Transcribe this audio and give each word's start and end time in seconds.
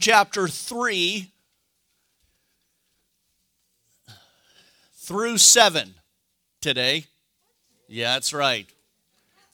chapter 0.00 0.48
3 0.48 1.30
through 4.94 5.38
7 5.38 5.94
today. 6.60 7.04
Yeah, 7.88 8.14
that's 8.14 8.32
right. 8.32 8.66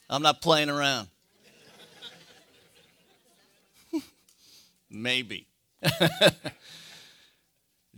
I'm 0.08 0.22
not 0.22 0.40
playing 0.40 0.70
around. 0.70 1.08
Maybe. 4.90 5.46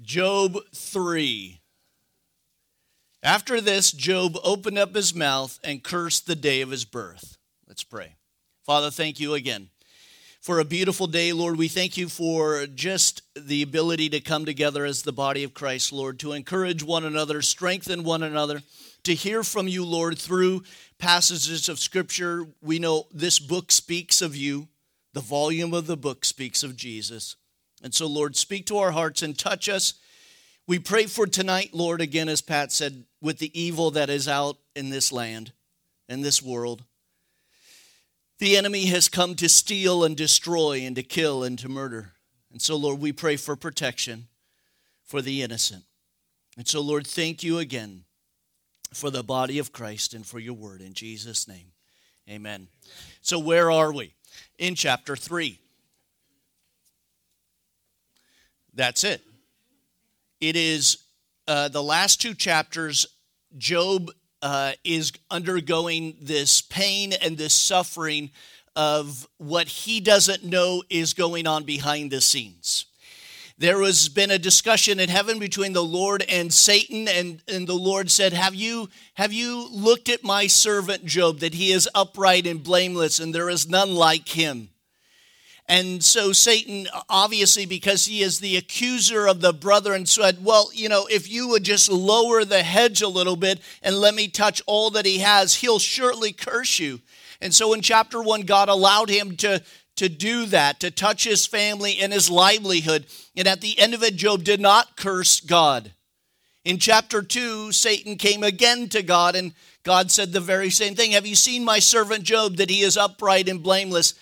Job 0.02 0.58
3. 0.74 1.60
After 3.22 3.60
this, 3.60 3.90
Job 3.92 4.36
opened 4.44 4.78
up 4.78 4.94
his 4.94 5.14
mouth 5.14 5.58
and 5.64 5.82
cursed 5.82 6.26
the 6.26 6.36
day 6.36 6.60
of 6.60 6.70
his 6.70 6.84
birth. 6.84 7.38
Let's 7.66 7.84
pray. 7.84 8.16
Father, 8.64 8.90
thank 8.90 9.18
you 9.18 9.34
again 9.34 9.70
for 10.44 10.60
a 10.60 10.64
beautiful 10.64 11.06
day, 11.06 11.32
Lord. 11.32 11.56
We 11.56 11.68
thank 11.68 11.96
you 11.96 12.06
for 12.10 12.66
just 12.66 13.22
the 13.34 13.62
ability 13.62 14.10
to 14.10 14.20
come 14.20 14.44
together 14.44 14.84
as 14.84 15.00
the 15.00 15.10
body 15.10 15.42
of 15.42 15.54
Christ, 15.54 15.90
Lord, 15.90 16.18
to 16.18 16.32
encourage 16.32 16.82
one 16.82 17.02
another, 17.02 17.40
strengthen 17.40 18.04
one 18.04 18.22
another, 18.22 18.62
to 19.04 19.14
hear 19.14 19.42
from 19.42 19.68
you, 19.68 19.86
Lord, 19.86 20.18
through 20.18 20.64
passages 20.98 21.70
of 21.70 21.78
Scripture. 21.78 22.46
We 22.60 22.78
know 22.78 23.06
this 23.10 23.38
book 23.38 23.72
speaks 23.72 24.20
of 24.20 24.36
you, 24.36 24.68
the 25.14 25.20
volume 25.20 25.72
of 25.72 25.86
the 25.86 25.96
book 25.96 26.26
speaks 26.26 26.62
of 26.62 26.76
Jesus. 26.76 27.36
And 27.82 27.94
so, 27.94 28.06
Lord, 28.06 28.36
speak 28.36 28.66
to 28.66 28.76
our 28.76 28.90
hearts 28.90 29.22
and 29.22 29.38
touch 29.38 29.66
us. 29.66 29.94
We 30.66 30.78
pray 30.78 31.06
for 31.06 31.26
tonight, 31.26 31.70
Lord, 31.72 32.02
again, 32.02 32.28
as 32.28 32.42
Pat 32.42 32.70
said, 32.70 33.04
with 33.22 33.38
the 33.38 33.58
evil 33.58 33.90
that 33.92 34.10
is 34.10 34.28
out 34.28 34.58
in 34.76 34.90
this 34.90 35.10
land, 35.10 35.52
in 36.06 36.20
this 36.20 36.42
world. 36.42 36.84
The 38.38 38.56
enemy 38.56 38.86
has 38.86 39.08
come 39.08 39.34
to 39.36 39.48
steal 39.48 40.04
and 40.04 40.16
destroy 40.16 40.80
and 40.80 40.96
to 40.96 41.02
kill 41.02 41.44
and 41.44 41.58
to 41.60 41.68
murder. 41.68 42.12
And 42.52 42.60
so, 42.60 42.76
Lord, 42.76 43.00
we 43.00 43.12
pray 43.12 43.36
for 43.36 43.56
protection 43.56 44.26
for 45.04 45.22
the 45.22 45.42
innocent. 45.42 45.84
And 46.56 46.66
so, 46.66 46.80
Lord, 46.80 47.06
thank 47.06 47.42
you 47.42 47.58
again 47.58 48.04
for 48.92 49.10
the 49.10 49.22
body 49.22 49.58
of 49.58 49.72
Christ 49.72 50.14
and 50.14 50.24
for 50.24 50.38
your 50.38 50.54
word. 50.54 50.80
In 50.80 50.94
Jesus' 50.94 51.48
name, 51.48 51.72
amen. 52.28 52.68
So, 53.22 53.38
where 53.38 53.70
are 53.70 53.92
we? 53.92 54.14
In 54.58 54.74
chapter 54.74 55.16
3. 55.16 55.58
That's 58.72 59.04
it. 59.04 59.22
It 60.40 60.56
is 60.56 60.98
uh, 61.46 61.68
the 61.68 61.82
last 61.82 62.20
two 62.20 62.34
chapters. 62.34 63.06
Job 63.56 64.10
uh, 64.44 64.72
is 64.84 65.10
undergoing 65.30 66.16
this 66.20 66.60
pain 66.60 67.14
and 67.14 67.38
this 67.38 67.54
suffering 67.54 68.30
of 68.76 69.26
what 69.38 69.66
he 69.66 70.00
doesn't 70.00 70.44
know 70.44 70.82
is 70.90 71.14
going 71.14 71.46
on 71.46 71.64
behind 71.64 72.10
the 72.10 72.20
scenes. 72.20 72.84
There 73.56 73.82
has 73.82 74.08
been 74.08 74.30
a 74.30 74.38
discussion 74.38 75.00
in 75.00 75.08
heaven 75.08 75.38
between 75.38 75.72
the 75.72 75.82
Lord 75.82 76.24
and 76.28 76.52
Satan, 76.52 77.08
and, 77.08 77.40
and 77.48 77.66
the 77.66 77.72
Lord 77.72 78.10
said, 78.10 78.34
have 78.34 78.54
you, 78.54 78.90
have 79.14 79.32
you 79.32 79.66
looked 79.70 80.10
at 80.10 80.24
my 80.24 80.46
servant 80.46 81.06
Job, 81.06 81.38
that 81.38 81.54
he 81.54 81.70
is 81.70 81.88
upright 81.94 82.46
and 82.46 82.62
blameless, 82.62 83.20
and 83.20 83.34
there 83.34 83.48
is 83.48 83.68
none 83.68 83.94
like 83.94 84.28
him? 84.28 84.68
And 85.66 86.04
so 86.04 86.32
Satan, 86.32 86.88
obviously, 87.08 87.64
because 87.64 88.04
he 88.04 88.20
is 88.20 88.38
the 88.38 88.56
accuser 88.56 89.26
of 89.26 89.40
the 89.40 89.52
brethren, 89.52 90.04
said, 90.04 90.44
Well, 90.44 90.70
you 90.74 90.90
know, 90.90 91.06
if 91.10 91.30
you 91.30 91.48
would 91.48 91.64
just 91.64 91.90
lower 91.90 92.44
the 92.44 92.62
hedge 92.62 93.00
a 93.00 93.08
little 93.08 93.36
bit 93.36 93.60
and 93.82 93.96
let 93.96 94.14
me 94.14 94.28
touch 94.28 94.60
all 94.66 94.90
that 94.90 95.06
he 95.06 95.18
has, 95.18 95.56
he'll 95.56 95.78
surely 95.78 96.32
curse 96.32 96.78
you. 96.78 97.00
And 97.40 97.54
so 97.54 97.72
in 97.72 97.80
chapter 97.80 98.22
one, 98.22 98.42
God 98.42 98.68
allowed 98.68 99.08
him 99.08 99.36
to, 99.36 99.62
to 99.96 100.08
do 100.10 100.44
that, 100.46 100.80
to 100.80 100.90
touch 100.90 101.24
his 101.24 101.46
family 101.46 101.98
and 101.98 102.12
his 102.12 102.28
livelihood. 102.28 103.06
And 103.34 103.48
at 103.48 103.62
the 103.62 103.78
end 103.78 103.94
of 103.94 104.02
it, 104.02 104.16
Job 104.16 104.44
did 104.44 104.60
not 104.60 104.96
curse 104.96 105.40
God. 105.40 105.92
In 106.64 106.78
chapter 106.78 107.22
2, 107.22 107.72
Satan 107.72 108.16
came 108.16 108.42
again 108.42 108.88
to 108.90 109.02
God, 109.02 109.34
and 109.34 109.52
God 109.82 110.10
said 110.10 110.32
the 110.32 110.40
very 110.40 110.70
same 110.70 110.94
thing 110.94 111.12
Have 111.12 111.26
you 111.26 111.34
seen 111.34 111.64
my 111.64 111.78
servant 111.78 112.24
Job, 112.24 112.56
that 112.56 112.70
he 112.70 112.80
is 112.80 112.98
upright 112.98 113.48
and 113.48 113.62
blameless? 113.62 114.14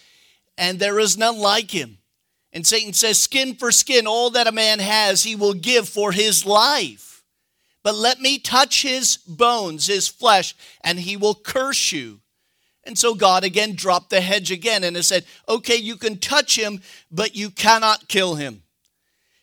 And 0.62 0.78
there 0.78 1.00
is 1.00 1.19
none 1.19 1.39
like 1.39 1.73
him. 1.73 1.99
And 2.53 2.65
Satan 2.65 2.93
says, 2.93 3.19
Skin 3.19 3.56
for 3.56 3.73
skin, 3.73 4.06
all 4.06 4.31
that 4.31 4.47
a 4.47 4.53
man 4.53 4.78
has, 4.78 5.25
he 5.25 5.34
will 5.34 5.55
give 5.55 5.89
for 5.89 6.12
his 6.12 6.47
life. 6.47 7.25
But 7.83 7.97
let 7.97 8.21
me 8.21 8.39
touch 8.39 8.83
his 8.83 9.17
bones, 9.17 9.89
his 9.89 10.06
flesh, 10.06 10.55
and 10.84 11.01
he 11.01 11.17
will 11.17 11.34
curse 11.34 11.91
you. 11.91 12.21
And 12.84 12.97
so 12.97 13.17
God 13.17 13.43
again 13.43 13.75
dropped 13.75 14.11
the 14.11 14.21
hedge 14.21 14.53
again 14.53 14.84
and 14.84 15.05
said, 15.05 15.25
Okay, 15.49 15.75
you 15.75 15.97
can 15.97 16.19
touch 16.19 16.56
him, 16.56 16.81
but 17.11 17.34
you 17.34 17.51
cannot 17.51 18.06
kill 18.06 18.37
him. 18.37 18.62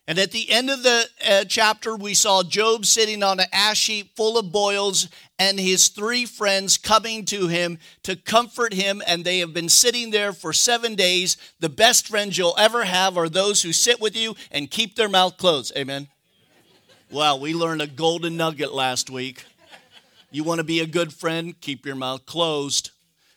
And 0.10 0.18
at 0.18 0.32
the 0.32 0.50
end 0.50 0.72
of 0.72 0.82
the 0.82 1.08
uh, 1.30 1.44
chapter, 1.44 1.96
we 1.96 2.16
saw 2.16 2.42
Job 2.42 2.88
sitting 2.88 3.22
on 3.22 3.40
an 3.40 3.46
ash 3.54 3.86
heap 3.86 4.16
full 4.16 4.40
of 4.40 4.52
boils 4.52 5.08
and 5.38 5.60
his 5.60 5.90
three 5.90 6.26
friends 6.26 6.80
coming 6.80 7.26
to 7.26 7.48
him 7.48 7.78
to 8.02 8.16
comfort 8.16 8.74
him. 8.74 9.04
And 9.06 9.24
they 9.24 9.38
have 9.38 9.54
been 9.54 9.70
sitting 9.70 10.10
there 10.10 10.34
for 10.34 10.52
seven 10.52 10.96
days. 10.96 11.38
The 11.60 11.70
best 11.70 12.08
friends 12.08 12.40
you'll 12.40 12.58
ever 12.58 12.86
have 12.86 13.20
are 13.20 13.30
those 13.30 13.62
who 13.62 13.72
sit 13.72 14.02
with 14.02 14.18
you 14.18 14.36
and 14.50 14.72
keep 14.72 14.96
their 14.96 15.10
mouth 15.10 15.38
closed. 15.38 15.78
Amen. 15.78 16.08
Well, 17.12 17.40
we 17.40 17.54
learned 17.54 17.84
a 17.84 17.88
golden 17.88 18.36
nugget 18.36 18.74
last 18.74 19.12
week. 19.12 19.46
You 20.32 20.44
want 20.44 20.58
to 20.58 20.64
be 20.64 20.80
a 20.80 20.88
good 20.88 21.14
friend? 21.14 21.54
Keep 21.62 21.86
your 21.86 21.96
mouth 21.96 22.26
closed 22.26 22.90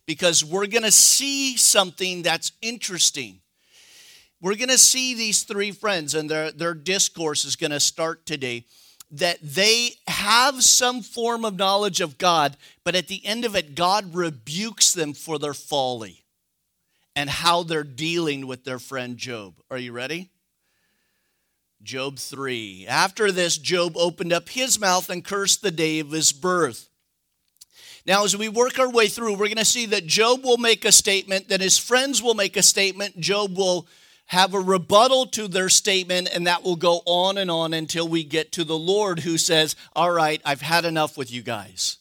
because 0.06 0.42
we're 0.42 0.66
going 0.68 0.84
to 0.84 0.90
see 0.90 1.54
something 1.58 2.22
that's 2.22 2.52
interesting 2.62 3.41
we're 4.42 4.56
going 4.56 4.68
to 4.68 4.76
see 4.78 5.14
these 5.14 5.44
three 5.44 5.70
friends, 5.70 6.14
and 6.14 6.28
their, 6.28 6.50
their 6.50 6.74
discourse 6.74 7.44
is 7.44 7.54
going 7.54 7.70
to 7.70 7.80
start 7.80 8.26
today. 8.26 8.66
That 9.12 9.38
they 9.40 9.92
have 10.08 10.64
some 10.64 11.02
form 11.02 11.44
of 11.44 11.56
knowledge 11.56 12.00
of 12.00 12.18
God, 12.18 12.56
but 12.82 12.96
at 12.96 13.06
the 13.06 13.24
end 13.24 13.44
of 13.44 13.54
it, 13.54 13.76
God 13.76 14.14
rebukes 14.14 14.92
them 14.92 15.12
for 15.12 15.38
their 15.38 15.54
folly 15.54 16.24
and 17.14 17.30
how 17.30 17.62
they're 17.62 17.84
dealing 17.84 18.46
with 18.46 18.64
their 18.64 18.78
friend 18.78 19.16
Job. 19.16 19.54
Are 19.70 19.78
you 19.78 19.92
ready? 19.92 20.30
Job 21.82 22.18
3. 22.18 22.86
After 22.88 23.30
this, 23.30 23.58
Job 23.58 23.96
opened 23.96 24.32
up 24.32 24.48
his 24.48 24.80
mouth 24.80 25.08
and 25.10 25.24
cursed 25.24 25.62
the 25.62 25.70
day 25.70 26.00
of 26.00 26.10
his 26.10 26.32
birth. 26.32 26.88
Now, 28.06 28.24
as 28.24 28.36
we 28.36 28.48
work 28.48 28.78
our 28.80 28.90
way 28.90 29.06
through, 29.06 29.32
we're 29.32 29.46
going 29.46 29.56
to 29.56 29.64
see 29.64 29.86
that 29.86 30.06
Job 30.06 30.42
will 30.42 30.56
make 30.56 30.84
a 30.84 30.90
statement, 30.90 31.48
that 31.48 31.60
his 31.60 31.78
friends 31.78 32.20
will 32.20 32.34
make 32.34 32.56
a 32.56 32.62
statement, 32.62 33.20
Job 33.20 33.56
will 33.56 33.86
have 34.32 34.54
a 34.54 34.60
rebuttal 34.60 35.26
to 35.26 35.46
their 35.46 35.68
statement, 35.68 36.26
and 36.32 36.46
that 36.46 36.62
will 36.62 36.74
go 36.74 37.02
on 37.04 37.36
and 37.36 37.50
on 37.50 37.74
until 37.74 38.08
we 38.08 38.24
get 38.24 38.50
to 38.50 38.64
the 38.64 38.78
Lord 38.78 39.18
who 39.18 39.36
says, 39.36 39.76
All 39.94 40.10
right, 40.10 40.40
I've 40.42 40.62
had 40.62 40.86
enough 40.86 41.18
with 41.18 41.30
you 41.30 41.42
guys. 41.42 41.98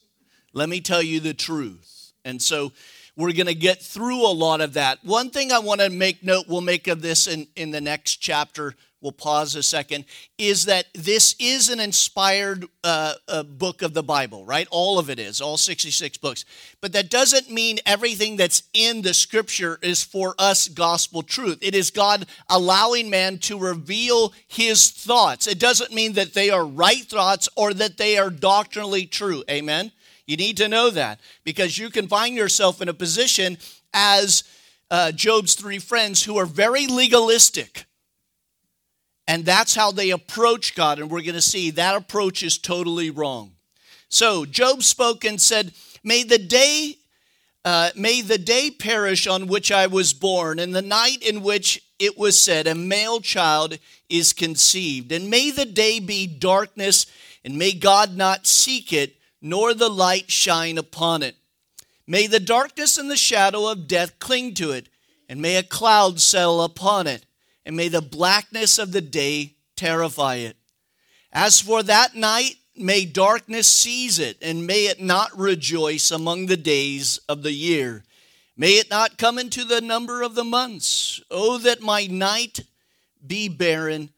Let 0.53 0.70
me 0.70 0.80
tell 0.80 1.02
you 1.02 1.20
the 1.20 1.34
truth. 1.34 2.14
And 2.24 2.41
so 2.41 2.72
we're 3.18 3.34
going 3.34 3.47
to 3.47 3.53
get 3.53 3.81
through 3.81 4.25
a 4.25 4.31
lot 4.31 4.62
of 4.62 4.75
that. 4.75 5.00
One 5.03 5.30
thing 5.30 5.52
I 5.52 5.59
want 5.59 5.81
to 5.81 5.90
make 5.90 6.24
note, 6.24 6.46
we'll 6.47 6.62
make 6.62 6.88
of 6.88 7.02
this 7.02 7.28
in, 7.28 7.47
in 7.58 7.72
the 7.72 7.81
next 7.81 8.18
chapter 8.18 8.75
we'll 9.01 9.12
pause 9.12 9.56
a 9.56 9.63
second, 9.63 10.06
is 10.38 10.66
that 10.66 10.85
this 10.94 11.35
is 11.39 11.69
an 11.69 11.79
inspired 11.79 12.66
uh, 12.84 13.16
uh, 13.28 13.44
book 13.44 13.81
of 13.81 13.94
the 13.94 14.03
Bible, 14.03 14.45
right? 14.45 14.67
All 14.72 15.00
of 15.00 15.09
it 15.09 15.19
is, 15.19 15.41
all 15.41 15.57
66 15.57 16.17
books. 16.19 16.45
But 16.81 16.94
that 16.94 17.09
doesn't 17.09 17.50
mean 17.50 17.79
everything 17.85 18.38
that's 18.38 18.63
in 18.73 19.01
the 19.01 19.13
scripture 19.13 19.79
is 19.81 20.03
for 20.03 20.35
us 20.38 20.67
gospel 20.67 21.23
truth. 21.23 21.57
It 21.61 21.75
is 21.75 21.90
God 21.90 22.25
allowing 22.50 23.09
man 23.09 23.40
to 23.40 23.57
reveal 23.57 24.34
his 24.47 24.91
thoughts. 24.91 25.47
It 25.47 25.59
doesn't 25.59 25.94
mean 25.94 26.13
that 26.13 26.34
they 26.34 26.50
are 26.50 26.66
right 26.66 27.03
thoughts 27.03 27.50
or 27.56 27.73
that 27.73 27.97
they 27.97 28.17
are 28.17 28.29
doctrinally 28.29 29.06
true. 29.07 29.44
Amen? 29.50 29.91
You 30.28 30.38
need 30.38 30.57
to 30.57 30.69
know 30.69 30.91
that 30.91 31.19
because 31.44 31.78
you 31.78 31.90
can 31.90 32.07
find 32.07 32.35
yourself 32.35 32.81
in 32.81 32.88
a 32.88 32.94
position 32.94 33.57
as 33.94 34.44
uh, 34.90 35.11
Job's 35.11 35.56
three 35.56 35.79
friends 35.79 36.23
who 36.23 36.38
are 36.38 36.45
very 36.45 36.85
legalistic 36.88 37.85
and 39.28 39.46
that's 39.46 39.76
how 39.76 39.91
they 39.91 40.09
approach 40.09 40.76
God. 40.76 41.00
And 41.00 41.09
we're 41.09 41.22
going 41.22 41.35
to 41.35 41.41
see 41.41 41.72
that 41.72 41.96
approach 41.96 42.44
is 42.44 42.58
totally 42.58 43.09
wrong. 43.09 43.53
So 44.09 44.46
Job 44.46 44.84
spoke 44.84 45.23
and 45.23 45.40
said, 45.40 45.73
May 46.03 46.23
the 46.23 46.38
day 46.38 46.97
uh, 47.64 47.91
may 47.96 48.22
the 48.22 48.40
day 48.40 48.72
perish 48.72 49.28
on 49.28 49.47
which 49.47 49.72
I 49.72 49.85
was 49.88 50.14
born, 50.14 50.58
and 50.58 50.73
the 50.73 50.82
night 50.82 51.22
in 51.22 51.44
which 51.44 51.84
it 52.00 52.18
was 52.18 52.40
said, 52.40 52.66
A 52.66 52.73
male 52.73 53.22
child 53.22 53.78
is 54.09 54.34
conceived. 54.34 55.12
And 55.12 55.29
may 55.29 55.52
the 55.52 55.66
day 55.66 56.00
be 56.00 56.26
darkness, 56.26 57.06
and 57.46 57.58
may 57.58 57.74
God 57.74 58.17
not 58.17 58.47
seek 58.47 58.91
it, 58.91 59.16
nor 59.41 59.74
the 59.74 59.90
light 59.90 60.32
shine 60.32 60.78
upon 60.78 61.22
it. 61.22 61.35
May 62.08 62.26
the 62.28 62.40
darkness 62.40 62.97
and 62.97 63.12
the 63.12 63.16
shadow 63.16 63.67
of 63.67 63.88
death 63.88 64.17
cling 64.17 64.56
to 64.56 64.72
it, 64.72 64.90
and 65.29 65.40
may 65.40 65.56
a 65.56 65.64
cloud 65.64 66.20
settle 66.20 66.64
upon 66.64 67.06
it 67.06 67.26
and 67.66 67.75
may 67.75 67.87
the 67.87 68.02
blackness 68.02 68.78
of 68.79 68.91
the 68.91 69.02
day 69.02 69.55
terrify 69.75 70.35
it. 70.35 70.58
As 71.31 71.59
for 71.59 71.84
that 71.84 72.16
night, 72.16 72.55
may 72.75 73.05
darkness 73.05 73.67
seize 73.67 74.19
it, 74.19 74.37
and 74.41 74.67
may 74.67 74.85
it 74.85 75.02
not 75.02 75.37
rejoice 75.37 76.11
among 76.11 76.46
the 76.46 76.58
days 76.58 77.19
of 77.29 77.43
the 77.43 77.53
year. 77.53 78.03
May 78.58 78.73
it 78.73 78.90
not 78.90 79.17
come 79.17 79.40
into 79.40 79.63
the 79.63 79.81
number 79.81 80.22
of 80.22 80.35
the 80.35 80.43
months. 80.43 81.22
Oh, 81.31 81.58
that 81.59 81.81
my 81.81 82.05
night 82.05 82.61
be 83.25 83.47
barren, 83.47 84.09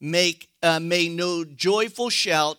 make, 0.00 0.48
uh, 0.62 0.80
may 0.80 1.08
no 1.08 1.44
joyful 1.44 2.10
shout 2.10 2.58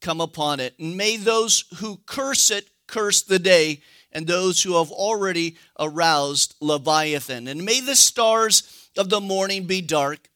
come 0.00 0.20
upon 0.20 0.60
it. 0.60 0.78
And 0.78 0.96
may 0.96 1.16
those 1.16 1.64
who 1.78 2.00
curse 2.06 2.50
it 2.50 2.68
curse 2.86 3.22
the 3.22 3.38
day, 3.38 3.82
and 4.12 4.26
those 4.26 4.62
who 4.62 4.78
have 4.78 4.90
already 4.90 5.56
aroused 5.78 6.54
Leviathan. 6.60 7.48
And 7.48 7.64
may 7.64 7.80
the 7.80 7.96
stars 7.96 8.75
of 8.98 9.10
the 9.10 9.20
morning 9.20 9.64
be 9.64 9.80
dark, 9.80 10.28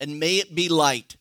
and 0.00 0.20
may 0.20 0.36
it 0.36 0.54
be 0.54 0.68
light, 0.68 1.16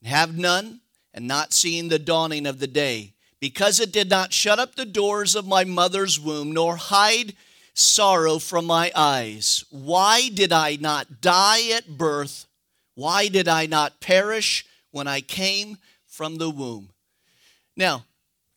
and 0.00 0.08
have 0.08 0.36
none, 0.36 0.80
and 1.12 1.26
not 1.26 1.52
seeing 1.52 1.88
the 1.88 1.98
dawning 1.98 2.46
of 2.46 2.58
the 2.58 2.66
day. 2.66 3.12
Because 3.40 3.80
it 3.80 3.92
did 3.92 4.08
not 4.08 4.32
shut 4.32 4.58
up 4.58 4.74
the 4.74 4.86
doors 4.86 5.34
of 5.34 5.46
my 5.46 5.64
mother's 5.64 6.18
womb, 6.18 6.52
nor 6.52 6.76
hide 6.76 7.34
sorrow 7.74 8.38
from 8.38 8.64
my 8.64 8.90
eyes. 8.94 9.64
Why 9.70 10.28
did 10.28 10.52
I 10.52 10.76
not 10.76 11.20
die 11.20 11.68
at 11.70 11.98
birth? 11.98 12.46
Why 12.94 13.28
did 13.28 13.48
I 13.48 13.66
not 13.66 14.00
perish 14.00 14.64
when 14.90 15.06
I 15.06 15.20
came 15.20 15.76
from 16.06 16.36
the 16.36 16.48
womb? 16.48 16.90
Now, 17.76 18.04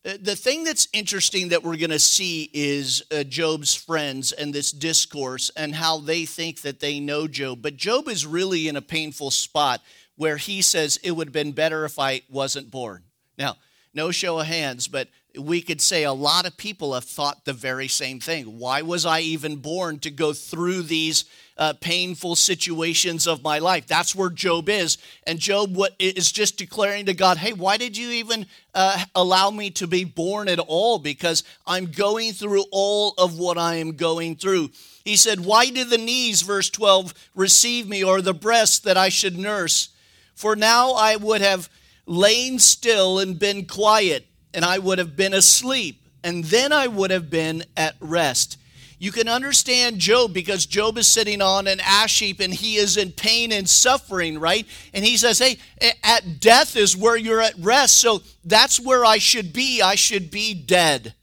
the 0.02 0.36
thing 0.36 0.64
that's 0.64 0.88
interesting 0.92 1.50
that 1.50 1.62
we're 1.62 1.76
going 1.76 1.90
to 1.90 1.98
see 1.98 2.50
is 2.54 3.02
uh, 3.12 3.22
Job's 3.22 3.74
friends 3.74 4.32
and 4.32 4.52
this 4.52 4.72
discourse 4.72 5.50
and 5.56 5.74
how 5.74 5.98
they 5.98 6.24
think 6.24 6.62
that 6.62 6.80
they 6.80 7.00
know 7.00 7.28
Job. 7.28 7.60
But 7.60 7.76
Job 7.76 8.08
is 8.08 8.26
really 8.26 8.66
in 8.66 8.76
a 8.76 8.82
painful 8.82 9.30
spot 9.30 9.82
where 10.16 10.38
he 10.38 10.62
says, 10.62 10.98
It 11.02 11.12
would 11.12 11.28
have 11.28 11.32
been 11.34 11.52
better 11.52 11.84
if 11.84 11.98
I 11.98 12.22
wasn't 12.30 12.70
born. 12.70 13.02
Now, 13.36 13.56
no 13.92 14.10
show 14.10 14.38
of 14.38 14.46
hands, 14.46 14.88
but 14.88 15.08
we 15.38 15.62
could 15.62 15.80
say 15.80 16.04
a 16.04 16.12
lot 16.12 16.46
of 16.46 16.56
people 16.56 16.94
have 16.94 17.04
thought 17.04 17.44
the 17.44 17.52
very 17.52 17.88
same 17.88 18.20
thing. 18.20 18.58
Why 18.58 18.82
was 18.82 19.06
I 19.06 19.20
even 19.20 19.56
born 19.56 19.98
to 20.00 20.10
go 20.10 20.32
through 20.32 20.82
these 20.82 21.24
uh, 21.56 21.74
painful 21.80 22.36
situations 22.36 23.26
of 23.26 23.42
my 23.42 23.58
life? 23.58 23.86
That's 23.86 24.14
where 24.14 24.30
Job 24.30 24.68
is. 24.68 24.98
And 25.26 25.38
Job 25.38 25.76
is 25.98 26.32
just 26.32 26.56
declaring 26.56 27.06
to 27.06 27.14
God, 27.14 27.36
hey, 27.36 27.52
why 27.52 27.76
did 27.76 27.96
you 27.96 28.10
even 28.10 28.46
uh, 28.74 29.04
allow 29.14 29.50
me 29.50 29.70
to 29.70 29.86
be 29.86 30.04
born 30.04 30.48
at 30.48 30.58
all? 30.58 30.98
Because 30.98 31.44
I'm 31.66 31.86
going 31.86 32.32
through 32.32 32.64
all 32.72 33.14
of 33.16 33.38
what 33.38 33.58
I 33.58 33.76
am 33.76 33.92
going 33.92 34.36
through. 34.36 34.70
He 35.04 35.16
said, 35.16 35.40
Why 35.40 35.70
did 35.70 35.88
the 35.88 35.98
knees, 35.98 36.42
verse 36.42 36.68
12, 36.68 37.14
receive 37.34 37.88
me, 37.88 38.04
or 38.04 38.20
the 38.20 38.34
breasts 38.34 38.80
that 38.80 38.96
I 38.96 39.08
should 39.08 39.38
nurse? 39.38 39.88
For 40.34 40.54
now 40.56 40.92
I 40.92 41.16
would 41.16 41.40
have 41.40 41.70
lain 42.06 42.58
still 42.58 43.18
and 43.18 43.38
been 43.38 43.66
quiet 43.66 44.26
and 44.54 44.64
I 44.64 44.78
would 44.78 44.98
have 44.98 45.16
been 45.16 45.34
asleep, 45.34 46.00
and 46.22 46.44
then 46.44 46.72
I 46.72 46.86
would 46.86 47.10
have 47.10 47.30
been 47.30 47.64
at 47.76 47.96
rest. 48.00 48.56
You 49.00 49.12
can 49.12 49.28
understand 49.28 49.98
Job 49.98 50.34
because 50.34 50.66
Job 50.66 50.98
is 50.98 51.06
sitting 51.06 51.40
on 51.40 51.66
an 51.66 51.80
ash 51.80 52.18
heap 52.18 52.38
and 52.38 52.52
he 52.52 52.76
is 52.76 52.98
in 52.98 53.12
pain 53.12 53.50
and 53.50 53.66
suffering, 53.66 54.38
right? 54.38 54.66
And 54.92 55.02
he 55.02 55.16
says, 55.16 55.38
Hey, 55.38 55.56
at 56.04 56.38
death 56.38 56.76
is 56.76 56.94
where 56.94 57.16
you're 57.16 57.40
at 57.40 57.54
rest. 57.58 57.98
So 57.98 58.20
that's 58.44 58.78
where 58.78 59.02
I 59.02 59.16
should 59.16 59.54
be. 59.54 59.80
I 59.80 59.94
should 59.94 60.30
be 60.30 60.52
dead. 60.52 61.14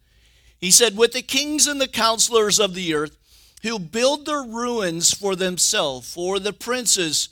He 0.60 0.72
said, 0.72 0.98
With 0.98 1.14
the 1.14 1.22
kings 1.22 1.68
and 1.68 1.80
the 1.80 1.88
counselors 1.88 2.60
of 2.60 2.74
the 2.74 2.96
earth 2.96 3.16
who 3.62 3.78
build 3.78 4.26
their 4.26 4.42
ruins 4.42 5.14
for 5.14 5.36
themselves, 5.36 6.12
for 6.12 6.40
the 6.40 6.54
princes 6.54 7.30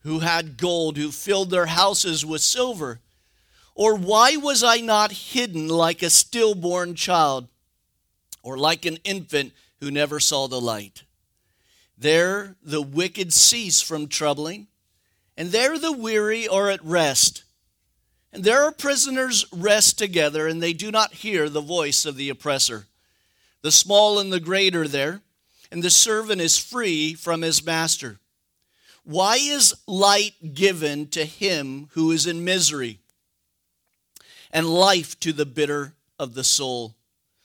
who 0.00 0.18
had 0.18 0.58
gold, 0.58 0.98
who 0.98 1.10
filled 1.10 1.50
their 1.50 1.66
houses 1.66 2.24
with 2.24 2.42
silver. 2.42 3.00
Or 3.76 3.94
why 3.94 4.36
was 4.36 4.62
I 4.62 4.78
not 4.78 5.12
hidden 5.12 5.68
like 5.68 6.02
a 6.02 6.08
stillborn 6.08 6.94
child, 6.94 7.46
or 8.42 8.56
like 8.56 8.86
an 8.86 8.96
infant 9.04 9.52
who 9.80 9.90
never 9.90 10.18
saw 10.18 10.48
the 10.48 10.60
light? 10.60 11.02
There 11.98 12.56
the 12.62 12.80
wicked 12.80 13.34
cease 13.34 13.82
from 13.82 14.08
troubling, 14.08 14.68
and 15.36 15.50
there 15.50 15.78
the 15.78 15.92
weary 15.92 16.48
are 16.48 16.70
at 16.70 16.82
rest. 16.82 17.44
And 18.32 18.44
there 18.44 18.70
prisoners 18.72 19.44
rest 19.52 19.98
together, 19.98 20.46
and 20.46 20.62
they 20.62 20.72
do 20.72 20.90
not 20.90 21.12
hear 21.12 21.50
the 21.50 21.60
voice 21.60 22.06
of 22.06 22.16
the 22.16 22.30
oppressor. 22.30 22.86
The 23.60 23.70
small 23.70 24.18
and 24.18 24.32
the 24.32 24.40
great 24.40 24.74
are 24.74 24.88
there, 24.88 25.20
and 25.70 25.82
the 25.82 25.90
servant 25.90 26.40
is 26.40 26.56
free 26.58 27.12
from 27.12 27.42
his 27.42 27.62
master. 27.62 28.20
Why 29.04 29.36
is 29.36 29.74
light 29.86 30.54
given 30.54 31.08
to 31.08 31.26
him 31.26 31.88
who 31.92 32.10
is 32.10 32.26
in 32.26 32.42
misery? 32.42 33.00
And 34.50 34.68
life 34.68 35.18
to 35.20 35.32
the 35.32 35.46
bitter 35.46 35.94
of 36.18 36.34
the 36.34 36.44
soul, 36.44 36.96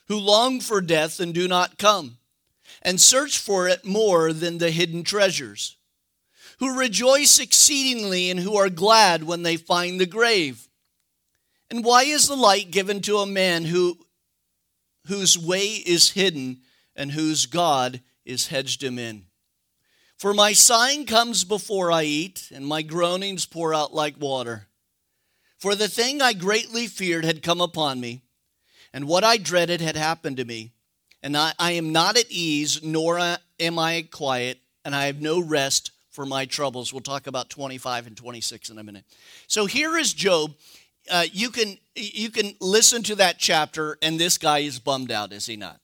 who 0.07 0.17
long 0.17 0.59
for 0.59 0.81
death 0.81 1.19
and 1.19 1.33
do 1.33 1.47
not 1.47 1.77
come, 1.77 2.17
and 2.81 2.99
search 2.99 3.37
for 3.37 3.67
it 3.67 3.85
more 3.85 4.33
than 4.33 4.57
the 4.57 4.71
hidden 4.71 5.03
treasures, 5.03 5.77
who 6.59 6.77
rejoice 6.77 7.39
exceedingly 7.39 8.29
and 8.29 8.39
who 8.39 8.55
are 8.55 8.69
glad 8.69 9.23
when 9.23 9.43
they 9.43 9.57
find 9.57 9.99
the 9.99 10.05
grave. 10.05 10.67
And 11.69 11.83
why 11.83 12.03
is 12.03 12.27
the 12.27 12.35
light 12.35 12.71
given 12.71 13.01
to 13.01 13.17
a 13.17 13.25
man 13.25 13.65
who, 13.65 13.97
whose 15.07 15.37
way 15.37 15.67
is 15.67 16.11
hidden 16.11 16.61
and 16.95 17.11
whose 17.11 17.45
God 17.45 18.01
is 18.25 18.47
hedged 18.47 18.83
him 18.83 18.99
in? 18.99 19.25
For 20.17 20.33
my 20.33 20.53
sighing 20.53 21.07
comes 21.07 21.43
before 21.43 21.91
I 21.91 22.03
eat, 22.03 22.51
and 22.53 22.67
my 22.67 22.83
groanings 22.83 23.47
pour 23.47 23.73
out 23.73 23.91
like 23.91 24.19
water. 24.19 24.67
For 25.61 25.75
the 25.75 25.87
thing 25.87 26.23
I 26.23 26.33
greatly 26.33 26.87
feared 26.87 27.23
had 27.23 27.43
come 27.43 27.61
upon 27.61 27.99
me, 27.99 28.23
and 28.93 29.07
what 29.07 29.23
I 29.23 29.37
dreaded 29.37 29.79
had 29.79 29.95
happened 29.95 30.37
to 30.37 30.45
me. 30.45 30.71
And 31.21 31.37
I, 31.37 31.53
I 31.59 31.73
am 31.73 31.91
not 31.91 32.17
at 32.17 32.31
ease, 32.31 32.81
nor 32.81 33.19
am 33.19 33.77
I 33.77 34.07
quiet, 34.09 34.57
and 34.83 34.95
I 34.95 35.05
have 35.05 35.21
no 35.21 35.39
rest 35.39 35.91
for 36.09 36.25
my 36.25 36.45
troubles. 36.45 36.91
We'll 36.91 37.01
talk 37.01 37.27
about 37.27 37.51
25 37.51 38.07
and 38.07 38.17
26 38.17 38.71
in 38.71 38.79
a 38.79 38.83
minute. 38.83 39.05
So 39.45 39.67
here 39.67 39.99
is 39.99 40.13
Job. 40.13 40.55
Uh, 41.11 41.25
you 41.31 41.51
can 41.51 41.77
you 41.95 42.31
can 42.31 42.55
listen 42.59 43.03
to 43.03 43.15
that 43.15 43.37
chapter, 43.37 43.99
and 44.01 44.19
this 44.19 44.39
guy 44.39 44.59
is 44.59 44.79
bummed 44.79 45.11
out, 45.11 45.31
is 45.31 45.45
he 45.45 45.57
not? 45.57 45.80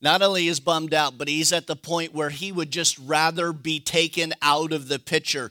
Not 0.00 0.20
only 0.20 0.46
is 0.46 0.60
bummed 0.60 0.92
out, 0.92 1.16
but 1.16 1.28
he's 1.28 1.52
at 1.52 1.66
the 1.66 1.76
point 1.76 2.14
where 2.14 2.28
he 2.28 2.52
would 2.52 2.70
just 2.70 2.98
rather 2.98 3.52
be 3.52 3.80
taken 3.80 4.34
out 4.42 4.72
of 4.72 4.88
the 4.88 4.98
picture. 4.98 5.50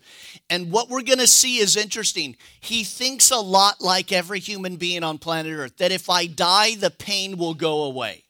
And 0.49 0.71
what 0.71 0.89
we're 0.89 1.01
going 1.01 1.19
to 1.19 1.27
see 1.27 1.57
is 1.57 1.75
interesting. 1.75 2.35
He 2.59 2.83
thinks 2.83 3.31
a 3.31 3.37
lot 3.37 3.81
like 3.81 4.11
every 4.11 4.39
human 4.39 4.75
being 4.75 5.03
on 5.03 5.17
planet 5.17 5.51
Earth 5.51 5.77
that 5.77 5.91
if 5.91 6.09
I 6.09 6.27
die, 6.27 6.75
the 6.75 6.91
pain 6.91 7.37
will 7.37 7.55
go 7.55 7.83
away. 7.83 8.23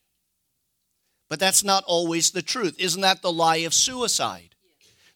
But 1.30 1.40
that's 1.40 1.64
not 1.64 1.84
always 1.86 2.32
the 2.32 2.42
truth. 2.42 2.76
Isn't 2.80 3.02
that 3.02 3.22
the 3.22 3.32
lie 3.32 3.58
of 3.58 3.74
suicide? 3.74 4.56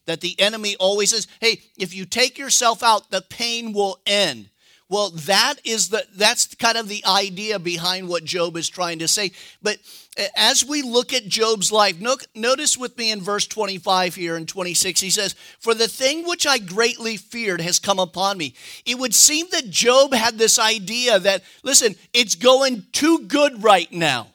That 0.06 0.20
the 0.20 0.38
enemy 0.40 0.76
always 0.78 1.10
says, 1.10 1.28
hey, 1.40 1.62
if 1.78 1.94
you 1.94 2.04
take 2.04 2.36
yourself 2.36 2.82
out, 2.82 3.10
the 3.10 3.22
pain 3.22 3.72
will 3.72 4.00
end. 4.06 4.50
Well, 4.90 5.10
that 5.10 5.54
is 5.62 5.90
the 5.90 6.04
that's 6.16 6.52
kind 6.56 6.76
of 6.76 6.88
the 6.88 7.04
idea 7.06 7.60
behind 7.60 8.08
what 8.08 8.24
Job 8.24 8.56
is 8.56 8.68
trying 8.68 8.98
to 8.98 9.06
say. 9.06 9.30
But 9.62 9.78
uh, 10.18 10.24
as 10.36 10.64
we 10.64 10.82
look 10.82 11.12
at 11.12 11.28
Job's 11.28 11.70
life, 11.70 11.96
notice 12.34 12.76
with 12.76 12.98
me 12.98 13.12
in 13.12 13.20
verse 13.20 13.46
25 13.46 14.16
here 14.16 14.34
and 14.34 14.48
26, 14.48 15.00
he 15.00 15.10
says, 15.10 15.36
For 15.60 15.74
the 15.74 15.86
thing 15.86 16.26
which 16.26 16.44
I 16.44 16.58
greatly 16.58 17.16
feared 17.16 17.60
has 17.60 17.78
come 17.78 18.00
upon 18.00 18.36
me. 18.36 18.52
It 18.84 18.98
would 18.98 19.14
seem 19.14 19.46
that 19.52 19.70
Job 19.70 20.12
had 20.12 20.38
this 20.38 20.58
idea 20.58 21.20
that, 21.20 21.44
listen, 21.62 21.94
it's 22.12 22.34
going 22.34 22.84
too 22.90 23.26
good 23.28 23.62
right 23.62 23.90
now. 23.92 24.26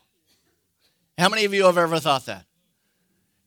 How 1.18 1.28
many 1.28 1.44
of 1.44 1.54
you 1.54 1.66
have 1.66 1.78
ever 1.78 2.00
thought 2.00 2.28
that? 2.28 2.46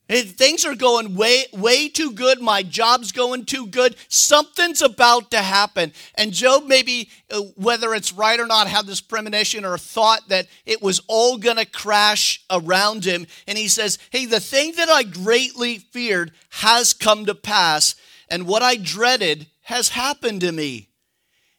Things 0.08 0.64
are 0.64 0.74
going 0.74 1.16
way, 1.16 1.44
way 1.52 1.90
too 1.90 2.12
good. 2.12 2.40
My 2.40 2.62
job's 2.62 3.12
going 3.12 3.44
too 3.44 3.66
good. 3.66 3.94
Something's 4.08 4.80
about 4.80 5.30
to 5.32 5.42
happen. 5.42 5.92
And 6.14 6.32
Job, 6.32 6.64
maybe, 6.64 7.10
uh, 7.30 7.42
whether 7.56 7.92
it's 7.92 8.10
right 8.10 8.40
or 8.40 8.46
not, 8.46 8.68
had 8.68 8.86
this 8.86 9.02
premonition 9.02 9.66
or 9.66 9.76
thought 9.76 10.30
that 10.30 10.46
it 10.64 10.80
was 10.80 11.02
all 11.08 11.36
going 11.36 11.58
to 11.58 11.66
crash 11.66 12.42
around 12.50 13.04
him. 13.04 13.26
And 13.46 13.58
he 13.58 13.68
says, 13.68 13.98
Hey, 14.10 14.24
the 14.24 14.40
thing 14.40 14.72
that 14.76 14.88
I 14.88 15.02
greatly 15.02 15.76
feared 15.76 16.32
has 16.50 16.94
come 16.94 17.26
to 17.26 17.34
pass, 17.34 17.94
and 18.30 18.46
what 18.46 18.62
I 18.62 18.76
dreaded 18.76 19.48
has 19.62 19.90
happened 19.90 20.40
to 20.40 20.52
me. 20.52 20.88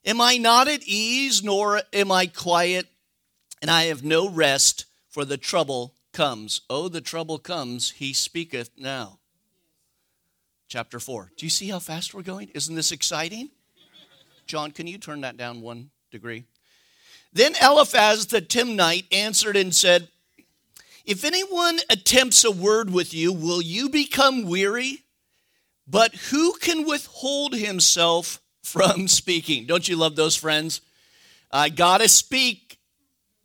Am 0.05 0.19
I 0.19 0.37
not 0.37 0.67
at 0.67 0.81
ease, 0.87 1.43
nor 1.43 1.83
am 1.93 2.11
I 2.11 2.25
quiet, 2.25 2.87
and 3.61 3.69
I 3.69 3.83
have 3.83 4.03
no 4.03 4.27
rest 4.27 4.85
for 5.07 5.23
the 5.23 5.37
trouble 5.37 5.93
comes. 6.11 6.61
Oh, 6.69 6.87
the 6.87 7.01
trouble 7.01 7.37
comes, 7.37 7.91
he 7.91 8.13
speaketh 8.13 8.71
now. 8.77 9.19
Chapter 10.67 10.99
4. 10.99 11.31
Do 11.35 11.45
you 11.45 11.49
see 11.49 11.69
how 11.69 11.79
fast 11.79 12.13
we're 12.13 12.21
going? 12.21 12.49
Isn't 12.53 12.75
this 12.75 12.91
exciting? 12.91 13.49
John, 14.45 14.71
can 14.71 14.87
you 14.87 14.97
turn 14.97 15.21
that 15.21 15.37
down 15.37 15.61
one 15.61 15.89
degree? 16.11 16.45
Then 17.33 17.53
Eliphaz 17.61 18.27
the 18.27 18.41
Temanite 18.41 19.05
answered 19.11 19.55
and 19.55 19.73
said, 19.73 20.09
If 21.05 21.23
anyone 21.23 21.79
attempts 21.89 22.43
a 22.43 22.51
word 22.51 22.91
with 22.91 23.13
you, 23.13 23.31
will 23.31 23.61
you 23.61 23.89
become 23.89 24.43
weary? 24.43 25.03
But 25.87 26.13
who 26.15 26.53
can 26.53 26.87
withhold 26.87 27.55
himself 27.55 28.39
from 28.63 29.07
speaking? 29.07 29.65
Don't 29.65 29.87
you 29.87 29.95
love 29.95 30.15
those 30.15 30.35
friends? 30.35 30.81
I 31.51 31.69
gotta 31.69 32.07
speak, 32.07 32.79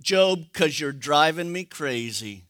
Job, 0.02 0.44
because 0.52 0.78
you're 0.78 0.92
driving 0.92 1.50
me 1.50 1.64
crazy. 1.64 2.44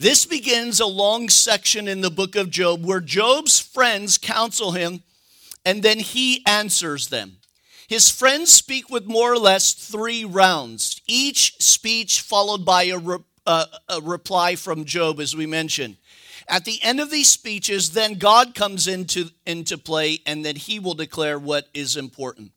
This 0.00 0.24
begins 0.24 0.80
a 0.80 0.86
long 0.86 1.28
section 1.28 1.86
in 1.86 2.00
the 2.00 2.10
book 2.10 2.34
of 2.34 2.48
Job 2.48 2.86
where 2.86 3.02
Job's 3.02 3.60
friends 3.60 4.16
counsel 4.16 4.72
him 4.72 5.02
and 5.62 5.82
then 5.82 5.98
he 5.98 6.42
answers 6.46 7.08
them. 7.08 7.36
His 7.86 8.08
friends 8.08 8.50
speak 8.50 8.88
with 8.88 9.04
more 9.04 9.30
or 9.30 9.36
less 9.36 9.74
three 9.74 10.24
rounds, 10.24 11.02
each 11.06 11.60
speech 11.60 12.22
followed 12.22 12.64
by 12.64 12.84
a, 12.84 12.96
re- 12.96 13.18
uh, 13.46 13.66
a 13.90 14.00
reply 14.00 14.56
from 14.56 14.86
Job, 14.86 15.20
as 15.20 15.36
we 15.36 15.44
mentioned. 15.44 15.98
At 16.48 16.64
the 16.64 16.82
end 16.82 16.98
of 17.00 17.10
these 17.10 17.28
speeches, 17.28 17.90
then 17.90 18.14
God 18.14 18.54
comes 18.54 18.88
into, 18.88 19.28
into 19.44 19.76
play, 19.76 20.20
and 20.24 20.42
then 20.42 20.56
he 20.56 20.78
will 20.78 20.94
declare 20.94 21.38
what 21.38 21.68
is 21.74 21.98
important. 21.98 22.52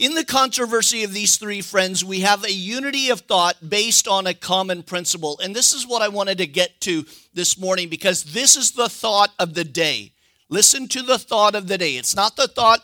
In 0.00 0.14
the 0.14 0.24
controversy 0.24 1.04
of 1.04 1.12
these 1.12 1.36
three 1.36 1.60
friends, 1.60 2.02
we 2.02 2.20
have 2.20 2.42
a 2.42 2.50
unity 2.50 3.10
of 3.10 3.20
thought 3.20 3.56
based 3.68 4.08
on 4.08 4.26
a 4.26 4.32
common 4.32 4.82
principle. 4.82 5.38
And 5.44 5.54
this 5.54 5.74
is 5.74 5.86
what 5.86 6.00
I 6.00 6.08
wanted 6.08 6.38
to 6.38 6.46
get 6.46 6.80
to 6.80 7.04
this 7.34 7.58
morning 7.58 7.90
because 7.90 8.24
this 8.24 8.56
is 8.56 8.70
the 8.70 8.88
thought 8.88 9.28
of 9.38 9.52
the 9.52 9.62
day. 9.62 10.12
Listen 10.48 10.88
to 10.88 11.02
the 11.02 11.18
thought 11.18 11.54
of 11.54 11.68
the 11.68 11.76
day. 11.76 11.98
It's 11.98 12.16
not 12.16 12.34
the 12.36 12.48
thought 12.48 12.80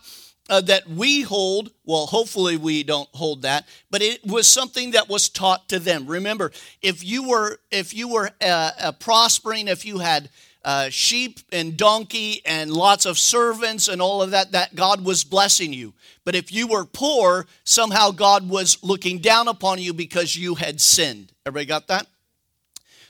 uh, 0.51 0.61
that 0.61 0.91
we 0.91 1.23
hold, 1.23 1.71
well, 1.87 2.05
hopefully 2.05 2.59
we 2.59 2.83
don't 2.83 3.09
hold 3.15 3.41
that, 3.43 3.67
but 3.91 4.03
it 4.03 4.23
was 4.27 4.47
something 4.47 4.91
that 4.91 5.09
was 5.09 5.31
taught 5.31 5.71
to 5.71 5.79
them. 5.79 6.07
Remember, 6.07 6.53
if 6.83 7.03
you 7.03 7.27
were 7.27 7.61
if 7.71 7.95
you 7.95 8.09
were 8.09 8.31
uh, 8.43 8.73
uh, 8.79 8.93
prospering, 8.93 9.69
if 9.69 9.87
you 9.87 10.01
had 10.01 10.29
uh, 10.67 10.91
sheep 10.91 11.39
and 11.53 11.77
donkey 11.77 12.43
and 12.45 12.73
lots 12.73 13.07
of 13.07 13.19
servants 13.19 13.87
and 13.87 14.03
all 14.03 14.21
of 14.21 14.33
that, 14.33 14.51
that 14.51 14.75
God 14.75 15.05
was 15.05 15.23
blessing 15.23 15.73
you. 15.73 15.95
But 16.25 16.35
if 16.35 16.53
you 16.53 16.67
were 16.67 16.85
poor, 16.85 17.47
somehow 17.63 18.11
God 18.11 18.49
was 18.49 18.83
looking 18.83 19.21
down 19.21 19.47
upon 19.47 19.79
you 19.79 19.95
because 19.95 20.37
you 20.37 20.57
had 20.57 20.81
sinned. 20.81 21.33
Everybody 21.47 21.67
got 21.67 21.87
that? 21.87 22.09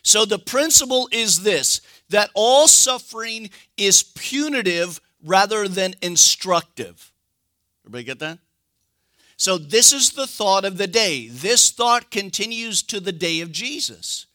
So 0.03 0.27
the 0.27 0.39
principle 0.39 1.09
is 1.11 1.43
this 1.43 1.81
that 2.11 2.31
all 2.35 2.69
suffering 2.69 3.51
is 3.77 4.03
punitive 4.03 5.01
rather 5.25 5.67
than 5.67 5.95
instructive. 6.03 7.11
Everybody 7.85 8.05
get 8.05 8.19
that? 8.19 8.39
So, 9.39 9.59
this 9.59 9.93
is 9.93 10.13
the 10.13 10.27
thought 10.27 10.65
of 10.65 10.79
the 10.79 10.87
day. 10.87 11.29
This 11.29 11.71
thought 11.71 12.11
continues 12.11 12.83
to 12.85 13.01
the 13.01 13.13
day 13.13 13.41
of 13.41 13.53
Jesus. 13.53 14.27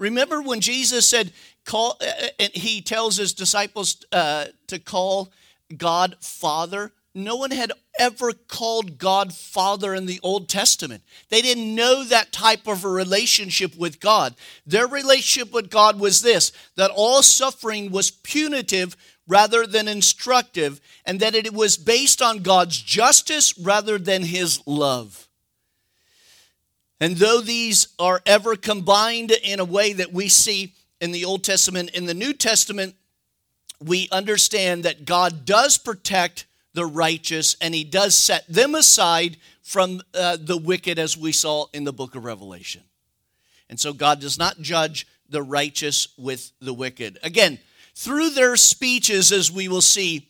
Remember 0.00 0.40
when 0.40 0.60
Jesus 0.60 1.06
said, 1.06 1.32
call, 1.64 1.96
uh, 2.00 2.04
uh, 2.04 2.28
and 2.38 2.52
he 2.52 2.80
tells 2.80 3.16
his 3.16 3.32
disciples 3.32 4.04
uh, 4.12 4.46
to 4.66 4.78
call 4.78 5.30
God 5.76 6.16
Father? 6.20 6.92
No 7.14 7.36
one 7.36 7.50
had 7.50 7.72
ever 7.98 8.32
called 8.32 8.96
God 8.98 9.34
Father 9.34 9.94
in 9.94 10.06
the 10.06 10.20
Old 10.22 10.48
Testament. 10.48 11.02
They 11.28 11.42
didn't 11.42 11.74
know 11.74 12.04
that 12.04 12.30
type 12.30 12.68
of 12.68 12.84
a 12.84 12.88
relationship 12.88 13.76
with 13.76 13.98
God. 13.98 14.36
Their 14.64 14.86
relationship 14.86 15.52
with 15.52 15.70
God 15.70 15.98
was 15.98 16.20
this 16.20 16.52
that 16.76 16.92
all 16.94 17.22
suffering 17.22 17.90
was 17.90 18.10
punitive 18.10 18.96
rather 19.26 19.66
than 19.66 19.86
instructive, 19.86 20.80
and 21.04 21.20
that 21.20 21.34
it 21.34 21.52
was 21.52 21.76
based 21.76 22.20
on 22.20 22.42
God's 22.42 22.80
justice 22.80 23.56
rather 23.58 23.96
than 23.96 24.22
his 24.22 24.60
love. 24.66 25.28
And 27.00 27.16
though 27.16 27.40
these 27.40 27.88
are 27.98 28.20
ever 28.26 28.56
combined 28.56 29.30
in 29.30 29.58
a 29.58 29.64
way 29.64 29.92
that 29.94 30.12
we 30.12 30.28
see 30.28 30.74
in 31.00 31.12
the 31.12 31.24
Old 31.24 31.44
Testament, 31.44 31.90
in 31.90 32.06
the 32.06 32.14
New 32.14 32.32
Testament, 32.32 32.94
we 33.82 34.08
understand 34.12 34.84
that 34.84 35.04
God 35.04 35.44
does 35.44 35.78
protect 35.78 36.46
the 36.74 36.86
righteous 36.86 37.56
and 37.60 37.74
he 37.74 37.84
does 37.84 38.14
set 38.14 38.46
them 38.48 38.74
aside 38.74 39.38
from 39.62 40.02
uh, 40.14 40.36
the 40.40 40.56
wicked, 40.56 40.98
as 40.98 41.16
we 41.16 41.32
saw 41.32 41.66
in 41.72 41.84
the 41.84 41.92
book 41.92 42.14
of 42.14 42.24
Revelation. 42.24 42.82
And 43.68 43.78
so 43.78 43.92
God 43.92 44.20
does 44.20 44.38
not 44.38 44.60
judge 44.60 45.06
the 45.28 45.42
righteous 45.42 46.08
with 46.18 46.52
the 46.60 46.74
wicked. 46.74 47.18
Again, 47.22 47.58
through 47.94 48.30
their 48.30 48.56
speeches, 48.56 49.32
as 49.32 49.50
we 49.50 49.68
will 49.68 49.80
see, 49.80 50.28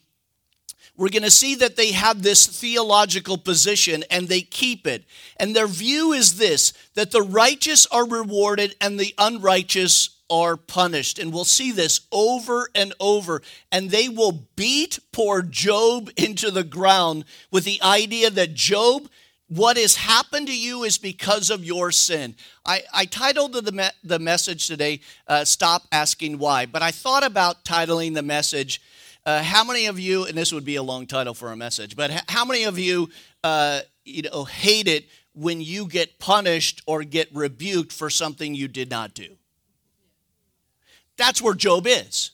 we're 0.97 1.09
going 1.09 1.23
to 1.23 1.31
see 1.31 1.55
that 1.57 1.77
they 1.77 1.93
have 1.93 2.23
this 2.23 2.47
theological 2.47 3.39
position 3.39 4.05
and 4.11 4.29
they 4.29 4.43
keep 4.43 4.87
it. 4.87 5.05
And 5.39 5.57
their 5.57 5.67
view 5.67 6.13
is 6.13 6.37
this 6.37 6.75
that 6.95 7.11
the 7.11 7.23
righteous 7.23 7.87
are 7.87 8.07
rewarded 8.07 8.77
and 8.81 9.01
the 9.01 9.15
unrighteous 9.17 10.11
are 10.31 10.57
punished. 10.57 11.19
And 11.19 11.33
we'll 11.33 11.45
see 11.45 11.73
this 11.73 12.03
over 12.13 12.69
and 12.75 12.95
over. 13.01 13.43
And 13.73 13.91
they 13.91 14.09
will 14.09 14.47
beat 14.57 14.99
poor 15.13 15.43
Job 15.43 16.11
into 16.17 16.51
the 16.51 16.65
ground 16.65 17.25
with 17.51 17.65
the 17.65 17.83
idea 17.83 18.31
that 18.31 18.55
Job 18.55 19.09
what 19.51 19.77
has 19.77 19.97
happened 19.97 20.47
to 20.47 20.57
you 20.57 20.85
is 20.85 20.97
because 20.97 21.51
of 21.51 21.65
your 21.65 21.91
sin. 21.91 22.37
I, 22.65 22.83
I 22.95 23.05
titled 23.05 23.53
the, 23.53 23.93
the 24.05 24.21
message 24.21 24.69
today, 24.69 25.01
uh, 25.27 25.45
Stop 25.45 25.83
Asking 25.91 26.39
Why, 26.39 26.67
but 26.67 26.83
I 26.83 26.93
thought 26.93 27.25
about 27.25 27.65
titling 27.65 28.15
the 28.15 28.23
message, 28.23 28.81
uh, 29.27 29.43
How 29.43 29.65
many 29.65 29.87
of 29.87 29.99
you, 29.99 30.25
and 30.25 30.39
this 30.39 30.53
would 30.53 30.65
be 30.65 30.77
a 30.77 30.85
long 30.85 31.09
title 31.09 31.35
for 31.35 31.51
a 31.51 31.57
message, 31.57 31.97
but 31.97 32.13
how 32.29 32.45
many 32.45 32.63
of 32.63 32.79
you, 32.79 33.11
uh, 33.43 33.81
you 34.05 34.23
know, 34.23 34.45
hate 34.45 34.87
it 34.87 35.07
when 35.35 35.61
you 35.61 35.87
get 35.89 36.21
punished 36.21 36.83
or 36.87 37.03
get 37.03 37.29
rebuked 37.35 37.93
for 37.93 38.09
something 38.09 38.55
you 38.55 38.69
did 38.69 38.89
not 38.89 39.15
do? 39.15 39.37
That's 41.21 41.43
where 41.43 41.55
Job 41.55 41.87
is. 41.87 42.31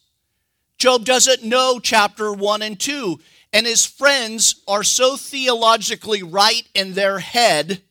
Job 0.79 1.05
doesn't 1.05 1.43
know 1.43 1.81
chapter 1.83 2.33
1 2.33 2.63
and 2.63 2.79
2 2.79 3.19
and 3.53 3.67
his 3.67 3.85
friends 3.85 4.63
are 4.69 4.85
so 4.85 5.17
theologically 5.17 6.23
right 6.23 6.63
in 6.73 6.93
their 6.93 7.19
head, 7.19 7.83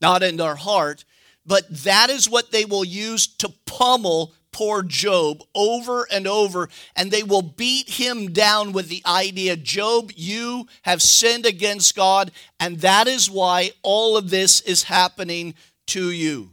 not 0.00 0.24
in 0.24 0.36
their 0.36 0.56
heart, 0.56 1.04
but 1.46 1.64
that 1.84 2.10
is 2.10 2.28
what 2.28 2.50
they 2.50 2.64
will 2.64 2.84
use 2.84 3.26
to 3.26 3.52
pummel 3.66 4.32
poor 4.52 4.82
Job 4.82 5.44
over 5.54 6.08
and 6.10 6.26
over, 6.26 6.68
and 6.96 7.10
they 7.10 7.22
will 7.22 7.42
beat 7.42 7.88
him 7.88 8.32
down 8.32 8.72
with 8.72 8.88
the 8.88 9.02
idea 9.06 9.54
Job, 9.54 10.10
you 10.16 10.66
have 10.82 11.02
sinned 11.02 11.46
against 11.46 11.94
God, 11.94 12.32
and 12.58 12.80
that 12.80 13.06
is 13.06 13.30
why 13.30 13.70
all 13.82 14.16
of 14.16 14.30
this 14.30 14.60
is 14.62 14.84
happening 14.84 15.54
to 15.86 16.10
you. 16.10 16.50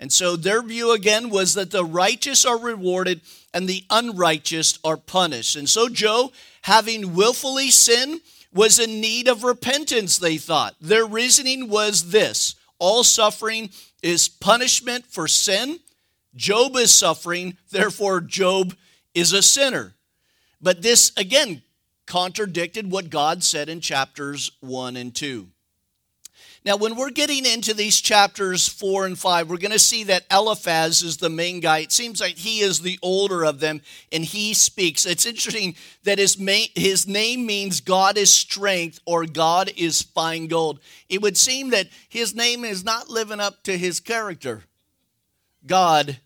And 0.00 0.12
so 0.12 0.34
their 0.34 0.62
view 0.62 0.90
again 0.90 1.30
was 1.30 1.54
that 1.54 1.70
the 1.70 1.84
righteous 1.84 2.44
are 2.44 2.58
rewarded 2.58 3.20
and 3.54 3.68
the 3.68 3.84
unrighteous 3.90 4.80
are 4.82 4.96
punished. 4.96 5.54
And 5.54 5.68
so 5.68 5.88
Job 5.88 6.32
having 6.62 7.14
willfully 7.14 7.70
sinned, 7.70 8.20
was 8.52 8.78
in 8.78 9.00
need 9.00 9.28
of 9.28 9.44
repentance, 9.44 10.18
they 10.18 10.36
thought. 10.36 10.74
Their 10.80 11.06
reasoning 11.06 11.68
was 11.68 12.10
this 12.10 12.56
all 12.78 13.04
suffering 13.04 13.70
is 14.02 14.28
punishment 14.28 15.06
for 15.06 15.28
sin. 15.28 15.78
Job 16.34 16.76
is 16.76 16.90
suffering, 16.90 17.56
therefore, 17.70 18.20
Job 18.20 18.74
is 19.14 19.32
a 19.32 19.42
sinner. 19.42 19.94
But 20.60 20.80
this, 20.80 21.12
again, 21.16 21.62
contradicted 22.06 22.90
what 22.90 23.10
God 23.10 23.44
said 23.44 23.68
in 23.68 23.80
chapters 23.80 24.50
1 24.60 24.96
and 24.96 25.14
2. 25.14 25.48
Now, 26.62 26.76
when 26.76 26.94
we're 26.94 27.10
getting 27.10 27.46
into 27.46 27.72
these 27.72 27.98
chapters 27.98 28.68
four 28.68 29.06
and 29.06 29.18
five, 29.18 29.48
we're 29.48 29.56
going 29.56 29.70
to 29.70 29.78
see 29.78 30.04
that 30.04 30.26
Eliphaz 30.30 31.02
is 31.02 31.16
the 31.16 31.30
main 31.30 31.60
guy. 31.60 31.78
It 31.78 31.92
seems 31.92 32.20
like 32.20 32.36
he 32.36 32.60
is 32.60 32.80
the 32.80 32.98
older 33.00 33.44
of 33.44 33.60
them, 33.60 33.80
and 34.12 34.22
he 34.22 34.52
speaks. 34.52 35.06
It's 35.06 35.24
interesting 35.24 35.74
that 36.04 36.18
his, 36.18 36.38
main, 36.38 36.68
his 36.74 37.06
name 37.06 37.46
means 37.46 37.80
God 37.80 38.18
is 38.18 38.32
strength 38.32 39.00
or 39.06 39.24
God 39.24 39.70
is 39.74 40.02
fine 40.02 40.48
gold. 40.48 40.80
It 41.08 41.22
would 41.22 41.38
seem 41.38 41.70
that 41.70 41.88
his 42.10 42.34
name 42.34 42.66
is 42.66 42.84
not 42.84 43.08
living 43.08 43.40
up 43.40 43.62
to 43.62 43.78
his 43.78 43.98
character. 43.98 44.64
God 45.66 46.18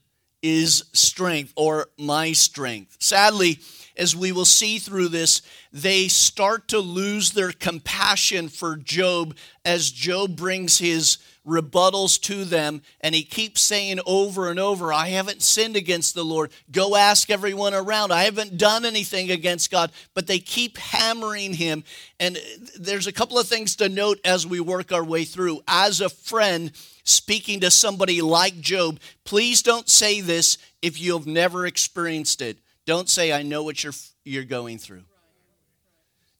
is 0.42 0.84
strength 0.92 1.52
or 1.54 1.86
my 1.96 2.32
strength. 2.32 2.96
Sadly, 2.98 3.60
as 3.96 4.16
we 4.16 4.32
will 4.32 4.44
see 4.44 4.78
through 4.78 5.08
this, 5.08 5.42
they 5.72 6.08
start 6.08 6.68
to 6.68 6.78
lose 6.78 7.32
their 7.32 7.52
compassion 7.52 8.48
for 8.48 8.76
Job 8.76 9.36
as 9.64 9.90
Job 9.90 10.36
brings 10.36 10.78
his 10.78 11.18
rebuttals 11.46 12.20
to 12.22 12.44
them 12.44 12.80
and 13.00 13.14
he 13.14 13.22
keeps 13.22 13.60
saying 13.60 14.00
over 14.06 14.48
and 14.48 14.58
over, 14.58 14.92
I 14.92 15.08
haven't 15.08 15.42
sinned 15.42 15.76
against 15.76 16.14
the 16.14 16.24
Lord. 16.24 16.50
Go 16.70 16.96
ask 16.96 17.30
everyone 17.30 17.74
around. 17.74 18.12
I 18.12 18.24
haven't 18.24 18.56
done 18.56 18.84
anything 18.84 19.30
against 19.30 19.70
God. 19.70 19.92
But 20.14 20.26
they 20.26 20.38
keep 20.38 20.78
hammering 20.78 21.54
him. 21.54 21.84
And 22.18 22.38
there's 22.78 23.06
a 23.06 23.12
couple 23.12 23.38
of 23.38 23.46
things 23.46 23.76
to 23.76 23.88
note 23.88 24.20
as 24.24 24.46
we 24.46 24.60
work 24.60 24.92
our 24.92 25.04
way 25.04 25.24
through. 25.24 25.60
As 25.68 26.00
a 26.00 26.08
friend, 26.08 26.72
speaking 27.04 27.60
to 27.60 27.70
somebody 27.70 28.22
like 28.22 28.60
Job, 28.60 28.98
please 29.24 29.62
don't 29.62 29.88
say 29.88 30.20
this 30.20 30.56
if 30.80 31.00
you 31.00 31.16
have 31.16 31.26
never 31.26 31.66
experienced 31.66 32.40
it. 32.40 32.58
Don't 32.86 33.08
say, 33.08 33.32
I 33.32 33.42
know 33.42 33.62
what 33.62 33.82
you're, 33.82 33.94
you're 34.24 34.44
going 34.44 34.78
through. 34.78 35.04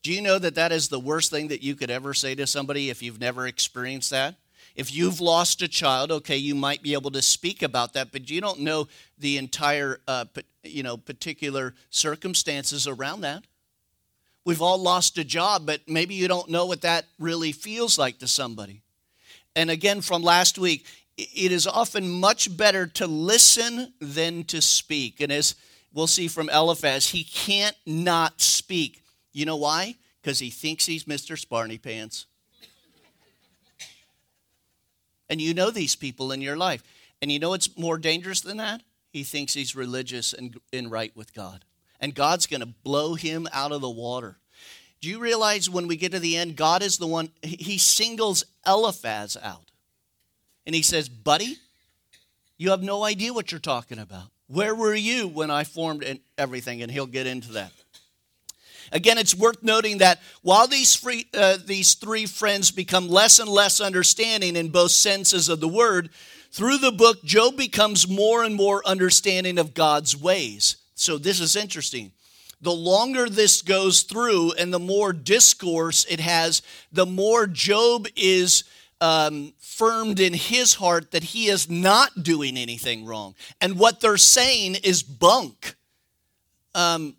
Do 0.03 0.13
you 0.13 0.21
know 0.21 0.39
that 0.39 0.57
that 0.57 0.71
is 0.71 0.89
the 0.89 1.01
worst 1.01 1.31
thing 1.31 1.49
that 1.49 1.63
you 1.63 1.75
could 1.75 1.91
ever 1.91 2.13
say 2.13 2.35
to 2.35 2.47
somebody 2.47 2.91
if 2.91 3.03
you've 3.03 3.21
never 3.21 3.47
experienced 3.47 4.11
that? 4.11 4.35
If 4.77 4.95
you've 4.95 5.21
lost 5.21 5.63
a 5.63 5.69
child, 5.69 6.11
okay, 6.11 6.37
you 6.37 6.55
might 6.55 6.83
be 6.83 6.95
able 6.95 7.13
to 7.13 7.23
speak 7.23 7.63
about 7.63 7.95
that, 7.95 8.13
but 8.13 8.29
you 8.29 8.41
don't 8.41 8.61
know 8.61 8.89
the 9.19 9.39
entire, 9.39 10.01
uh, 10.07 10.27
you 10.63 10.83
know, 10.83 10.97
particular 10.97 11.75
circumstances 11.91 12.87
around 12.87 13.23
that. 13.23 13.45
We've 14.45 14.61
all 14.61 14.79
lost 14.79 15.17
a 15.17 15.25
job, 15.25 15.65
but 15.65 15.81
maybe 15.89 16.15
you 16.15 16.29
don't 16.29 16.51
know 16.51 16.67
what 16.67 16.83
that 16.83 17.07
really 17.19 17.53
feels 17.53 17.99
like 17.99 18.19
to 18.19 18.29
somebody. 18.29 18.83
And 19.57 19.71
again, 19.71 20.01
from 20.01 20.23
last 20.23 20.59
week, 20.59 20.85
it 21.17 21.53
is 21.53 21.67
often 21.67 22.11
much 22.11 22.55
better 22.55 22.87
to 22.89 23.07
listen 23.07 23.95
than 24.01 24.45
to 24.45 24.61
speak. 24.61 25.21
And 25.21 25.33
as 25.33 25.55
we'll 25.95 26.07
see 26.07 26.29
from 26.29 26.51
Eliphaz, 26.51 27.09
he 27.09 27.25
can't 27.25 27.77
not 27.87 28.41
speak. 28.41 29.03
You 29.33 29.47
know 29.47 29.57
why? 29.57 29.97
because 30.25 30.39
he 30.39 30.49
thinks 30.49 30.87
he's 30.87 31.05
Mr. 31.05 31.39
Sparny 31.39 31.81
Pants. 31.81 32.25
And 35.29 35.39
you 35.39 35.53
know 35.53 35.71
these 35.71 35.97
people 35.97 36.33
in 36.33 36.41
your 36.41 36.57
life. 36.57 36.83
And 37.21 37.31
you 37.31 37.39
know 37.39 37.51
what's 37.51 37.77
more 37.77 37.99
dangerous 37.99 38.41
than 38.41 38.57
that? 38.57 38.83
He 39.11 39.23
thinks 39.23 39.53
he's 39.53 39.77
religious 39.77 40.33
and, 40.33 40.57
and 40.73 40.91
right 40.91 41.15
with 41.15 41.35
God. 41.35 41.65
And 42.01 42.15
God's 42.15 42.47
going 42.47 42.61
to 42.61 42.67
blow 42.67 43.15
him 43.15 43.47
out 43.53 43.71
of 43.71 43.83
the 43.83 43.91
water. 43.91 44.39
Do 45.01 45.11
you 45.11 45.19
realize 45.19 45.69
when 45.69 45.89
we 45.89 45.97
get 45.97 46.13
to 46.13 46.19
the 46.19 46.37
end, 46.39 46.57
God 46.57 46.83
is 46.83 46.97
the 46.97 47.07
one, 47.07 47.29
he 47.43 47.77
singles 47.77 48.45
Eliphaz 48.67 49.37
out. 49.43 49.71
And 50.65 50.75
he 50.75 50.83
says, 50.83 51.11
Buddy, 51.11 51.57
you 52.57 52.71
have 52.71 52.83
no 52.83 53.05
idea 53.05 53.35
what 53.35 53.53
you're 53.53 53.61
talking 53.61 53.99
about. 53.99 54.31
Where 54.55 54.75
were 54.77 54.95
you 54.95 55.27
when 55.27 55.51
I 55.51 55.65
formed 55.65 56.21
everything? 56.39 56.81
And 56.83 56.93
he'll 56.93 57.07
get 57.07 57.27
into 57.27 57.55
that. 57.55 57.73
Again, 58.93 59.19
it's 59.19 59.35
worth 59.35 59.65
noting 59.65 59.99
that 59.99 60.21
while 60.43 60.69
these, 60.69 61.05
uh, 61.35 61.59
these 61.67 61.95
three 61.95 62.27
friends 62.27 62.71
become 62.71 63.09
less 63.09 63.41
and 63.41 63.49
less 63.49 63.81
understanding 63.81 64.55
in 64.55 64.69
both 64.69 64.93
senses 64.93 65.49
of 65.49 65.59
the 65.59 65.67
word, 65.67 66.11
through 66.53 66.79
the 66.79 66.93
book, 66.93 67.25
Job 67.25 67.57
becomes 67.57 68.09
more 68.09 68.45
and 68.45 68.55
more 68.55 68.81
understanding 68.87 69.59
of 69.59 69.75
God's 69.75 70.17
ways. 70.17 70.77
So, 70.95 71.19
this 71.19 71.41
is 71.41 71.57
interesting. 71.57 72.13
The 72.61 72.71
longer 72.71 73.29
this 73.29 73.61
goes 73.61 74.03
through 74.03 74.53
and 74.53 74.73
the 74.73 74.79
more 74.79 75.13
discourse 75.13 76.05
it 76.09 76.21
has, 76.21 76.63
the 76.93 77.07
more 77.07 77.49
Job 77.49 78.07
is 78.15 78.63
um, 79.05 79.53
firmed 79.59 80.19
in 80.19 80.33
his 80.33 80.73
heart 80.73 81.11
that 81.11 81.23
he 81.23 81.49
is 81.49 81.69
not 81.69 82.23
doing 82.23 82.57
anything 82.57 83.05
wrong. 83.05 83.35
And 83.61 83.79
what 83.79 84.01
they're 84.01 84.17
saying 84.17 84.77
is 84.77 85.03
bunk. 85.03 85.75
Um, 86.75 87.15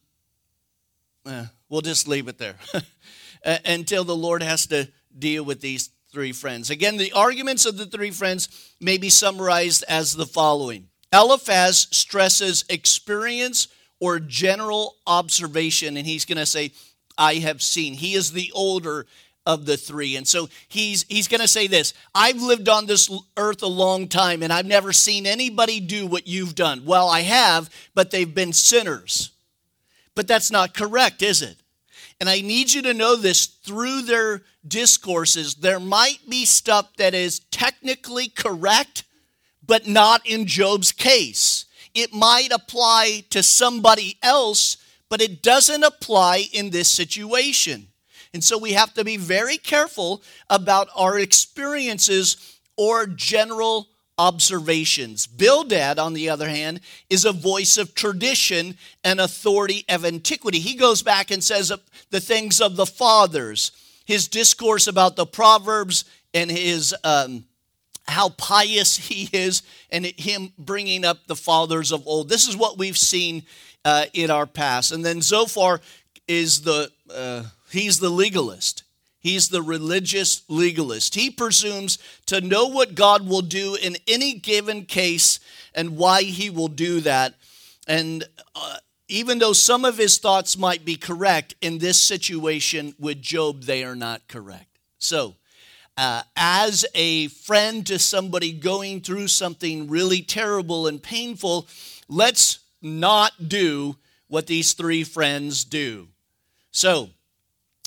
eh, 1.28 1.46
we'll 1.70 1.82
just 1.82 2.08
leave 2.08 2.28
it 2.28 2.40
there 2.40 2.56
until 3.66 4.04
the 4.04 4.16
Lord 4.16 4.42
has 4.42 4.66
to 4.68 4.90
deal 5.18 5.44
with 5.44 5.62
these 5.62 5.92
three 6.12 6.32
friends. 6.32 6.72
Again, 6.72 6.98
the 6.98 7.12
arguments 7.12 7.68
of 7.68 7.78
the 7.78 7.86
three 7.86 8.10
friends 8.10 8.74
may 8.82 8.98
be 8.98 9.12
summarized 9.12 9.84
as 9.88 10.16
the 10.16 10.26
following 10.26 10.88
Eliphaz 11.14 11.88
stresses 11.92 12.66
experience 12.68 13.68
or 14.00 14.20
general 14.20 14.96
observation, 15.06 15.98
and 15.98 16.08
he's 16.08 16.26
going 16.26 16.40
to 16.40 16.48
say, 16.48 16.72
I 17.16 17.36
have 17.36 17.62
seen. 17.62 17.94
He 17.94 18.16
is 18.16 18.32
the 18.32 18.52
older 18.56 19.06
of 19.46 19.66
the 19.66 19.78
three. 19.78 20.16
And 20.16 20.28
so 20.28 20.50
he's 20.68 21.04
he's 21.04 21.28
going 21.28 21.42
to 21.42 21.48
say 21.48 21.68
this, 21.68 21.94
I've 22.14 22.42
lived 22.42 22.68
on 22.68 22.86
this 22.86 23.12
earth 23.38 23.62
a 23.62 23.68
long 23.68 24.08
time 24.08 24.42
and 24.42 24.52
I've 24.52 24.66
never 24.66 24.92
seen 24.92 25.26
anybody 25.26 25.80
do 25.80 26.08
what 26.08 26.28
you've 26.28 26.56
done. 26.56 26.84
Well, 26.86 27.08
I 27.10 27.22
have, 27.22 27.70
but 27.94 28.12
they've 28.12 28.34
been 28.34 28.54
sinners. 28.54 29.32
But 30.16 30.28
that's 30.28 30.50
not 30.50 30.74
correct, 30.74 31.22
is 31.22 31.42
it? 31.42 31.58
And 32.20 32.30
I 32.30 32.42
need 32.42 32.74
you 32.74 32.82
to 32.84 32.94
know 32.94 33.16
this 33.18 33.46
through 33.46 34.04
their 34.04 34.44
discourses. 34.66 35.56
There 35.56 35.80
might 35.80 36.20
be 36.30 36.46
stuff 36.46 36.96
that 36.98 37.14
is 37.14 37.40
technically 37.52 38.30
correct, 38.30 39.04
but 39.66 39.88
not 39.88 40.26
in 40.26 40.46
Job's 40.46 40.94
case. 40.94 41.66
It 41.94 42.14
might 42.14 42.52
apply 42.52 43.26
to 43.32 43.44
somebody 43.44 44.18
else, 44.24 44.78
but 45.10 45.22
it 45.22 45.42
doesn't 45.42 45.84
apply 45.84 46.46
in 46.54 46.70
this 46.70 46.90
situation. 46.90 47.88
And 48.36 48.44
so 48.44 48.58
we 48.58 48.74
have 48.74 48.94
to 48.96 49.06
be 49.06 49.16
very 49.16 49.56
careful 49.56 50.22
about 50.50 50.90
our 50.94 51.18
experiences 51.18 52.60
or 52.76 53.08
general 53.08 53.88
observations. 54.18 55.26
Bildad, 55.26 56.00
on 56.00 56.14
the 56.14 56.30
other 56.30 56.50
hand, 56.50 56.82
is 57.10 57.24
a 57.24 57.32
voice 57.32 57.78
of 57.78 57.96
tradition 57.96 58.76
and 59.06 59.22
authority 59.22 59.86
of 59.88 60.04
antiquity. 60.04 60.60
He 60.60 60.76
goes 60.76 61.02
back 61.02 61.32
and 61.32 61.42
says 61.42 61.72
the 62.10 62.20
things 62.20 62.60
of 62.60 62.76
the 62.76 62.86
fathers, 62.86 63.72
his 64.04 64.28
discourse 64.28 64.88
about 64.88 65.16
the 65.16 65.26
Proverbs 65.26 66.04
and 66.34 66.52
his. 66.52 66.94
Um, 67.06 67.46
how 68.08 68.30
pious 68.30 68.98
he 69.08 69.30
is, 69.34 69.64
and 69.90 70.06
him 70.06 70.54
bringing 70.60 71.04
up 71.06 71.26
the 71.26 71.36
fathers 71.36 71.92
of 71.92 72.06
old. 72.06 72.30
This 72.30 72.48
is 72.48 72.56
what 72.56 72.78
we've 72.78 72.98
seen 72.98 73.44
uh, 73.84 74.06
in 74.14 74.30
our 74.30 74.46
past. 74.46 74.92
And 74.92 75.04
then 75.04 75.24
Zophar 75.24 75.82
is 76.28 76.62
the 76.62 76.92
uh, 77.10 77.44
he's 77.76 78.00
the 78.00 78.10
legalist. 78.10 78.84
He's 79.20 79.50
the 79.50 79.62
religious 79.62 80.44
legalist. 80.48 81.16
He 81.16 81.32
presumes 81.32 81.98
to 82.28 82.42
know 82.42 82.68
what 82.68 82.94
God 82.94 83.28
will 83.28 83.42
do 83.42 83.76
in 83.76 83.98
any 84.08 84.34
given 84.34 84.86
case 84.86 85.40
and 85.74 85.98
why 85.98 86.22
he 86.22 86.50
will 86.50 86.68
do 86.68 87.00
that. 87.02 87.34
And 87.88 88.24
uh, 88.56 88.78
even 89.08 89.40
though 89.40 89.54
some 89.54 89.84
of 89.84 89.98
his 89.98 90.18
thoughts 90.18 90.58
might 90.58 90.86
be 90.86 90.96
correct, 90.96 91.56
in 91.62 91.80
this 91.80 92.00
situation 92.00 92.94
with 93.00 93.22
Job, 93.22 93.64
they 93.64 93.84
are 93.84 93.96
not 93.96 94.28
correct. 94.28 94.78
So, 95.00 95.36
uh, 95.98 96.24
as 96.36 96.86
a 96.94 97.28
friend 97.28 97.86
to 97.88 97.98
somebody 97.98 98.52
going 98.52 99.02
through 99.02 99.30
something 99.30 99.88
really 99.88 100.22
terrible 100.22 100.88
and 100.88 101.02
painful, 101.02 101.68
let's 102.08 102.60
not 102.82 103.48
do 103.48 103.96
what 104.28 104.48
these 104.48 104.74
three 104.74 105.04
friends 105.04 105.64
do. 105.64 106.10
So, 106.72 107.10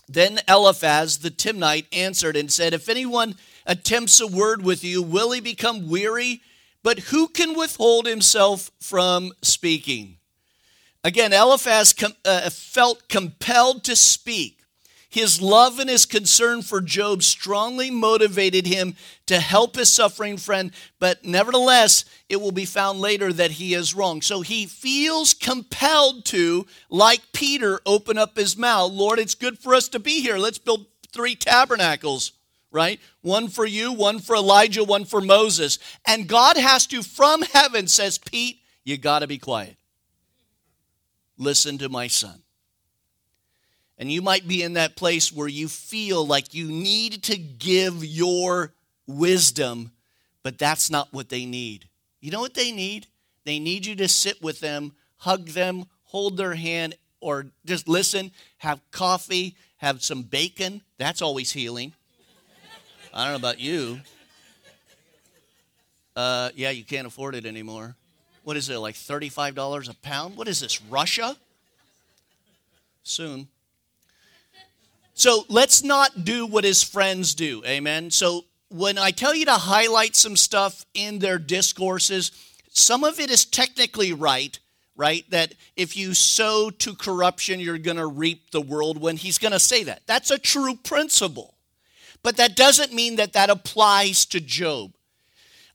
then 0.08 0.40
Eliphaz 0.48 1.18
the 1.18 1.30
Temanite 1.30 1.86
answered 1.92 2.36
and 2.36 2.50
said, 2.50 2.72
If 2.72 2.88
anyone 2.88 3.36
attempts 3.66 4.20
a 4.20 4.26
word 4.26 4.62
with 4.62 4.82
you, 4.82 5.02
will 5.02 5.32
he 5.32 5.40
become 5.40 5.88
weary? 5.88 6.40
But 6.82 6.98
who 7.00 7.28
can 7.28 7.56
withhold 7.56 8.06
himself 8.06 8.70
from 8.80 9.32
speaking? 9.42 10.16
Again, 11.04 11.32
Eliphaz 11.32 11.92
com- 11.92 12.16
uh, 12.24 12.48
felt 12.50 13.08
compelled 13.08 13.84
to 13.84 13.96
speak. 13.96 14.57
His 15.10 15.40
love 15.40 15.78
and 15.78 15.88
his 15.88 16.04
concern 16.04 16.60
for 16.60 16.82
Job 16.82 17.22
strongly 17.22 17.90
motivated 17.90 18.66
him 18.66 18.94
to 19.24 19.40
help 19.40 19.76
his 19.76 19.90
suffering 19.90 20.36
friend, 20.36 20.70
but 20.98 21.24
nevertheless, 21.24 22.04
it 22.28 22.40
will 22.40 22.52
be 22.52 22.66
found 22.66 23.00
later 23.00 23.32
that 23.32 23.52
he 23.52 23.72
is 23.72 23.94
wrong. 23.94 24.20
So 24.20 24.42
he 24.42 24.66
feels 24.66 25.32
compelled 25.32 26.26
to, 26.26 26.66
like 26.90 27.22
Peter, 27.32 27.80
open 27.86 28.18
up 28.18 28.36
his 28.36 28.56
mouth. 28.56 28.92
Lord, 28.92 29.18
it's 29.18 29.34
good 29.34 29.58
for 29.58 29.74
us 29.74 29.88
to 29.88 29.98
be 29.98 30.20
here. 30.20 30.36
Let's 30.36 30.58
build 30.58 30.84
three 31.10 31.34
tabernacles, 31.34 32.32
right? 32.70 33.00
One 33.22 33.48
for 33.48 33.64
you, 33.64 33.94
one 33.94 34.18
for 34.18 34.36
Elijah, 34.36 34.84
one 34.84 35.06
for 35.06 35.22
Moses. 35.22 35.78
And 36.06 36.28
God 36.28 36.58
has 36.58 36.86
to, 36.88 37.02
from 37.02 37.40
heaven, 37.40 37.86
says, 37.86 38.18
Pete, 38.18 38.60
you 38.84 38.98
got 38.98 39.20
to 39.20 39.26
be 39.26 39.38
quiet. 39.38 39.76
Listen 41.38 41.78
to 41.78 41.88
my 41.88 42.08
son. 42.08 42.42
And 43.98 44.12
you 44.12 44.22
might 44.22 44.46
be 44.46 44.62
in 44.62 44.74
that 44.74 44.94
place 44.94 45.32
where 45.32 45.48
you 45.48 45.66
feel 45.66 46.24
like 46.24 46.54
you 46.54 46.70
need 46.70 47.24
to 47.24 47.36
give 47.36 48.04
your 48.04 48.72
wisdom, 49.08 49.90
but 50.44 50.56
that's 50.56 50.88
not 50.88 51.12
what 51.12 51.28
they 51.28 51.44
need. 51.44 51.88
You 52.20 52.30
know 52.30 52.40
what 52.40 52.54
they 52.54 52.70
need? 52.70 53.06
They 53.44 53.58
need 53.58 53.86
you 53.86 53.96
to 53.96 54.08
sit 54.08 54.40
with 54.40 54.60
them, 54.60 54.92
hug 55.16 55.48
them, 55.48 55.86
hold 56.04 56.36
their 56.36 56.54
hand, 56.54 56.94
or 57.20 57.46
just 57.64 57.88
listen, 57.88 58.30
have 58.58 58.80
coffee, 58.92 59.56
have 59.78 60.02
some 60.02 60.22
bacon. 60.22 60.82
That's 60.98 61.20
always 61.20 61.50
healing. 61.50 61.92
I 63.12 63.24
don't 63.24 63.32
know 63.32 63.48
about 63.48 63.58
you. 63.58 64.00
Uh, 66.14 66.50
yeah, 66.54 66.70
you 66.70 66.84
can't 66.84 67.06
afford 67.06 67.34
it 67.34 67.46
anymore. 67.46 67.96
What 68.44 68.56
is 68.56 68.68
it, 68.68 68.78
like 68.78 68.94
$35 68.94 69.88
a 69.88 69.94
pound? 69.96 70.36
What 70.36 70.48
is 70.48 70.60
this, 70.60 70.80
Russia? 70.82 71.36
Soon. 73.02 73.48
So 75.18 75.44
let's 75.48 75.82
not 75.82 76.24
do 76.24 76.46
what 76.46 76.62
his 76.62 76.84
friends 76.84 77.34
do. 77.34 77.60
Amen. 77.66 78.12
So 78.12 78.44
when 78.68 78.98
I 78.98 79.10
tell 79.10 79.34
you 79.34 79.46
to 79.46 79.52
highlight 79.54 80.14
some 80.14 80.36
stuff 80.36 80.86
in 80.94 81.18
their 81.18 81.38
discourses, 81.38 82.30
some 82.70 83.02
of 83.02 83.18
it 83.18 83.28
is 83.28 83.44
technically 83.44 84.12
right, 84.12 84.56
right? 84.94 85.28
That 85.30 85.54
if 85.74 85.96
you 85.96 86.14
sow 86.14 86.70
to 86.70 86.94
corruption, 86.94 87.58
you're 87.58 87.78
going 87.78 87.96
to 87.96 88.06
reap 88.06 88.52
the 88.52 88.60
world 88.60 89.00
when 89.00 89.16
He's 89.16 89.38
going 89.38 89.50
to 89.50 89.58
say 89.58 89.82
that. 89.82 90.02
That's 90.06 90.30
a 90.30 90.38
true 90.38 90.76
principle. 90.76 91.56
But 92.22 92.36
that 92.36 92.54
doesn't 92.54 92.94
mean 92.94 93.16
that 93.16 93.32
that 93.32 93.50
applies 93.50 94.24
to 94.26 94.38
Job. 94.38 94.92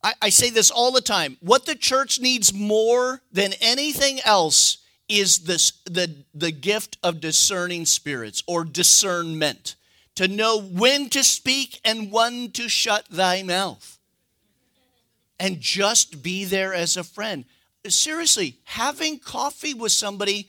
I, 0.02 0.14
I 0.22 0.30
say 0.30 0.52
this 0.52 0.72
all 0.72 0.94
the 0.94 1.02
time. 1.02 1.36
What 1.42 1.66
the 1.66 1.76
church 1.76 2.18
needs 2.18 2.54
more 2.54 3.22
than 3.34 3.52
anything 3.60 4.22
else 4.24 4.78
is 5.10 5.40
this, 5.40 5.72
the, 5.86 6.16
the 6.34 6.52
gift 6.52 6.98
of 7.04 7.20
discerning 7.20 7.86
spirits 7.86 8.44
or 8.48 8.64
discernment 8.64 9.76
to 10.16 10.28
know 10.28 10.62
when 10.62 11.10
to 11.10 11.24
speak 11.24 11.80
and 11.84 12.12
when 12.12 12.52
to 12.52 12.70
shut 12.70 13.06
thy 13.10 13.44
mouth. 13.44 14.00
And 15.40 15.60
just 15.60 16.24
be 16.24 16.46
there 16.46 16.74
as 16.74 16.96
a 16.96 17.04
friend. 17.04 17.46
Seriously, 17.88 18.58
having 18.64 19.20
coffee 19.20 19.74
with 19.74 19.92
somebody 19.92 20.48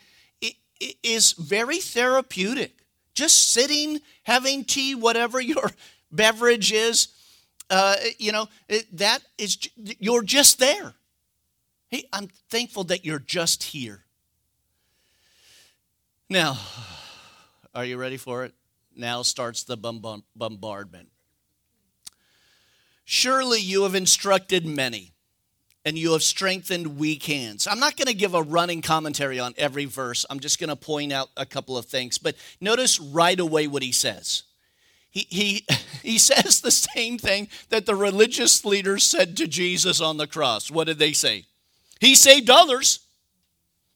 is 1.03 1.33
very 1.33 1.79
therapeutic. 1.79 2.85
Just 3.15 3.51
sitting, 3.51 4.01
having 4.25 4.65
tea, 4.65 4.95
whatever 4.95 5.41
your 5.41 5.71
beverage 6.13 6.73
is, 6.73 7.09
uh, 7.71 7.97
you 8.19 8.33
know, 8.33 8.49
that 8.93 9.21
is, 9.39 9.59
you're 9.77 10.23
just 10.23 10.59
there. 10.59 10.95
Hey, 11.89 12.05
I'm 12.13 12.29
thankful 12.51 12.85
that 12.85 13.05
you're 13.05 13.19
just 13.19 13.63
here. 13.63 14.04
Now, 16.29 16.59
are 17.75 17.85
you 17.85 17.97
ready 17.97 18.17
for 18.17 18.45
it? 18.45 18.55
now 18.97 19.23
starts 19.23 19.65
the 19.65 19.77
bombardment. 19.77 21.09
Surely 23.05 23.61
you 23.61 23.83
have 23.83 23.95
instructed 23.95 24.65
many, 24.65 25.13
and 25.85 25.99
you 25.99 26.13
have 26.13 26.23
strengthened 26.23 26.99
weak 26.99 27.25
hands. 27.25 27.67
I'm 27.67 27.79
not 27.79 27.97
going 27.97 28.07
to 28.07 28.15
give 28.15 28.35
a 28.35 28.43
running 28.43 28.81
commentary 28.81 29.39
on 29.39 29.55
every 29.59 29.85
verse. 29.85 30.25
I'm 30.31 30.41
just 30.41 30.59
going 30.59 30.71
to 30.71 30.77
point 30.77 31.13
out 31.13 31.29
a 31.37 31.45
couple 31.45 31.77
of 31.77 31.85
things. 31.85 32.17
But 32.17 32.37
notice 32.61 32.99
right 32.99 33.39
away 33.39 33.67
what 33.67 33.83
he 33.83 33.93
says. 33.93 34.45
He, 35.11 35.27
he, 35.29 35.67
he 36.03 36.19
says 36.19 36.61
the 36.61 36.71
same 36.71 37.19
thing 37.19 37.49
that 37.69 37.85
the 37.85 37.95
religious 37.95 38.65
leaders 38.65 39.05
said 39.05 39.37
to 39.37 39.47
Jesus 39.47 40.01
on 40.01 40.17
the 40.17 40.27
cross. 40.27 40.71
What 40.71 40.87
did 40.87 40.99
they 40.99 41.13
say? 41.13 41.45
He 42.01 42.15
saved 42.15 42.49
others, 42.49 43.01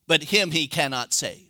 but 0.06 0.24
him 0.24 0.50
he 0.50 0.66
cannot 0.66 1.14
save. 1.14 1.47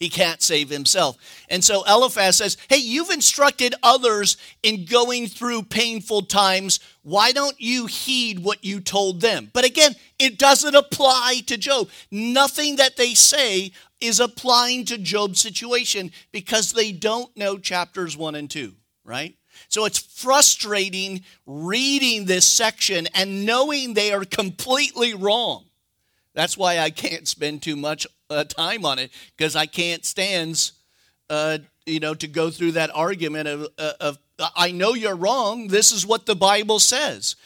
He 0.00 0.08
can't 0.08 0.40
save 0.40 0.70
himself. 0.70 1.18
And 1.50 1.62
so 1.62 1.84
Eliphaz 1.86 2.38
says, 2.38 2.56
Hey, 2.70 2.78
you've 2.78 3.10
instructed 3.10 3.74
others 3.82 4.38
in 4.62 4.86
going 4.86 5.26
through 5.26 5.64
painful 5.64 6.22
times. 6.22 6.80
Why 7.02 7.32
don't 7.32 7.60
you 7.60 7.84
heed 7.84 8.38
what 8.42 8.64
you 8.64 8.80
told 8.80 9.20
them? 9.20 9.50
But 9.52 9.66
again, 9.66 9.94
it 10.18 10.38
doesn't 10.38 10.74
apply 10.74 11.42
to 11.48 11.58
Job. 11.58 11.90
Nothing 12.10 12.76
that 12.76 12.96
they 12.96 13.12
say 13.12 13.72
is 14.00 14.20
applying 14.20 14.86
to 14.86 14.96
Job's 14.96 15.38
situation 15.38 16.12
because 16.32 16.72
they 16.72 16.92
don't 16.92 17.36
know 17.36 17.58
chapters 17.58 18.16
one 18.16 18.34
and 18.34 18.50
two, 18.50 18.72
right? 19.04 19.36
So 19.68 19.84
it's 19.84 19.98
frustrating 19.98 21.20
reading 21.44 22.24
this 22.24 22.46
section 22.46 23.06
and 23.14 23.44
knowing 23.44 23.92
they 23.92 24.12
are 24.14 24.24
completely 24.24 25.12
wrong. 25.12 25.66
That's 26.32 26.56
why 26.56 26.78
I 26.78 26.88
can't 26.88 27.28
spend 27.28 27.60
too 27.60 27.76
much 27.76 28.06
uh, 28.30 28.44
time 28.44 28.84
on 28.84 28.98
it 28.98 29.10
because 29.36 29.56
I 29.56 29.66
can't 29.66 30.04
stand, 30.04 30.70
uh, 31.28 31.58
you 31.84 32.00
know, 32.00 32.14
to 32.14 32.26
go 32.26 32.50
through 32.50 32.72
that 32.72 32.90
argument 32.94 33.48
of, 33.48 33.68
uh, 33.76 33.92
of, 34.00 34.18
I 34.56 34.70
know 34.70 34.94
you're 34.94 35.16
wrong. 35.16 35.68
This 35.68 35.92
is 35.92 36.06
what 36.06 36.26
the 36.26 36.36
Bible 36.36 36.78
says. 36.78 37.36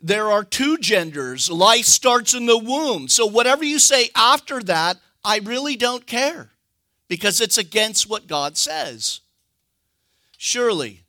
There 0.00 0.30
are 0.30 0.44
two 0.44 0.78
genders. 0.78 1.50
Life 1.50 1.86
starts 1.86 2.34
in 2.34 2.46
the 2.46 2.58
womb. 2.58 3.08
So 3.08 3.26
whatever 3.26 3.64
you 3.64 3.78
say 3.78 4.10
after 4.14 4.62
that, 4.64 4.98
I 5.24 5.38
really 5.38 5.76
don't 5.76 6.06
care 6.06 6.50
because 7.08 7.40
it's 7.40 7.58
against 7.58 8.08
what 8.08 8.26
God 8.26 8.56
says. 8.56 9.20
Surely, 10.36 11.05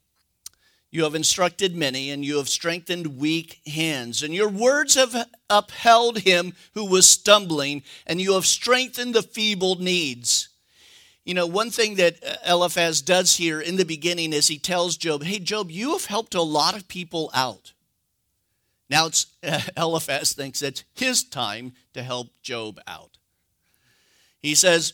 you 0.89 1.03
have 1.03 1.15
instructed 1.15 1.75
many, 1.75 2.09
and 2.11 2.23
you 2.23 2.37
have 2.37 2.49
strengthened 2.49 3.17
weak 3.17 3.59
hands. 3.67 4.23
And 4.23 4.33
your 4.33 4.49
words 4.49 4.95
have 4.95 5.27
upheld 5.49 6.19
him 6.19 6.53
who 6.73 6.85
was 6.85 7.09
stumbling, 7.09 7.83
and 8.05 8.21
you 8.21 8.33
have 8.33 8.45
strengthened 8.45 9.13
the 9.13 9.23
feeble 9.23 9.75
needs. 9.75 10.49
You 11.25 11.33
know, 11.33 11.45
one 11.45 11.71
thing 11.71 11.95
that 11.95 12.23
uh, 12.23 12.35
Eliphaz 12.45 13.01
does 13.01 13.35
here 13.35 13.59
in 13.59 13.75
the 13.75 13.83
beginning 13.83 14.31
is 14.31 14.47
he 14.47 14.57
tells 14.57 14.95
Job, 14.95 15.23
Hey, 15.23 15.39
Job, 15.39 15.69
you 15.69 15.91
have 15.91 16.05
helped 16.05 16.35
a 16.35 16.41
lot 16.41 16.75
of 16.75 16.87
people 16.87 17.29
out. 17.33 17.73
Now 18.89 19.07
it's 19.07 19.27
Eliphaz 19.77 20.31
thinks 20.31 20.61
it's 20.61 20.85
his 20.93 21.23
time 21.23 21.73
to 21.93 22.01
help 22.01 22.29
Job 22.41 22.79
out. 22.87 23.17
He 24.39 24.55
says, 24.55 24.93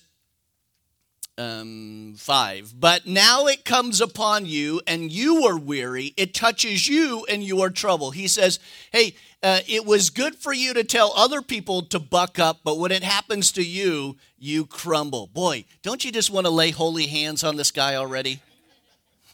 um, 1.37 2.13
5. 2.17 2.79
But 2.79 3.05
now 3.05 3.47
it 3.47 3.65
comes 3.65 4.01
upon 4.01 4.45
you, 4.45 4.81
and 4.85 5.11
you 5.11 5.45
are 5.45 5.57
weary. 5.57 6.13
It 6.17 6.33
touches 6.33 6.87
you, 6.87 7.25
and 7.29 7.43
you 7.43 7.61
are 7.61 7.69
troubled. 7.69 8.15
He 8.15 8.27
says, 8.27 8.59
Hey, 8.91 9.15
uh, 9.41 9.59
it 9.67 9.85
was 9.85 10.09
good 10.09 10.35
for 10.35 10.53
you 10.53 10.73
to 10.73 10.83
tell 10.83 11.11
other 11.15 11.41
people 11.41 11.81
to 11.81 11.99
buck 11.99 12.39
up, 12.39 12.61
but 12.63 12.79
when 12.79 12.91
it 12.91 13.03
happens 13.03 13.51
to 13.53 13.63
you, 13.63 14.15
you 14.37 14.65
crumble. 14.65 15.27
Boy, 15.27 15.65
don't 15.81 16.05
you 16.05 16.11
just 16.11 16.31
want 16.31 16.45
to 16.45 16.51
lay 16.51 16.71
holy 16.71 17.07
hands 17.07 17.43
on 17.43 17.57
this 17.57 17.71
guy 17.71 17.95
already? 17.95 18.41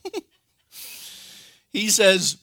he 1.71 1.89
says, 1.89 2.38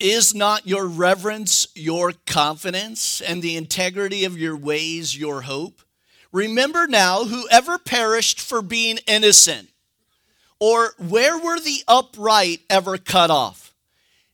Is 0.00 0.34
not 0.34 0.66
your 0.66 0.86
reverence 0.86 1.68
your 1.74 2.12
confidence, 2.26 3.20
and 3.20 3.42
the 3.42 3.56
integrity 3.56 4.24
of 4.24 4.38
your 4.38 4.56
ways 4.56 5.18
your 5.18 5.42
hope? 5.42 5.82
Remember 6.32 6.86
now, 6.86 7.24
whoever 7.24 7.78
perished 7.78 8.40
for 8.40 8.60
being 8.60 8.98
innocent, 9.06 9.70
or 10.60 10.92
where 10.98 11.38
were 11.38 11.58
the 11.58 11.82
upright 11.88 12.60
ever 12.68 12.98
cut 12.98 13.30
off? 13.30 13.74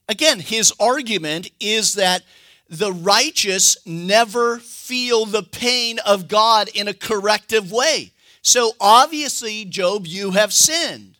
Again, 0.09 0.39
his 0.39 0.73
argument 0.79 1.49
is 1.59 1.93
that 1.95 2.23
the 2.69 2.91
righteous 2.91 3.77
never 3.85 4.57
feel 4.57 5.25
the 5.25 5.43
pain 5.43 5.99
of 5.99 6.27
God 6.27 6.67
in 6.73 6.87
a 6.87 6.93
corrective 6.93 7.71
way. 7.71 8.11
So 8.41 8.73
obviously, 8.79 9.65
Job, 9.65 10.05
you 10.05 10.31
have 10.31 10.51
sinned. 10.51 11.17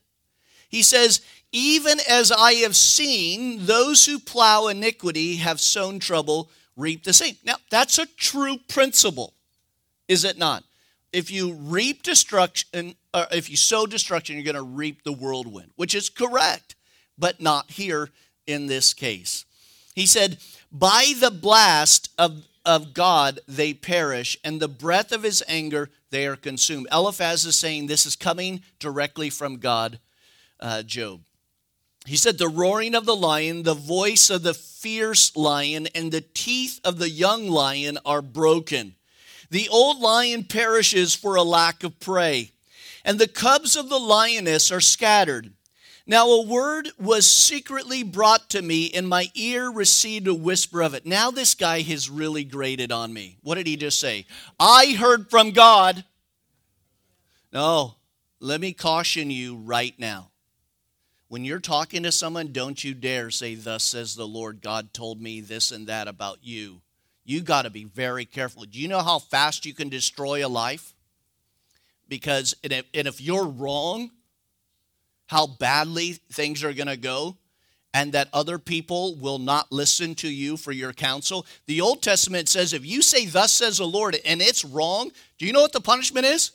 He 0.70 0.84
says, 0.84 1.22
Even 1.52 2.00
as 2.10 2.32
I 2.32 2.54
have 2.56 2.76
seen, 2.76 3.66
those 3.66 4.06
who 4.06 4.20
plow 4.20 4.68
iniquity 4.68 5.38
have 5.38 5.62
sown 5.62 6.00
trouble, 6.00 6.50
reap 6.76 7.04
the 7.04 7.14
same. 7.14 7.38
Now, 7.46 7.56
that's 7.70 7.98
a 7.98 8.06
true 8.06 8.58
principle 8.68 9.35
is 10.08 10.24
it 10.24 10.38
not? 10.38 10.64
If 11.12 11.32
you 11.32 11.54
reap 11.54 12.04
destruction, 12.04 12.96
or 13.14 13.26
if 13.32 13.50
you 13.50 13.56
sow 13.56 13.86
destruction, 13.86 14.36
you're 14.36 14.44
going 14.44 14.56
to 14.56 14.62
reap 14.62 15.04
the 15.04 15.14
whirlwind, 15.14 15.72
which 15.76 15.96
is 15.96 16.10
correct, 16.10 16.76
but 17.18 17.42
not 17.42 17.72
here 17.72 18.10
in 18.46 18.68
this 18.68 18.94
case. 18.94 19.46
He 19.96 20.06
said, 20.06 20.38
By 20.72 21.14
the 21.18 21.32
blast 21.32 22.12
of, 22.18 22.46
of 22.66 22.94
God 22.94 23.40
they 23.48 23.74
perish, 23.74 24.38
and 24.44 24.60
the 24.60 24.68
breath 24.68 25.12
of 25.12 25.24
his 25.24 25.42
anger 25.48 25.90
they 26.12 26.28
are 26.28 26.36
consumed. 26.36 26.88
Eliphaz 26.92 27.46
is 27.46 27.56
saying 27.56 27.88
this 27.88 28.06
is 28.06 28.16
coming 28.16 28.62
directly 28.80 29.30
from 29.30 29.58
God, 29.58 30.00
uh, 30.60 30.84
Job. 30.84 31.22
He 32.06 32.18
said, 32.18 32.38
The 32.38 32.50
roaring 32.50 32.94
of 32.94 33.06
the 33.06 33.16
lion, 33.16 33.64
the 33.64 33.74
voice 33.74 34.30
of 34.30 34.44
the 34.44 34.54
fierce 34.54 35.36
lion, 35.36 35.88
and 35.96 36.12
the 36.12 36.22
teeth 36.22 36.80
of 36.84 37.00
the 37.00 37.10
young 37.10 37.48
lion 37.48 37.98
are 38.06 38.22
broken. 38.22 38.96
The 39.50 39.70
old 39.70 40.00
lion 40.00 40.44
perishes 40.44 41.16
for 41.16 41.36
a 41.36 41.44
lack 41.44 41.84
of 41.84 42.00
prey, 42.00 42.52
and 43.04 43.20
the 43.20 43.28
cubs 43.28 43.76
of 43.76 43.90
the 43.90 44.00
lioness 44.00 44.72
are 44.72 44.82
scattered. 44.82 45.54
Now 46.08 46.30
a 46.30 46.46
word 46.46 46.90
was 47.00 47.26
secretly 47.26 48.04
brought 48.04 48.50
to 48.52 48.62
me, 48.62 48.92
and 48.92 49.08
my 49.08 49.32
ear 49.34 49.72
received 49.72 50.28
a 50.28 50.36
whisper 50.36 50.82
of 50.82 50.94
it. 50.94 51.06
Now 51.06 51.32
this 51.32 51.56
guy 51.56 51.82
has 51.82 52.10
really 52.10 52.44
grated 52.44 52.92
on 52.92 53.12
me. 53.12 53.38
What 53.42 53.56
did 53.56 53.66
he 53.66 53.76
just 53.76 54.00
say? 54.00 54.26
I 54.60 54.96
heard 54.98 55.30
from 55.30 55.52
God. 55.52 56.06
No, 57.52 57.96
let 58.40 58.62
me 58.62 58.74
caution 58.74 59.32
you 59.32 59.56
right 59.56 59.98
now. 59.98 60.30
When 61.28 61.44
you're 61.44 61.60
talking 61.60 62.04
to 62.04 62.12
someone, 62.12 62.52
don't 62.52 62.84
you 62.84 62.94
dare 62.94 63.32
say, 63.32 63.56
Thus 63.56 63.84
says 63.84 64.16
the 64.16 64.28
Lord, 64.28 64.62
God 64.62 64.94
told 64.94 65.20
me 65.20 65.42
this 65.42 65.72
and 65.72 65.88
that 65.88 66.08
about 66.08 66.40
you 66.44 66.82
you 67.26 67.42
got 67.42 67.64
to 67.64 67.72
be 67.72 67.84
very 67.84 68.24
careful. 68.24 68.64
Do 68.64 68.80
you 68.80 68.88
know 68.88 69.02
how 69.02 69.20
fast 69.20 69.66
you 69.66 69.74
can 69.74 69.90
destroy 69.90 70.46
a 70.46 70.48
life? 70.48 70.94
Because, 72.08 72.56
and 72.64 72.72
if, 72.72 72.86
and 72.94 73.08
if 73.08 73.20
you're 73.20 73.48
wrong, 73.48 74.12
how 75.26 75.48
badly 75.48 76.14
things 76.32 76.64
are 76.64 76.72
going 76.72 76.88
to 76.88 76.98
go, 76.98 77.36
and 77.96 78.14
that 78.14 78.28
other 78.32 78.60
people 78.60 79.16
will 79.16 79.40
not 79.40 79.72
listen 79.72 80.14
to 80.16 80.28
you 80.28 80.56
for 80.56 80.72
your 80.72 80.94
counsel. 80.94 81.46
The 81.66 81.82
Old 81.82 82.04
Testament 82.04 82.48
says 82.48 82.74
if 82.74 82.86
you 82.86 83.02
say, 83.02 83.26
Thus 83.26 83.52
says 83.52 83.80
the 83.80 83.88
Lord, 83.88 84.18
and 84.24 84.42
it's 84.42 84.64
wrong, 84.64 85.12
do 85.40 85.48
you 85.48 85.54
know 85.54 85.62
what 85.62 85.72
the 85.72 85.82
punishment 85.82 86.26
is? 86.26 86.52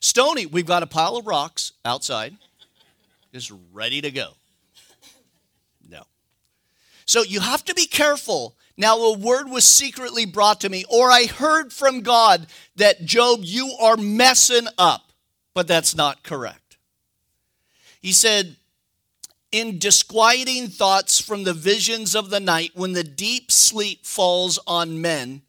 Stony. 0.00 0.46
We've 0.46 0.64
got 0.64 0.82
a 0.82 0.86
pile 0.86 1.16
of 1.16 1.26
rocks 1.26 1.72
outside, 1.84 2.36
just 3.32 3.52
ready 3.72 4.00
to 4.00 4.10
go. 4.10 4.30
No. 5.90 6.04
So 7.04 7.22
you 7.22 7.40
have 7.40 7.64
to 7.66 7.74
be 7.74 7.86
careful 7.86 8.54
now 8.76 8.98
a 8.98 9.18
word 9.18 9.48
was 9.48 9.64
secretly 9.64 10.26
brought 10.26 10.60
to 10.62 10.68
me, 10.68 10.84
or 10.88 11.10
I 11.10 11.26
heard 11.26 11.72
from 11.72 12.00
God 12.00 12.46
that, 12.76 13.04
Job, 13.04 13.40
you 13.42 13.72
are 13.80 13.96
messing 13.96 14.66
up. 14.78 15.12
But 15.54 15.68
that's 15.68 15.94
not 15.94 16.24
correct. 16.24 16.76
He 18.00 18.12
said, 18.12 18.56
in 19.52 19.78
disquieting 19.78 20.66
thoughts 20.66 21.20
from 21.20 21.44
the 21.44 21.54
visions 21.54 22.16
of 22.16 22.30
the 22.30 22.40
night, 22.40 22.72
when 22.74 22.92
the 22.92 23.04
deep 23.04 23.52
sleep 23.52 24.04
falls 24.04 24.58
on 24.66 25.00
men, 25.00 25.42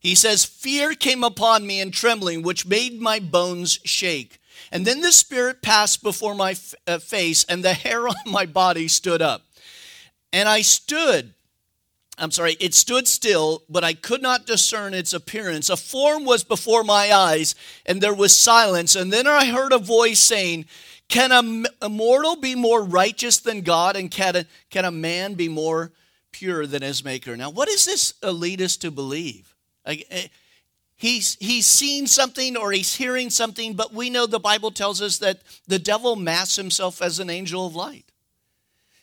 he 0.00 0.14
says, 0.14 0.46
Fear 0.46 0.94
came 0.94 1.22
upon 1.22 1.66
me 1.66 1.80
and 1.80 1.92
trembling, 1.92 2.42
which 2.42 2.66
made 2.66 3.00
my 3.00 3.18
bones 3.18 3.80
shake. 3.84 4.38
And 4.72 4.86
then 4.86 5.02
the 5.02 5.12
Spirit 5.12 5.60
passed 5.60 6.02
before 6.02 6.34
my 6.34 6.56
uh, 6.86 6.98
face, 6.98 7.44
and 7.44 7.62
the 7.62 7.74
hair 7.74 8.08
on 8.08 8.14
my 8.26 8.46
body 8.46 8.88
stood 8.88 9.20
up. 9.20 9.42
And 10.32 10.48
I 10.48 10.62
stood 10.62 11.34
I'm 12.16 12.30
sorry, 12.30 12.56
it 12.60 12.74
stood 12.74 13.08
still, 13.08 13.64
but 13.68 13.82
I 13.82 13.94
could 13.94 14.22
not 14.22 14.46
discern 14.46 14.94
its 14.94 15.12
appearance. 15.12 15.68
A 15.68 15.76
form 15.76 16.24
was 16.24 16.44
before 16.44 16.84
my 16.84 17.12
eyes, 17.12 17.56
and 17.86 18.00
there 18.00 18.14
was 18.14 18.36
silence. 18.36 18.94
And 18.94 19.12
then 19.12 19.26
I 19.26 19.46
heard 19.46 19.72
a 19.72 19.78
voice 19.78 20.20
saying, 20.20 20.66
Can 21.08 21.32
a, 21.32 21.88
mortal 21.88 22.36
be 22.36 22.54
more 22.54 22.84
righteous 22.84 23.38
than 23.38 23.62
God? 23.62 23.96
And 23.96 24.10
can 24.10 24.36
a, 24.36 24.46
can 24.70 24.84
a 24.84 24.92
man 24.92 25.34
be 25.34 25.48
more 25.48 25.90
pure 26.30 26.66
than 26.66 26.82
his 26.82 27.04
maker? 27.04 27.36
Now, 27.36 27.50
what 27.50 27.68
does 27.68 27.84
this 27.84 28.14
lead 28.22 28.62
us 28.62 28.76
to 28.78 28.92
believe? 28.92 29.52
Eh, 29.84 30.28
he's 30.94 31.36
he's 31.40 31.66
seen 31.66 32.06
something 32.06 32.56
or 32.56 32.70
he's 32.70 32.94
hearing 32.94 33.28
something, 33.28 33.74
but 33.74 33.92
we 33.92 34.08
know 34.08 34.26
the 34.26 34.38
Bible 34.38 34.70
tells 34.70 35.02
us 35.02 35.18
that 35.18 35.40
the 35.66 35.80
devil 35.80 36.14
masks 36.14 36.56
himself 36.56 37.02
as 37.02 37.18
an 37.18 37.28
angel 37.28 37.66
of 37.66 37.74
light. 37.74 38.04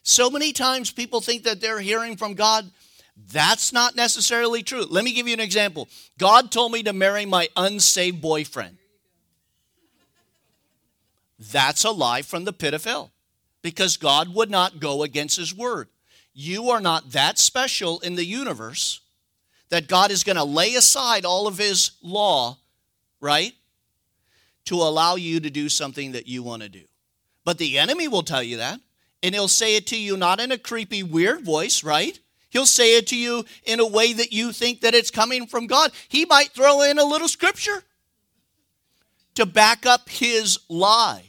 So 0.04 0.30
many 0.30 0.54
times 0.54 0.92
people 0.92 1.22
think 1.22 1.44
that 1.44 1.62
they're 1.62 1.80
hearing 1.80 2.16
from 2.16 2.34
God. 2.34 2.72
That's 3.30 3.72
not 3.72 3.96
necessarily 3.96 4.64
true. 4.64 4.86
Let 4.90 5.04
me 5.04 5.14
give 5.14 5.28
you 5.28 5.34
an 5.34 5.40
example. 5.40 5.88
God 6.18 6.52
told 6.52 6.72
me 6.72 6.84
to 6.84 6.94
marry 6.94 7.26
my 7.26 7.50
unsaved 7.56 8.22
boyfriend. 8.22 8.78
That's 11.52 11.84
a 11.84 11.92
lie 11.92 12.22
from 12.22 12.46
the 12.46 12.54
pit 12.54 12.74
of 12.74 12.84
hell 12.84 13.12
because 13.62 13.98
God 13.98 14.34
would 14.34 14.50
not 14.50 14.80
go 14.80 15.04
against 15.04 15.38
his 15.38 15.56
word. 15.56 15.88
You 16.34 16.70
are 16.70 16.82
not 16.82 17.12
that 17.12 17.38
special 17.38 18.00
in 18.00 18.16
the 18.16 18.26
universe 18.26 19.02
that 19.70 19.88
God 19.88 20.12
is 20.12 20.24
going 20.24 20.36
to 20.36 20.44
lay 20.44 20.76
aside 20.76 21.26
all 21.26 21.48
of 21.48 21.58
his 21.58 21.92
law, 22.02 22.58
right? 23.20 23.54
To 24.66 24.76
allow 24.76 25.16
you 25.16 25.40
to 25.40 25.50
do 25.50 25.70
something 25.70 26.12
that 26.12 26.28
you 26.28 26.44
want 26.44 26.62
to 26.62 26.70
do. 26.70 26.84
But 27.44 27.58
the 27.58 27.80
enemy 27.80 28.08
will 28.08 28.24
tell 28.24 28.44
you 28.44 28.58
that. 28.58 28.80
And 29.24 29.36
he'll 29.36 29.48
say 29.48 29.76
it 29.76 29.88
to 29.88 29.98
you 29.98 30.18
not 30.18 30.40
in 30.40 30.52
a 30.52 30.58
creepy, 30.58 31.04
weird 31.04 31.42
voice, 31.42 31.84
right? 31.84 32.20
He'll 32.52 32.66
say 32.66 32.98
it 32.98 33.08
to 33.08 33.18
you 33.18 33.46
in 33.64 33.80
a 33.80 33.88
way 33.88 34.12
that 34.12 34.34
you 34.34 34.52
think 34.52 34.82
that 34.82 34.94
it's 34.94 35.10
coming 35.10 35.48
from 35.48 35.68
God. 35.68 35.92
He 36.10 36.26
might 36.26 36.52
throw 36.52 36.82
in 36.82 37.00
a 37.00 37.04
little 37.06 37.30
scripture 37.30 37.84
to 39.36 39.46
back 39.46 39.86
up 39.86 40.10
his 40.10 40.60
lie. 40.68 41.24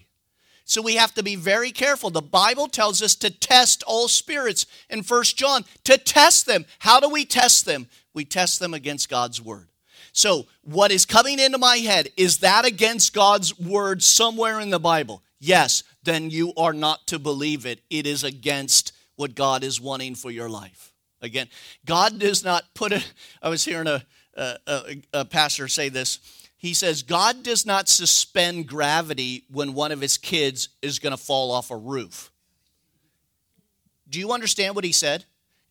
So 0.65 0.83
we 0.83 0.97
have 0.97 1.15
to 1.15 1.23
be 1.23 1.37
very 1.37 1.71
careful. 1.71 2.11
The 2.11 2.21
Bible 2.21 2.67
tells 2.67 3.03
us 3.03 3.15
to 3.17 3.31
test 3.31 3.85
all 3.87 4.09
spirits 4.09 4.67
in 4.91 5.05
First 5.05 5.37
John, 5.37 5.65
to 5.85 5.97
test 5.97 6.47
them. 6.47 6.67
How 6.81 6.99
do 6.99 7.09
we 7.09 7.25
test 7.25 7.67
them? 7.67 7.89
We 8.15 8.25
test 8.25 8.59
them 8.59 8.75
against 8.75 9.09
God's 9.09 9.41
word. 9.41 9.69
So, 10.13 10.47
what 10.63 10.91
is 10.91 11.07
coming 11.07 11.39
into 11.39 11.57
my 11.57 11.79
head, 11.79 12.09
is 12.17 12.39
that 12.39 12.67
against 12.67 13.15
God's 13.15 13.59
word 13.59 14.03
somewhere 14.03 14.61
in 14.61 14.71
the 14.71 14.81
Bible? 14.81 15.23
Yes, 15.39 15.85
then 16.03 16.31
you 16.31 16.53
are 16.57 16.75
not 16.75 17.07
to 17.07 17.19
believe 17.19 17.65
it. 17.65 17.81
It 17.89 18.07
is 18.07 18.25
against 18.25 18.93
what 19.17 19.35
God 19.35 19.65
is 19.65 19.81
wanting 19.81 20.15
for 20.15 20.31
your 20.31 20.51
life. 20.51 20.92
Again, 21.23 21.49
God 21.87 22.19
does 22.19 22.45
not 22.45 22.65
put 22.75 22.93
it. 22.93 23.13
I 23.41 23.49
was 23.49 23.65
hearing 23.65 23.87
a, 23.87 24.05
a, 24.35 25.03
a 25.13 25.25
pastor 25.25 25.69
say 25.69 25.89
this 25.89 26.19
he 26.63 26.75
says 26.75 27.03
God 27.03 27.43
does 27.43 27.67
not 27.67 27.89
suspend 27.89 28.69
gravity 28.69 29.43
when 29.51 29.75
one 29.75 29.91
of 29.91 30.01
his 30.01 30.17
kids 30.17 30.69
is 30.81 31.01
going 31.01 31.11
to 31.11 31.17
fall 31.17 31.51
off 31.51 31.73
a 31.73 31.77
roof. 31.77 32.31
Do 34.09 34.21
you 34.21 34.31
understand 34.31 34.77
what 34.77 34.85
he 34.85 34.93
said? 34.93 35.25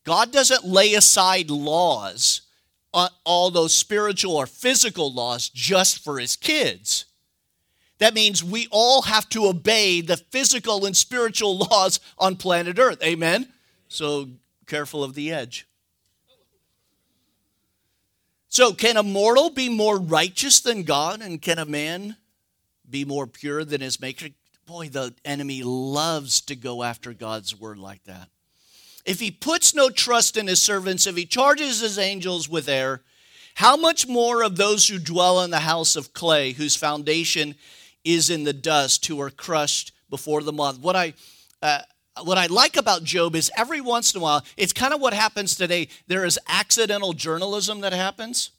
God 0.03 0.33
doesn't 0.33 0.65
lay 0.65 0.95
aside 0.95 1.49
laws, 1.49 2.41
uh, 2.93 3.07
all 3.23 3.51
those 3.51 3.73
spiritual 3.73 4.35
or 4.35 4.45
physical 4.45 5.13
laws, 5.13 5.47
just 5.47 6.03
for 6.03 6.19
his 6.19 6.35
kids. 6.35 7.05
That 7.99 8.13
means 8.13 8.43
we 8.43 8.67
all 8.69 9.03
have 9.03 9.29
to 9.29 9.45
obey 9.45 10.01
the 10.01 10.17
physical 10.17 10.85
and 10.85 10.97
spiritual 10.97 11.57
laws 11.71 12.01
on 12.17 12.35
planet 12.35 12.77
Earth. 12.77 13.01
Amen? 13.01 13.47
So 13.87 14.27
careful 14.71 15.03
of 15.03 15.15
the 15.15 15.33
edge. 15.33 15.67
So, 18.47 18.71
can 18.71 18.95
a 18.95 19.03
mortal 19.03 19.49
be 19.49 19.67
more 19.67 19.99
righteous 19.99 20.61
than 20.61 20.83
God? 20.83 21.21
And 21.21 21.41
can 21.41 21.59
a 21.59 21.65
man 21.65 22.15
be 22.89 23.03
more 23.03 23.27
pure 23.27 23.65
than 23.65 23.81
his 23.81 23.99
maker? 23.99 24.29
Boy, 24.65 24.87
the 24.87 25.13
enemy 25.25 25.61
loves 25.61 26.39
to 26.41 26.55
go 26.55 26.83
after 26.83 27.11
God's 27.11 27.59
word 27.59 27.79
like 27.79 28.05
that. 28.05 28.29
If 29.05 29.19
he 29.19 29.29
puts 29.29 29.75
no 29.75 29.89
trust 29.89 30.37
in 30.37 30.47
his 30.47 30.61
servants, 30.61 31.05
if 31.05 31.17
he 31.17 31.25
charges 31.25 31.81
his 31.81 31.99
angels 31.99 32.47
with 32.47 32.69
error, 32.69 33.01
how 33.55 33.75
much 33.75 34.07
more 34.07 34.41
of 34.41 34.55
those 34.55 34.87
who 34.87 34.99
dwell 34.99 35.41
in 35.41 35.51
the 35.51 35.59
house 35.59 35.97
of 35.97 36.13
clay, 36.13 36.53
whose 36.53 36.77
foundation 36.77 37.55
is 38.05 38.29
in 38.29 38.45
the 38.45 38.53
dust, 38.53 39.05
who 39.07 39.19
are 39.19 39.29
crushed 39.29 39.91
before 40.09 40.41
the 40.41 40.53
moth? 40.53 40.79
What 40.79 40.95
I 40.95 41.13
uh, 41.61 41.81
what 42.23 42.37
I 42.37 42.47
like 42.47 42.77
about 42.77 43.03
Job 43.03 43.35
is 43.35 43.51
every 43.57 43.81
once 43.81 44.13
in 44.13 44.19
a 44.19 44.23
while, 44.23 44.43
it's 44.57 44.73
kind 44.73 44.93
of 44.93 45.01
what 45.01 45.13
happens 45.13 45.55
today. 45.55 45.87
There 46.07 46.25
is 46.25 46.39
accidental 46.47 47.13
journalism 47.13 47.81
that 47.81 47.93
happens. 47.93 48.51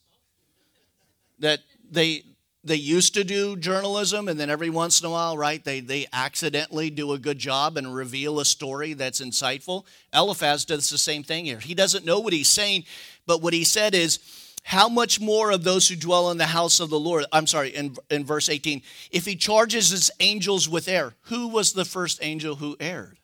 That 1.39 1.61
they 1.91 2.25
they 2.65 2.77
used 2.77 3.15
to 3.15 3.25
do 3.25 3.57
journalism, 3.57 4.29
and 4.29 4.39
then 4.39 4.49
every 4.49 4.71
once 4.71 5.01
in 5.01 5.07
a 5.07 5.11
while, 5.11 5.37
right, 5.37 5.65
they, 5.65 5.81
they 5.81 6.07
accidentally 6.13 6.91
do 6.91 7.13
a 7.13 7.19
good 7.19 7.39
job 7.39 7.77
and 7.77 7.93
reveal 7.93 8.39
a 8.39 8.45
story 8.45 8.93
that's 8.93 9.21
insightful. 9.21 9.85
Eliphaz 10.15 10.65
does 10.65 10.89
the 10.89 10.99
same 10.99 11.25
thing 11.25 11.45
here. 11.45 11.59
He 11.59 11.75
doesn't 11.75 12.05
know 12.05 12.21
what 12.21 12.33
he's 12.33 12.49
saying, 12.49 12.85
but 13.27 13.43
what 13.43 13.53
he 13.53 13.65
said 13.65 13.95
is, 13.95 14.21
how 14.65 14.89
much 14.89 15.21
more 15.21 15.51
of 15.51 15.65
those 15.65 15.89
who 15.89 15.97
dwell 15.97 16.31
in 16.31 16.39
the 16.39 16.47
house 16.47 16.79
of 16.79 16.89
the 16.89 17.01
Lord? 17.01 17.25
I'm 17.33 17.49
sorry, 17.49 17.71
in, 17.71 17.97
in 18.11 18.25
verse 18.25 18.49
18, 18.49 18.83
if 19.11 19.27
he 19.27 19.35
charges 19.35 19.91
his 19.91 20.13
angels 20.21 20.69
with 20.69 20.87
error, 20.87 21.15
who 21.23 21.49
was 21.49 21.73
the 21.73 21.85
first 21.85 22.21
angel 22.23 22.55
who 22.55 22.77
erred? 22.79 23.19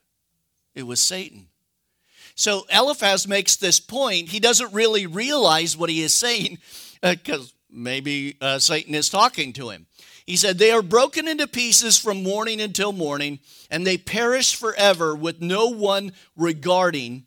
It 0.79 0.87
was 0.87 1.01
Satan. 1.01 1.49
So 2.37 2.67
Eliphaz 2.73 3.27
makes 3.27 3.57
this 3.57 3.81
point. 3.81 4.29
He 4.29 4.39
doesn't 4.39 4.73
really 4.73 5.09
realize 5.09 5.77
what 5.77 5.91
he 5.91 6.03
is 6.03 6.15
saying 6.15 6.59
because 7.03 7.51
uh, 7.51 7.55
maybe 7.69 8.37
uh, 8.41 8.61
Satan 8.61 8.95
is 8.95 9.09
talking 9.09 9.53
to 9.55 9.71
him. 9.71 9.87
He 10.25 10.37
said, 10.37 10.57
They 10.57 10.71
are 10.71 10.83
broken 10.83 11.27
into 11.27 11.49
pieces 11.49 11.99
from 11.99 12.23
morning 12.23 12.61
until 12.61 12.93
morning, 12.93 13.41
and 13.73 13.85
they 13.85 13.99
perish 13.99 14.55
forever 14.55 15.17
with 15.17 15.41
no 15.41 15.67
one 15.67 16.13
regarding. 16.37 17.27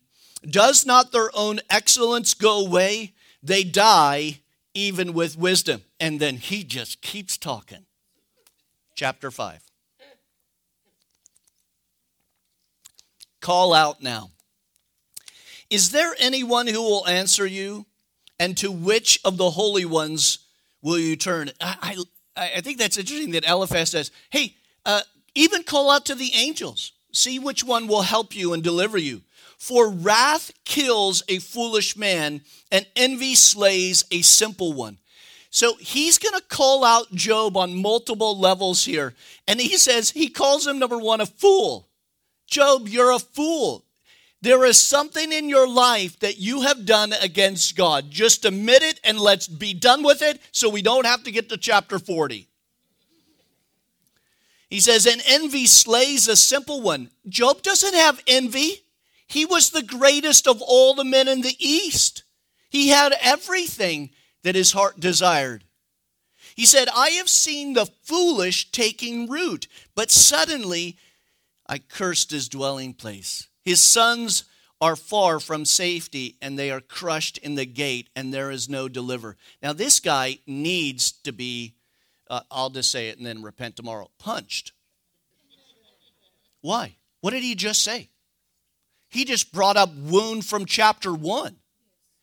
Does 0.50 0.86
not 0.86 1.12
their 1.12 1.30
own 1.36 1.60
excellence 1.70 2.34
go 2.34 2.66
away? 2.66 3.14
They 3.44 3.66
die 3.66 4.40
even 4.74 5.12
with 5.12 5.38
wisdom. 5.38 5.82
And 6.00 6.22
then 6.22 6.38
he 6.38 6.64
just 6.64 7.02
keeps 7.02 7.38
talking. 7.38 7.86
Chapter 8.96 9.30
5. 9.30 9.71
Call 13.42 13.74
out 13.74 14.02
now. 14.02 14.32
Is 15.70 15.92
there 15.92 16.16
anyone 16.20 16.68
who 16.68 16.82
will 16.82 17.08
answer 17.08 17.46
you? 17.46 17.86
And 18.40 18.58
to 18.58 18.72
which 18.72 19.20
of 19.24 19.38
the 19.38 19.52
holy 19.52 19.86
ones 19.86 20.40
will 20.82 20.98
you 20.98 21.16
turn? 21.16 21.52
I, 21.60 21.96
I, 22.36 22.52
I 22.58 22.62
think 22.62 22.78
that's 22.78 22.98
interesting 22.98 23.32
that 23.32 23.48
Eliphaz 23.48 23.92
says, 23.92 24.12
hey, 24.30 24.56
uh, 24.86 25.02
even 25.36 25.64
call 25.64 25.92
out 25.92 26.06
to 26.06 26.16
the 26.16 26.32
angels. 26.36 26.92
See 27.12 27.40
which 27.40 27.64
one 27.64 27.88
will 27.88 28.02
help 28.04 28.36
you 28.36 28.54
and 28.54 28.64
deliver 28.64 28.98
you. 28.98 29.22
For 29.58 29.92
wrath 29.92 30.52
kills 30.66 31.24
a 31.30 31.38
foolish 31.38 31.96
man, 31.96 32.42
and 32.72 32.88
envy 32.96 33.36
slays 33.36 34.04
a 34.10 34.24
simple 34.24 34.74
one. 34.74 34.98
So 35.52 35.76
he's 35.76 36.18
going 36.18 36.34
to 36.34 36.48
call 36.48 36.84
out 36.84 37.14
Job 37.14 37.56
on 37.58 37.80
multiple 37.80 38.40
levels 38.40 38.86
here. 38.86 39.14
And 39.48 39.60
he 39.62 39.78
says, 39.78 40.10
he 40.10 40.30
calls 40.30 40.66
him, 40.66 40.80
number 40.80 40.98
one, 40.98 41.22
a 41.22 41.28
fool. 41.28 41.90
Job, 42.52 42.88
you're 42.88 43.12
a 43.12 43.20
fool. 43.20 43.86
There 44.42 44.66
is 44.66 44.80
something 44.80 45.32
in 45.32 45.50
your 45.50 45.68
life 45.68 46.20
that 46.20 46.38
you 46.38 46.62
have 46.62 46.86
done 46.86 47.14
against 47.22 47.78
God. 47.78 48.12
Just 48.12 48.44
admit 48.44 48.84
it 48.84 49.00
and 49.04 49.20
let's 49.20 49.48
be 49.48 49.74
done 49.74 50.04
with 50.04 50.22
it 50.22 50.40
so 50.52 50.70
we 50.70 50.82
don't 50.82 51.06
have 51.06 51.24
to 51.24 51.32
get 51.32 51.50
to 51.50 51.58
chapter 51.58 51.98
40. 51.98 52.48
He 54.70 54.80
says, 54.80 55.06
and 55.06 55.22
envy 55.26 55.66
slays 55.66 56.28
a 56.28 56.36
simple 56.36 56.82
one. 56.82 57.10
Job 57.28 57.62
doesn't 57.62 57.94
have 57.94 58.22
envy. 58.28 58.84
He 59.28 59.46
was 59.46 59.70
the 59.70 59.84
greatest 59.84 60.48
of 60.48 60.62
all 60.62 60.94
the 60.94 61.06
men 61.06 61.28
in 61.28 61.42
the 61.42 61.56
East. 61.60 62.24
He 62.70 62.90
had 62.90 63.14
everything 63.22 64.10
that 64.44 64.56
his 64.56 64.72
heart 64.72 65.00
desired. 65.00 65.64
He 66.56 66.66
said, 66.66 66.90
I 66.96 67.12
have 67.12 67.30
seen 67.30 67.74
the 67.74 67.86
foolish 68.04 68.72
taking 68.72 69.30
root, 69.30 69.68
but 69.96 70.10
suddenly 70.10 70.98
I 71.72 71.78
cursed 71.80 72.32
his 72.32 72.50
dwelling 72.50 72.94
place. 72.94 73.48
His 73.64 73.80
sons 73.82 74.44
are 74.82 74.98
far 74.98 75.40
from 75.40 75.64
safety, 75.64 76.36
and 76.42 76.60
they 76.60 76.70
are 76.70 76.82
crushed 76.82 77.38
in 77.38 77.56
the 77.56 77.66
gate, 77.66 78.10
and 78.14 78.34
there 78.34 78.52
is 78.52 78.68
no 78.68 78.90
deliver. 78.90 79.38
Now, 79.64 79.72
this 79.72 80.02
guy 80.02 80.40
needs 80.46 81.14
to 81.24 81.32
be, 81.32 81.76
uh, 82.30 82.42
I'll 82.52 82.72
just 82.72 82.92
say 82.92 83.08
it 83.08 83.18
and 83.18 83.26
then 83.26 83.42
repent 83.42 83.78
tomorrow, 83.78 84.10
punched. 84.20 84.74
Why? 86.60 86.98
What 87.22 87.32
did 87.32 87.42
he 87.42 87.56
just 87.56 87.82
say? 87.84 88.10
He 89.08 89.24
just 89.24 89.54
brought 89.54 89.78
up 89.78 89.96
wound 89.96 90.46
from 90.46 90.66
chapter 90.66 91.14
one. 91.14 91.56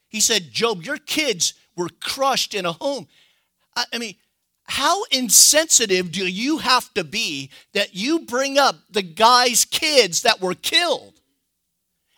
He 0.09 0.21
said, 0.21 0.53
Job, 0.53 0.83
your 0.83 0.99
kids 0.99 1.55
were 1.75 1.89
crushed 1.89 2.55
in 2.55 2.67
a 2.67 2.73
home. 2.73 3.09
I, 3.75 3.85
I 3.95 3.99
mean, 3.99 4.15
how 4.69 5.05
insensitive 5.05 6.13
do 6.13 6.27
you 6.27 6.59
have 6.59 6.93
to 6.93 7.03
be 7.03 7.51
that 7.73 7.95
you 7.95 8.21
bring 8.21 8.59
up 8.59 8.77
the 8.91 9.03
guy's 9.03 9.65
kids 9.65 10.23
that 10.23 10.43
were 10.43 10.55
killed? 10.55 11.21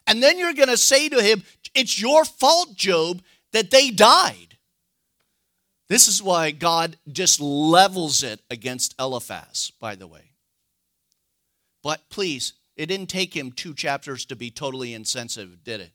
And 0.06 0.20
then 0.20 0.36
you're 0.36 0.52
going 0.52 0.68
to 0.68 0.76
say 0.76 1.08
to 1.08 1.22
him, 1.22 1.44
It's 1.76 2.00
your 2.00 2.24
fault, 2.24 2.74
Job, 2.74 3.22
that 3.52 3.70
they 3.70 3.90
died. 3.90 4.58
This 5.88 6.08
is 6.08 6.20
why 6.20 6.50
God 6.50 6.96
just 7.10 7.40
levels 7.40 8.24
it 8.24 8.40
against 8.50 8.96
Eliphaz, 8.98 9.70
by 9.80 9.94
the 9.94 10.08
way. 10.08 10.32
But 11.84 12.10
please, 12.10 12.54
it 12.76 12.86
didn't 12.86 13.10
take 13.10 13.34
him 13.34 13.52
two 13.52 13.74
chapters 13.74 14.24
to 14.26 14.36
be 14.36 14.50
totally 14.50 14.92
insensitive, 14.92 15.62
did 15.62 15.80
it? 15.80 15.92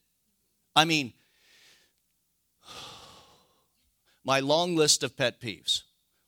I 0.74 0.86
mean, 0.86 1.12
my 4.24 4.40
long 4.40 4.78
list 4.78 5.04
of 5.04 5.18
pet 5.18 5.42
peeves. 5.42 5.82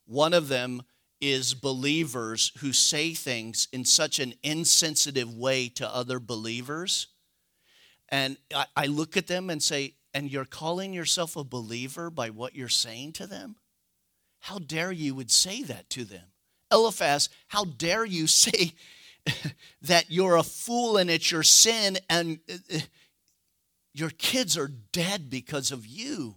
One 0.08 0.32
of 0.32 0.48
them 0.48 0.82
is 1.20 1.52
believers 1.52 2.50
who 2.60 2.72
say 2.72 3.12
things 3.12 3.68
in 3.72 3.84
such 3.84 4.18
an 4.18 4.32
insensitive 4.42 5.36
way 5.36 5.68
to 5.68 5.94
other 5.94 6.18
believers. 6.18 7.08
And 8.08 8.38
I, 8.54 8.64
I, 8.74 8.86
look 8.86 9.18
at 9.18 9.26
them 9.26 9.50
and 9.50 9.62
say, 9.62 9.94
And 10.14 10.30
you're 10.30 10.46
calling 10.46 10.94
yourself 10.94 11.36
a 11.36 11.44
believer 11.44 12.08
by 12.08 12.30
what 12.30 12.54
you're 12.54 12.68
saying 12.70 13.12
to 13.14 13.26
them? 13.26 13.56
How 14.40 14.58
dare 14.58 14.92
you 14.92 15.14
would 15.14 15.30
say 15.30 15.62
that 15.64 15.90
to 15.90 16.04
them? 16.04 16.24
Eliphaz, 16.72 17.28
how 17.48 17.64
dare 17.64 18.06
you 18.06 18.26
say 18.28 18.72
that 19.82 20.06
you're 20.08 20.36
a 20.36 20.42
fool 20.42 20.96
and 20.96 21.10
it's 21.10 21.30
your 21.30 21.42
sin 21.42 21.98
and 22.08 22.38
uh, 22.50 22.76
uh, 22.76 22.78
your 23.92 24.10
kids 24.10 24.56
are 24.56 24.68
dead 24.68 25.28
because 25.28 25.70
of 25.70 25.86
you? 25.86 26.36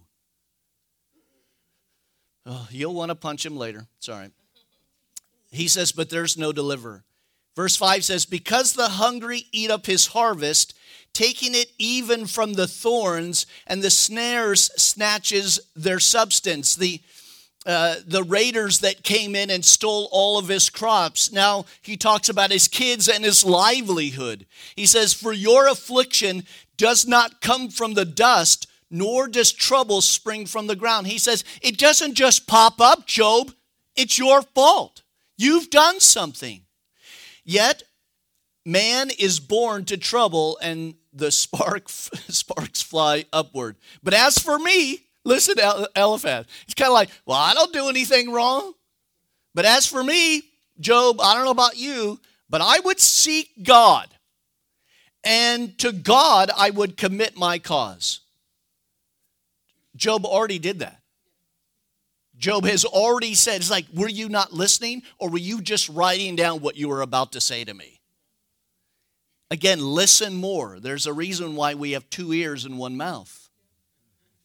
Oh, 2.44 2.66
you'll 2.70 2.94
want 2.94 3.10
to 3.10 3.14
punch 3.14 3.46
him 3.46 3.56
later. 3.56 3.86
It's 3.98 4.08
all 4.08 4.18
right. 4.18 4.32
He 5.50 5.68
says, 5.68 5.92
But 5.92 6.10
there's 6.10 6.36
no 6.36 6.52
deliverer. 6.52 7.04
Verse 7.54 7.76
5 7.76 8.04
says, 8.04 8.24
Because 8.24 8.72
the 8.72 8.88
hungry 8.88 9.46
eat 9.52 9.70
up 9.70 9.86
his 9.86 10.08
harvest, 10.08 10.74
taking 11.12 11.54
it 11.54 11.70
even 11.78 12.26
from 12.26 12.54
the 12.54 12.66
thorns, 12.66 13.46
and 13.66 13.82
the 13.82 13.90
snares 13.90 14.70
snatches 14.76 15.60
their 15.76 16.00
substance. 16.00 16.74
The 16.74 17.00
uh, 17.64 17.94
the 18.04 18.24
raiders 18.24 18.80
that 18.80 19.04
came 19.04 19.36
in 19.36 19.48
and 19.48 19.64
stole 19.64 20.08
all 20.10 20.36
of 20.36 20.48
his 20.48 20.68
crops. 20.68 21.30
Now 21.30 21.64
he 21.80 21.96
talks 21.96 22.28
about 22.28 22.50
his 22.50 22.66
kids 22.66 23.08
and 23.08 23.24
his 23.24 23.44
livelihood. 23.44 24.46
He 24.74 24.84
says, 24.84 25.14
For 25.14 25.32
your 25.32 25.68
affliction 25.68 26.44
does 26.76 27.06
not 27.06 27.40
come 27.40 27.68
from 27.68 27.94
the 27.94 28.04
dust, 28.04 28.66
nor 28.92 29.26
does 29.26 29.50
trouble 29.50 30.00
spring 30.00 30.46
from 30.46 30.68
the 30.68 30.76
ground. 30.76 31.08
He 31.08 31.18
says, 31.18 31.42
It 31.60 31.78
doesn't 31.78 32.14
just 32.14 32.46
pop 32.46 32.80
up, 32.80 33.06
Job. 33.06 33.52
It's 33.96 34.18
your 34.18 34.42
fault. 34.42 35.02
You've 35.36 35.70
done 35.70 35.98
something. 35.98 36.62
Yet, 37.44 37.82
man 38.64 39.10
is 39.18 39.40
born 39.40 39.84
to 39.86 39.96
trouble 39.96 40.58
and 40.62 40.94
the 41.12 41.32
spark, 41.32 41.88
sparks 41.88 42.80
fly 42.82 43.24
upward. 43.32 43.76
But 44.02 44.14
as 44.14 44.38
for 44.38 44.58
me, 44.58 45.00
Listen 45.24 45.56
Eliphaz. 45.94 46.46
He's 46.66 46.74
kind 46.74 46.88
of 46.88 46.94
like, 46.94 47.10
well, 47.26 47.38
I 47.38 47.54
don't 47.54 47.72
do 47.72 47.88
anything 47.88 48.32
wrong. 48.32 48.74
But 49.54 49.64
as 49.64 49.86
for 49.86 50.02
me, 50.02 50.42
Job, 50.80 51.20
I 51.20 51.34
don't 51.34 51.44
know 51.44 51.50
about 51.50 51.76
you, 51.76 52.18
but 52.48 52.60
I 52.60 52.80
would 52.80 52.98
seek 52.98 53.50
God. 53.62 54.08
And 55.22 55.78
to 55.78 55.92
God, 55.92 56.50
I 56.56 56.70
would 56.70 56.96
commit 56.96 57.36
my 57.36 57.58
cause. 57.58 58.20
Job 59.96 60.24
already 60.24 60.58
did 60.58 60.80
that. 60.80 61.00
Job 62.36 62.64
has 62.64 62.84
already 62.84 63.34
said, 63.34 63.56
it's 63.56 63.70
like, 63.70 63.86
were 63.94 64.08
you 64.08 64.28
not 64.28 64.52
listening 64.52 65.02
or 65.18 65.28
were 65.28 65.38
you 65.38 65.60
just 65.60 65.88
writing 65.88 66.34
down 66.34 66.60
what 66.60 66.76
you 66.76 66.88
were 66.88 67.02
about 67.02 67.32
to 67.32 67.40
say 67.40 67.62
to 67.64 67.74
me? 67.74 68.00
Again, 69.50 69.80
listen 69.80 70.34
more. 70.34 70.80
There's 70.80 71.06
a 71.06 71.12
reason 71.12 71.54
why 71.54 71.74
we 71.74 71.92
have 71.92 72.08
two 72.08 72.32
ears 72.32 72.64
and 72.64 72.78
one 72.78 72.96
mouth. 72.96 73.50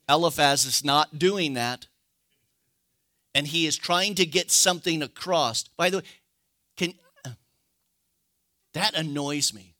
Eliphaz 0.09 0.65
is 0.65 0.83
not 0.83 1.17
doing 1.17 1.53
that. 1.53 1.87
And 3.33 3.47
he 3.47 3.65
is 3.67 3.77
trying 3.77 4.15
to 4.15 4.25
get 4.25 4.51
something 4.51 5.01
across. 5.01 5.63
By 5.77 5.89
the 5.89 5.97
way, 5.97 6.03
can 6.75 6.93
that 8.73 8.95
annoys 8.95 9.53
me. 9.53 9.76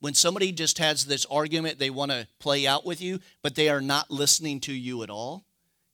When 0.00 0.14
somebody 0.14 0.50
just 0.52 0.78
has 0.78 1.04
this 1.04 1.26
argument 1.26 1.78
they 1.78 1.90
want 1.90 2.10
to 2.10 2.26
play 2.38 2.66
out 2.66 2.84
with 2.86 3.00
you, 3.00 3.20
but 3.42 3.54
they 3.54 3.68
are 3.68 3.80
not 3.80 4.10
listening 4.10 4.60
to 4.60 4.72
you 4.72 5.02
at 5.02 5.10
all. 5.10 5.44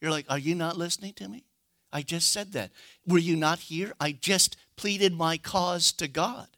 You're 0.00 0.10
like, 0.10 0.26
Are 0.28 0.38
you 0.38 0.54
not 0.54 0.76
listening 0.76 1.12
to 1.14 1.28
me? 1.28 1.44
I 1.92 2.02
just 2.02 2.32
said 2.32 2.52
that. 2.52 2.70
Were 3.06 3.18
you 3.18 3.36
not 3.36 3.58
here? 3.58 3.92
I 3.98 4.12
just 4.12 4.56
pleaded 4.76 5.12
my 5.12 5.38
cause 5.38 5.92
to 5.92 6.08
God. 6.08 6.48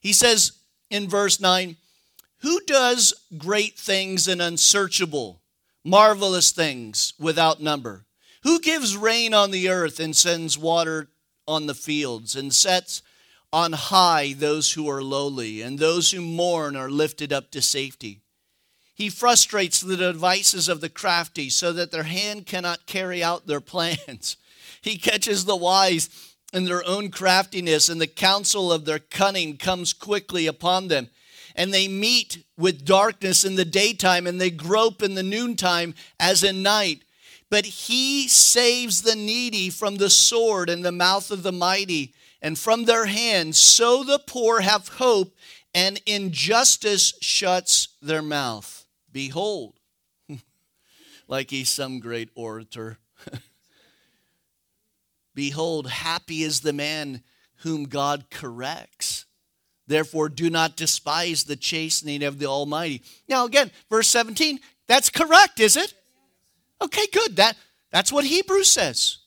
He 0.00 0.12
says 0.12 0.52
in 0.90 1.08
verse 1.08 1.40
9, 1.40 1.76
Who 2.38 2.60
does 2.66 3.14
great 3.36 3.78
things 3.78 4.28
and 4.28 4.40
unsearchable? 4.40 5.42
marvelous 5.84 6.50
things 6.50 7.14
without 7.18 7.60
number? 7.60 8.04
Who 8.42 8.60
gives 8.60 8.96
rain 8.96 9.34
on 9.34 9.50
the 9.50 9.68
earth 9.68 10.00
and 10.00 10.16
sends 10.16 10.58
water 10.58 11.08
on 11.46 11.66
the 11.66 11.74
fields 11.74 12.36
and 12.36 12.52
sets 12.52 13.02
on 13.52 13.72
high 13.72 14.34
those 14.36 14.72
who 14.72 14.88
are 14.88 15.02
lowly, 15.02 15.62
and 15.62 15.78
those 15.78 16.10
who 16.10 16.20
mourn 16.20 16.76
are 16.76 16.90
lifted 16.90 17.32
up 17.32 17.50
to 17.50 17.62
safety? 17.62 18.20
He 18.94 19.08
frustrates 19.08 19.80
the 19.80 19.96
devices 19.96 20.68
of 20.68 20.80
the 20.80 20.88
crafty 20.88 21.50
so 21.50 21.72
that 21.72 21.90
their 21.90 22.04
hand 22.04 22.46
cannot 22.46 22.86
carry 22.86 23.22
out 23.22 23.46
their 23.46 23.60
plans. 23.72 24.36
He 24.80 24.96
catches 24.96 25.44
the 25.44 25.56
wise 25.56 26.08
in 26.52 26.64
their 26.64 26.86
own 26.86 27.10
craftiness, 27.10 27.88
and 27.88 28.00
the 28.00 28.06
counsel 28.06 28.72
of 28.72 28.84
their 28.84 28.98
cunning 28.98 29.56
comes 29.56 29.92
quickly 29.92 30.46
upon 30.46 30.88
them 30.88 31.08
and 31.54 31.72
they 31.72 31.88
meet 31.88 32.44
with 32.56 32.84
darkness 32.84 33.44
in 33.44 33.56
the 33.56 33.64
daytime 33.64 34.26
and 34.26 34.40
they 34.40 34.50
grope 34.50 35.02
in 35.02 35.14
the 35.14 35.22
noontime 35.22 35.94
as 36.18 36.42
in 36.42 36.62
night. 36.62 37.02
But 37.50 37.66
he 37.66 38.28
saves 38.28 39.02
the 39.02 39.16
needy 39.16 39.68
from 39.68 39.96
the 39.96 40.10
sword 40.10 40.70
and 40.70 40.84
the 40.84 40.92
mouth 40.92 41.30
of 41.30 41.42
the 41.42 41.52
mighty 41.52 42.14
and 42.42 42.58
from 42.58 42.84
their 42.84 43.06
hands. 43.06 43.56
So 43.56 44.02
the 44.02 44.18
poor 44.18 44.60
have 44.60 44.88
hope, 44.88 45.34
and 45.74 46.02
injustice 46.04 47.14
shuts 47.22 47.88
their 48.02 48.20
mouth. 48.20 48.84
Behold, 49.10 49.78
like 51.28 51.50
he's 51.50 51.70
some 51.70 52.00
great 52.00 52.28
orator. 52.34 52.98
Behold, 55.34 55.86
happy 55.86 56.42
is 56.42 56.60
the 56.60 56.74
man 56.74 57.22
whom 57.56 57.84
God 57.84 58.26
corrects. 58.28 59.24
Therefore, 59.86 60.28
do 60.28 60.50
not 60.50 60.76
despise 60.76 61.44
the 61.44 61.56
chastening 61.56 62.22
of 62.22 62.38
the 62.38 62.46
Almighty. 62.46 63.02
Now, 63.28 63.46
again, 63.46 63.70
verse 63.88 64.08
17, 64.08 64.60
that's 64.86 65.10
correct, 65.10 65.60
is 65.60 65.76
it? 65.76 65.94
Okay, 66.80 67.06
good. 67.12 67.36
That, 67.36 67.56
that's 67.90 68.12
what 68.12 68.24
Hebrews 68.24 68.70
says. 68.70 69.18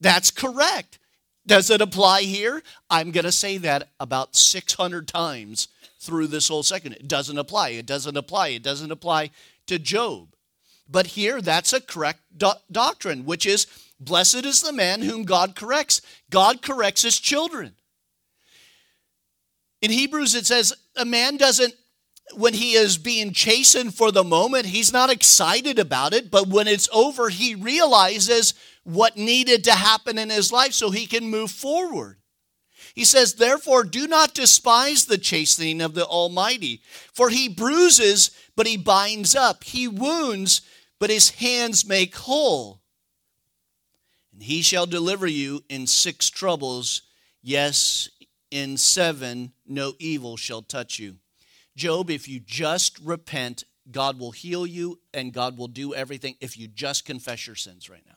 That's 0.00 0.30
correct. 0.30 0.98
Does 1.46 1.70
it 1.70 1.80
apply 1.80 2.22
here? 2.22 2.62
I'm 2.90 3.12
going 3.12 3.24
to 3.24 3.32
say 3.32 3.58
that 3.58 3.88
about 4.00 4.34
600 4.34 5.06
times 5.06 5.68
through 6.00 6.26
this 6.26 6.48
whole 6.48 6.62
second. 6.62 6.94
It 6.94 7.08
doesn't 7.08 7.38
apply. 7.38 7.70
It 7.70 7.86
doesn't 7.86 8.16
apply. 8.16 8.48
It 8.48 8.62
doesn't 8.62 8.90
apply 8.90 9.30
to 9.66 9.78
Job. 9.78 10.28
But 10.88 11.08
here, 11.08 11.40
that's 11.40 11.72
a 11.72 11.80
correct 11.80 12.20
do- 12.36 12.50
doctrine, 12.70 13.24
which 13.24 13.46
is 13.46 13.66
blessed 13.98 14.44
is 14.44 14.62
the 14.62 14.72
man 14.72 15.02
whom 15.02 15.24
God 15.24 15.56
corrects. 15.56 16.00
God 16.30 16.62
corrects 16.62 17.02
his 17.02 17.18
children. 17.18 17.74
In 19.82 19.90
Hebrews, 19.90 20.34
it 20.34 20.46
says 20.46 20.72
a 20.96 21.04
man 21.04 21.36
doesn't, 21.36 21.74
when 22.34 22.54
he 22.54 22.72
is 22.72 22.98
being 22.98 23.32
chastened 23.32 23.94
for 23.94 24.10
the 24.10 24.24
moment, 24.24 24.66
he's 24.66 24.92
not 24.92 25.10
excited 25.10 25.78
about 25.78 26.12
it, 26.12 26.30
but 26.30 26.48
when 26.48 26.66
it's 26.66 26.88
over, 26.92 27.28
he 27.28 27.54
realizes 27.54 28.54
what 28.82 29.16
needed 29.16 29.64
to 29.64 29.72
happen 29.72 30.18
in 30.18 30.30
his 30.30 30.52
life 30.52 30.72
so 30.72 30.90
he 30.90 31.06
can 31.06 31.28
move 31.28 31.50
forward. 31.50 32.18
He 32.94 33.04
says, 33.04 33.34
Therefore, 33.34 33.84
do 33.84 34.06
not 34.06 34.34
despise 34.34 35.04
the 35.04 35.18
chastening 35.18 35.80
of 35.80 35.94
the 35.94 36.06
Almighty, 36.06 36.80
for 37.12 37.28
he 37.28 37.48
bruises, 37.48 38.30
but 38.56 38.66
he 38.66 38.76
binds 38.76 39.36
up. 39.36 39.64
He 39.64 39.86
wounds, 39.86 40.62
but 40.98 41.10
his 41.10 41.30
hands 41.30 41.86
make 41.86 42.16
whole. 42.16 42.80
And 44.32 44.42
he 44.42 44.62
shall 44.62 44.86
deliver 44.86 45.26
you 45.26 45.62
in 45.68 45.86
six 45.86 46.30
troubles. 46.30 47.02
Yes, 47.42 48.08
in 48.50 48.76
7 48.76 49.52
no 49.66 49.94
evil 49.98 50.36
shall 50.36 50.62
touch 50.62 50.98
you. 50.98 51.16
Job, 51.76 52.10
if 52.10 52.26
you 52.28 52.40
just 52.40 52.98
repent, 53.00 53.64
God 53.90 54.18
will 54.18 54.32
heal 54.32 54.66
you 54.66 54.98
and 55.14 55.32
God 55.32 55.56
will 55.56 55.68
do 55.68 55.94
everything 55.94 56.34
if 56.40 56.58
you 56.58 56.66
just 56.66 57.04
confess 57.04 57.46
your 57.46 57.54
sins 57.54 57.88
right 57.88 58.02
now. 58.06 58.16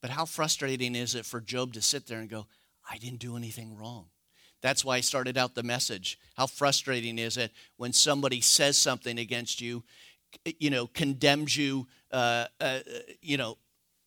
But 0.00 0.10
how 0.10 0.24
frustrating 0.24 0.94
is 0.94 1.14
it 1.14 1.26
for 1.26 1.40
Job 1.40 1.74
to 1.74 1.82
sit 1.82 2.06
there 2.06 2.20
and 2.20 2.30
go, 2.30 2.46
I 2.90 2.96
didn't 2.96 3.18
do 3.18 3.36
anything 3.36 3.76
wrong? 3.76 4.06
That's 4.62 4.84
why 4.84 4.96
I 4.96 5.00
started 5.00 5.36
out 5.36 5.54
the 5.54 5.62
message. 5.62 6.18
How 6.36 6.46
frustrating 6.46 7.18
is 7.18 7.36
it 7.36 7.50
when 7.76 7.92
somebody 7.92 8.40
says 8.40 8.78
something 8.78 9.18
against 9.18 9.60
you, 9.60 9.82
you 10.44 10.70
know, 10.70 10.86
condemns 10.86 11.56
you, 11.56 11.86
uh, 12.12 12.46
uh, 12.60 12.80
you 13.20 13.36
know, 13.36 13.58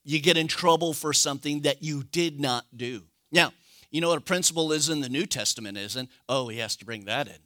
you 0.03 0.21
get 0.21 0.37
in 0.37 0.47
trouble 0.47 0.93
for 0.93 1.13
something 1.13 1.61
that 1.61 1.81
you 1.81 2.03
did 2.03 2.39
not 2.39 2.65
do. 2.75 3.03
Now, 3.31 3.53
you 3.89 4.01
know 4.01 4.09
what 4.09 4.17
a 4.17 4.21
principle 4.21 4.71
is 4.71 4.89
in 4.89 5.01
the 5.01 5.09
New 5.09 5.25
Testament, 5.25 5.77
isn't? 5.77 6.09
Oh, 6.27 6.47
he 6.49 6.59
has 6.59 6.75
to 6.77 6.85
bring 6.85 7.05
that 7.05 7.27
in. 7.27 7.37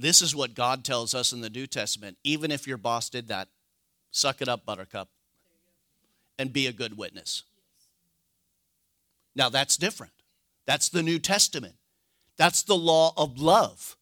This 0.00 0.22
is 0.22 0.34
what 0.34 0.54
God 0.54 0.82
tells 0.82 1.14
us 1.14 1.30
in 1.30 1.42
the 1.42 1.50
New 1.50 1.66
Testament. 1.66 2.16
Even 2.24 2.50
if 2.50 2.66
your 2.66 2.78
boss 2.78 3.10
did 3.10 3.28
that, 3.28 3.48
suck 4.10 4.40
it 4.40 4.48
up, 4.48 4.64
buttercup, 4.64 5.10
and 6.38 6.50
be 6.50 6.66
a 6.66 6.72
good 6.72 6.96
witness. 6.96 7.42
Now, 9.36 9.50
that's 9.50 9.76
different. 9.76 10.14
That's 10.66 10.88
the 10.88 11.02
New 11.02 11.18
Testament. 11.18 11.74
That's 12.38 12.62
the 12.62 12.76
law 12.76 13.12
of 13.14 13.38
love. 13.38 13.98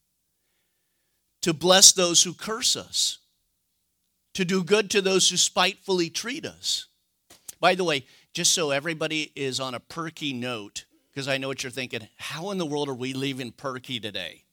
To 1.42 1.52
bless 1.52 1.90
those 1.90 2.22
who 2.22 2.32
curse 2.32 2.76
us, 2.76 3.18
to 4.34 4.44
do 4.44 4.62
good 4.62 4.92
to 4.92 5.02
those 5.02 5.28
who 5.28 5.36
spitefully 5.36 6.10
treat 6.10 6.46
us. 6.46 6.86
By 7.58 7.74
the 7.74 7.82
way, 7.82 8.06
just 8.32 8.54
so 8.54 8.70
everybody 8.70 9.32
is 9.34 9.58
on 9.58 9.74
a 9.74 9.80
perky 9.80 10.32
note, 10.32 10.84
because 11.10 11.26
I 11.26 11.38
know 11.38 11.48
what 11.48 11.64
you're 11.64 11.72
thinking, 11.72 12.06
how 12.18 12.52
in 12.52 12.58
the 12.58 12.66
world 12.66 12.88
are 12.88 12.94
we 12.94 13.14
leaving 13.14 13.50
perky 13.50 13.98
today? 13.98 14.44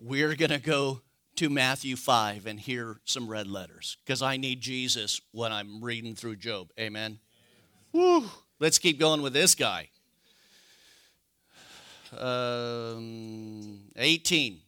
We're 0.00 0.36
going 0.36 0.50
to 0.50 0.60
go 0.60 1.00
to 1.36 1.50
Matthew 1.50 1.96
5 1.96 2.46
and 2.46 2.60
hear 2.60 3.00
some 3.04 3.26
red 3.26 3.48
letters 3.48 3.96
because 4.04 4.22
I 4.22 4.36
need 4.36 4.60
Jesus 4.60 5.20
when 5.32 5.52
I'm 5.52 5.82
reading 5.82 6.14
through 6.14 6.36
Job. 6.36 6.70
Amen. 6.78 7.18
Woo. 7.92 8.24
Let's 8.60 8.78
keep 8.78 9.00
going 9.00 9.22
with 9.22 9.32
this 9.32 9.56
guy. 9.56 9.88
Um, 12.16 13.80
18. 13.96 14.60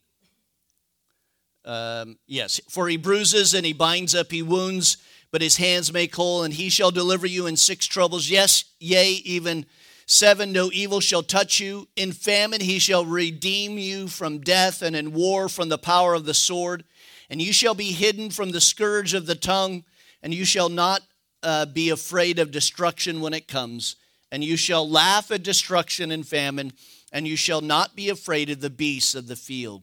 Um, 1.64 2.18
yes, 2.26 2.60
for 2.68 2.88
he 2.88 2.96
bruises 2.96 3.54
and 3.54 3.64
he 3.64 3.72
binds 3.72 4.16
up, 4.16 4.32
he 4.32 4.42
wounds, 4.42 4.96
but 5.30 5.42
his 5.42 5.58
hands 5.58 5.92
make 5.92 6.12
whole, 6.16 6.42
and 6.42 6.52
he 6.52 6.70
shall 6.70 6.90
deliver 6.90 7.26
you 7.28 7.46
in 7.46 7.56
six 7.56 7.86
troubles. 7.86 8.28
Yes, 8.28 8.64
yea, 8.80 9.12
even 9.24 9.64
seven, 10.10 10.52
no 10.52 10.70
evil 10.72 11.00
shall 11.00 11.22
touch 11.22 11.60
you. 11.60 11.88
In 11.96 12.12
famine 12.12 12.60
he 12.60 12.78
shall 12.78 13.04
redeem 13.04 13.78
you 13.78 14.08
from 14.08 14.40
death, 14.40 14.82
and 14.82 14.96
in 14.96 15.12
war 15.12 15.48
from 15.48 15.68
the 15.68 15.78
power 15.78 16.14
of 16.14 16.24
the 16.24 16.34
sword. 16.34 16.84
And 17.28 17.40
you 17.40 17.52
shall 17.52 17.74
be 17.74 17.92
hidden 17.92 18.30
from 18.30 18.50
the 18.50 18.60
scourge 18.60 19.14
of 19.14 19.26
the 19.26 19.34
tongue, 19.34 19.84
and 20.22 20.34
you 20.34 20.44
shall 20.44 20.68
not 20.68 21.02
uh, 21.42 21.66
be 21.66 21.90
afraid 21.90 22.38
of 22.38 22.50
destruction 22.50 23.20
when 23.20 23.34
it 23.34 23.48
comes. 23.48 23.96
And 24.32 24.44
you 24.44 24.56
shall 24.56 24.88
laugh 24.88 25.30
at 25.30 25.42
destruction 25.42 26.10
and 26.10 26.26
famine, 26.26 26.72
and 27.12 27.26
you 27.26 27.36
shall 27.36 27.60
not 27.60 27.96
be 27.96 28.08
afraid 28.08 28.50
of 28.50 28.60
the 28.60 28.70
beasts 28.70 29.14
of 29.14 29.28
the 29.28 29.36
field. 29.36 29.82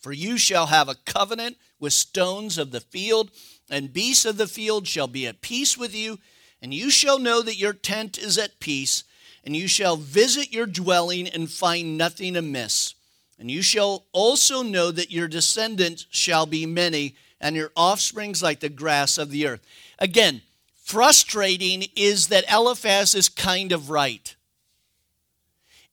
For 0.00 0.12
you 0.12 0.36
shall 0.36 0.66
have 0.66 0.88
a 0.88 0.96
covenant 1.06 1.56
with 1.78 1.92
stones 1.92 2.58
of 2.58 2.72
the 2.72 2.80
field, 2.80 3.30
and 3.70 3.92
beasts 3.92 4.24
of 4.24 4.36
the 4.36 4.46
field 4.46 4.86
shall 4.86 5.06
be 5.06 5.26
at 5.26 5.40
peace 5.40 5.78
with 5.78 5.94
you, 5.94 6.18
and 6.62 6.72
you 6.72 6.90
shall 6.90 7.18
know 7.18 7.42
that 7.42 7.58
your 7.58 7.72
tent 7.72 8.16
is 8.16 8.38
at 8.38 8.60
peace, 8.60 9.02
and 9.44 9.56
you 9.56 9.66
shall 9.66 9.96
visit 9.96 10.52
your 10.52 10.66
dwelling 10.66 11.26
and 11.28 11.50
find 11.50 11.98
nothing 11.98 12.36
amiss. 12.36 12.94
And 13.38 13.50
you 13.50 13.60
shall 13.60 14.04
also 14.12 14.62
know 14.62 14.92
that 14.92 15.10
your 15.10 15.26
descendants 15.26 16.06
shall 16.10 16.46
be 16.46 16.64
many, 16.64 17.16
and 17.40 17.56
your 17.56 17.72
offsprings 17.74 18.40
like 18.40 18.60
the 18.60 18.68
grass 18.68 19.18
of 19.18 19.30
the 19.30 19.48
earth. 19.48 19.60
Again, 19.98 20.42
frustrating 20.84 21.84
is 21.96 22.28
that 22.28 22.50
Eliphaz 22.50 23.16
is 23.16 23.28
kind 23.28 23.72
of 23.72 23.90
right. 23.90 24.36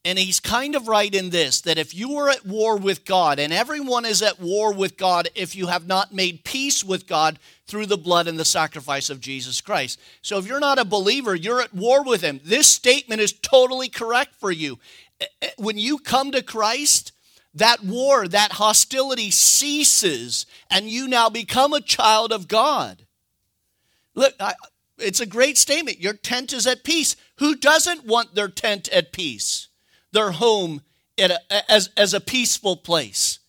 And 0.09 0.17
he's 0.17 0.39
kind 0.39 0.73
of 0.73 0.87
right 0.87 1.13
in 1.13 1.29
this 1.29 1.61
that 1.61 1.77
if 1.77 1.93
you 1.93 2.17
are 2.17 2.29
at 2.29 2.43
war 2.43 2.77
with 2.77 3.05
God, 3.05 3.37
and 3.37 3.53
everyone 3.53 4.05
is 4.05 4.23
at 4.23 4.39
war 4.39 4.73
with 4.73 4.97
God 4.97 5.29
if 5.35 5.55
you 5.55 5.67
have 5.67 5.85
not 5.85 6.11
made 6.11 6.43
peace 6.43 6.83
with 6.83 7.05
God 7.05 7.37
through 7.67 7.85
the 7.85 7.95
blood 7.95 8.27
and 8.27 8.39
the 8.39 8.43
sacrifice 8.43 9.11
of 9.11 9.21
Jesus 9.21 9.61
Christ. 9.61 9.99
So 10.23 10.39
if 10.39 10.47
you're 10.47 10.59
not 10.59 10.79
a 10.79 10.83
believer, 10.83 11.35
you're 11.35 11.61
at 11.61 11.75
war 11.75 12.03
with 12.03 12.21
him. 12.21 12.41
This 12.43 12.67
statement 12.67 13.21
is 13.21 13.33
totally 13.33 13.87
correct 13.87 14.33
for 14.33 14.51
you. 14.51 14.79
Eh, 15.21 15.27
eh, 15.43 15.49
when 15.59 15.77
you 15.77 15.99
come 15.99 16.31
to 16.31 16.41
Christ, 16.41 17.11
that 17.53 17.83
war, 17.83 18.27
that 18.27 18.53
hostility 18.53 19.29
ceases, 19.29 20.47
and 20.71 20.89
you 20.89 21.07
now 21.07 21.29
become 21.29 21.71
a 21.71 21.81
child 21.81 22.31
of 22.31 22.47
God. 22.47 23.05
Look, 24.15 24.33
I, 24.39 24.55
it's 24.97 25.19
a 25.19 25.27
great 25.27 25.59
statement. 25.59 25.99
Your 25.99 26.13
tent 26.13 26.51
is 26.51 26.65
at 26.65 26.83
peace. 26.83 27.15
Who 27.37 27.55
doesn't 27.55 28.07
want 28.07 28.33
their 28.33 28.49
tent 28.49 28.89
at 28.89 29.11
peace? 29.11 29.68
Their 30.11 30.31
home 30.31 30.81
a, 31.19 31.71
as, 31.71 31.89
as 31.97 32.13
a 32.13 32.21
peaceful 32.21 32.77
place. 32.77 33.39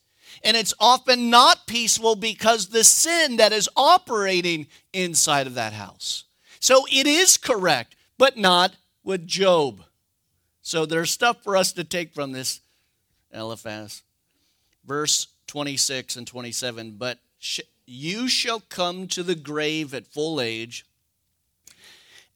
And 0.42 0.56
it's 0.56 0.74
often 0.80 1.30
not 1.30 1.66
peaceful 1.66 2.16
because 2.16 2.68
the 2.68 2.84
sin 2.84 3.36
that 3.36 3.52
is 3.52 3.68
operating 3.76 4.66
inside 4.92 5.46
of 5.46 5.54
that 5.54 5.74
house. 5.74 6.24
So 6.60 6.86
it 6.90 7.06
is 7.06 7.36
correct, 7.36 7.94
but 8.18 8.36
not 8.36 8.74
with 9.04 9.26
Job. 9.26 9.82
So 10.62 10.86
there's 10.86 11.10
stuff 11.10 11.42
for 11.42 11.56
us 11.56 11.72
to 11.72 11.84
take 11.84 12.14
from 12.14 12.32
this 12.32 12.60
Eliphaz. 13.32 14.02
Verse 14.84 15.28
26 15.46 16.16
and 16.16 16.26
27 16.26 16.92
But 16.92 17.18
you 17.86 18.28
shall 18.28 18.60
come 18.60 19.08
to 19.08 19.22
the 19.22 19.34
grave 19.34 19.92
at 19.94 20.06
full 20.06 20.40
age, 20.40 20.86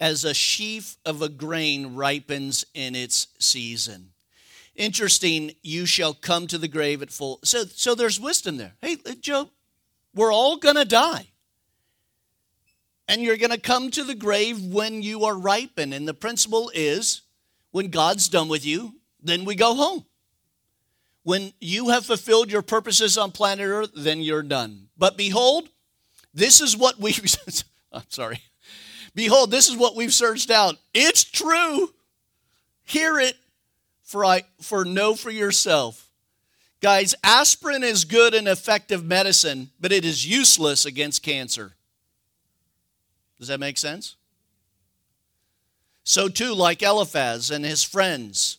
as 0.01 0.25
a 0.25 0.35
sheaf 0.35 0.97
of 1.07 1.23
a 1.23 1.29
grain 1.29 1.95
ripens 1.95 2.65
in 2.75 2.95
its 2.95 3.29
season 3.39 4.11
interesting 4.77 5.53
you 5.63 5.87
shall 5.87 6.15
come 6.15 6.47
to 6.49 6.59
the 6.59 6.69
grave 6.69 7.03
at 7.03 7.11
full 7.11 7.39
so 7.45 7.65
so 7.65 7.95
there's 7.95 8.21
wisdom 8.21 8.57
there. 8.57 8.75
Hey 8.81 8.97
uh, 9.07 9.13
job 9.21 9.51
we're 10.15 10.33
all 10.33 10.57
going 10.57 10.77
to 10.77 10.85
die. 10.85 11.29
And 13.07 13.21
you're 13.21 13.37
going 13.37 13.51
to 13.51 13.61
come 13.61 13.91
to 13.91 14.05
the 14.05 14.15
grave 14.15 14.63
when 14.65 15.03
you 15.03 15.25
are 15.25 15.37
ripened 15.37 15.93
and 15.93 16.09
the 16.09 16.15
principle 16.15 16.71
is 16.75 17.23
when 17.71 17.89
god's 17.89 18.29
done 18.29 18.49
with 18.49 18.65
you 18.65 18.95
then 19.23 19.45
we 19.45 19.55
go 19.55 19.75
home. 19.75 20.05
When 21.23 21.55
you 21.59 21.89
have 21.89 22.05
fulfilled 22.05 22.53
your 22.53 22.63
purposes 22.63 23.17
on 23.17 23.33
planet 23.33 23.67
earth 23.67 23.91
then 23.95 24.21
you're 24.21 24.43
done. 24.43 24.89
But 24.97 25.17
behold 25.17 25.69
this 26.33 26.61
is 26.61 26.77
what 26.77 26.99
we've 26.99 27.23
i'm 27.93 28.03
sorry. 28.09 28.41
Behold 29.15 29.51
this 29.51 29.69
is 29.69 29.77
what 29.77 29.95
we've 29.95 30.15
searched 30.15 30.51
out. 30.51 30.77
It's 30.93 31.23
true. 31.23 31.91
Hear 32.85 33.19
it 33.19 33.37
for, 34.05 34.25
I, 34.25 34.45
for 34.61 34.85
know 34.85 35.15
for 35.15 35.31
yourself. 35.31 36.09
Guys, 36.81 37.15
aspirin 37.25 37.83
is 37.83 38.05
good 38.05 38.35
and 38.35 38.47
effective 38.47 39.05
medicine, 39.05 39.71
but 39.81 39.91
it 39.91 40.05
is 40.05 40.27
useless 40.27 40.85
against 40.85 41.23
cancer. 41.23 41.73
Does 43.39 43.49
that 43.49 43.59
make 43.59 43.79
sense? 43.79 44.17
So, 46.05 46.29
too, 46.29 46.55
like 46.55 46.83
Eliphaz 46.83 47.51
and 47.51 47.65
his 47.65 47.83
friends. 47.83 48.59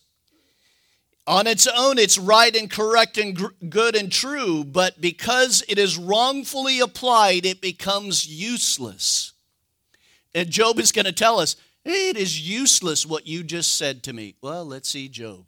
On 1.28 1.48
its 1.48 1.68
own, 1.68 1.98
it's 1.98 2.18
right 2.18 2.56
and 2.56 2.70
correct 2.70 3.18
and 3.18 3.36
gr- 3.36 3.48
good 3.70 3.96
and 3.96 4.12
true, 4.12 4.64
but 4.64 5.00
because 5.00 5.64
it 5.68 5.78
is 5.78 5.98
wrongfully 5.98 6.80
applied, 6.80 7.46
it 7.46 7.62
becomes 7.62 8.28
useless. 8.28 9.34
And 10.36 10.50
Job 10.50 10.80
is 10.80 10.92
going 10.92 11.06
to 11.06 11.12
tell 11.12 11.40
us 11.40 11.56
it 11.86 12.18
is 12.18 12.48
useless 12.48 13.06
what 13.06 13.28
you 13.28 13.44
just 13.44 13.78
said 13.78 14.04
to 14.04 14.14
me. 14.14 14.36
Well, 14.42 14.66
let's 14.66 14.90
see 14.90 15.08
Job. 15.08 15.46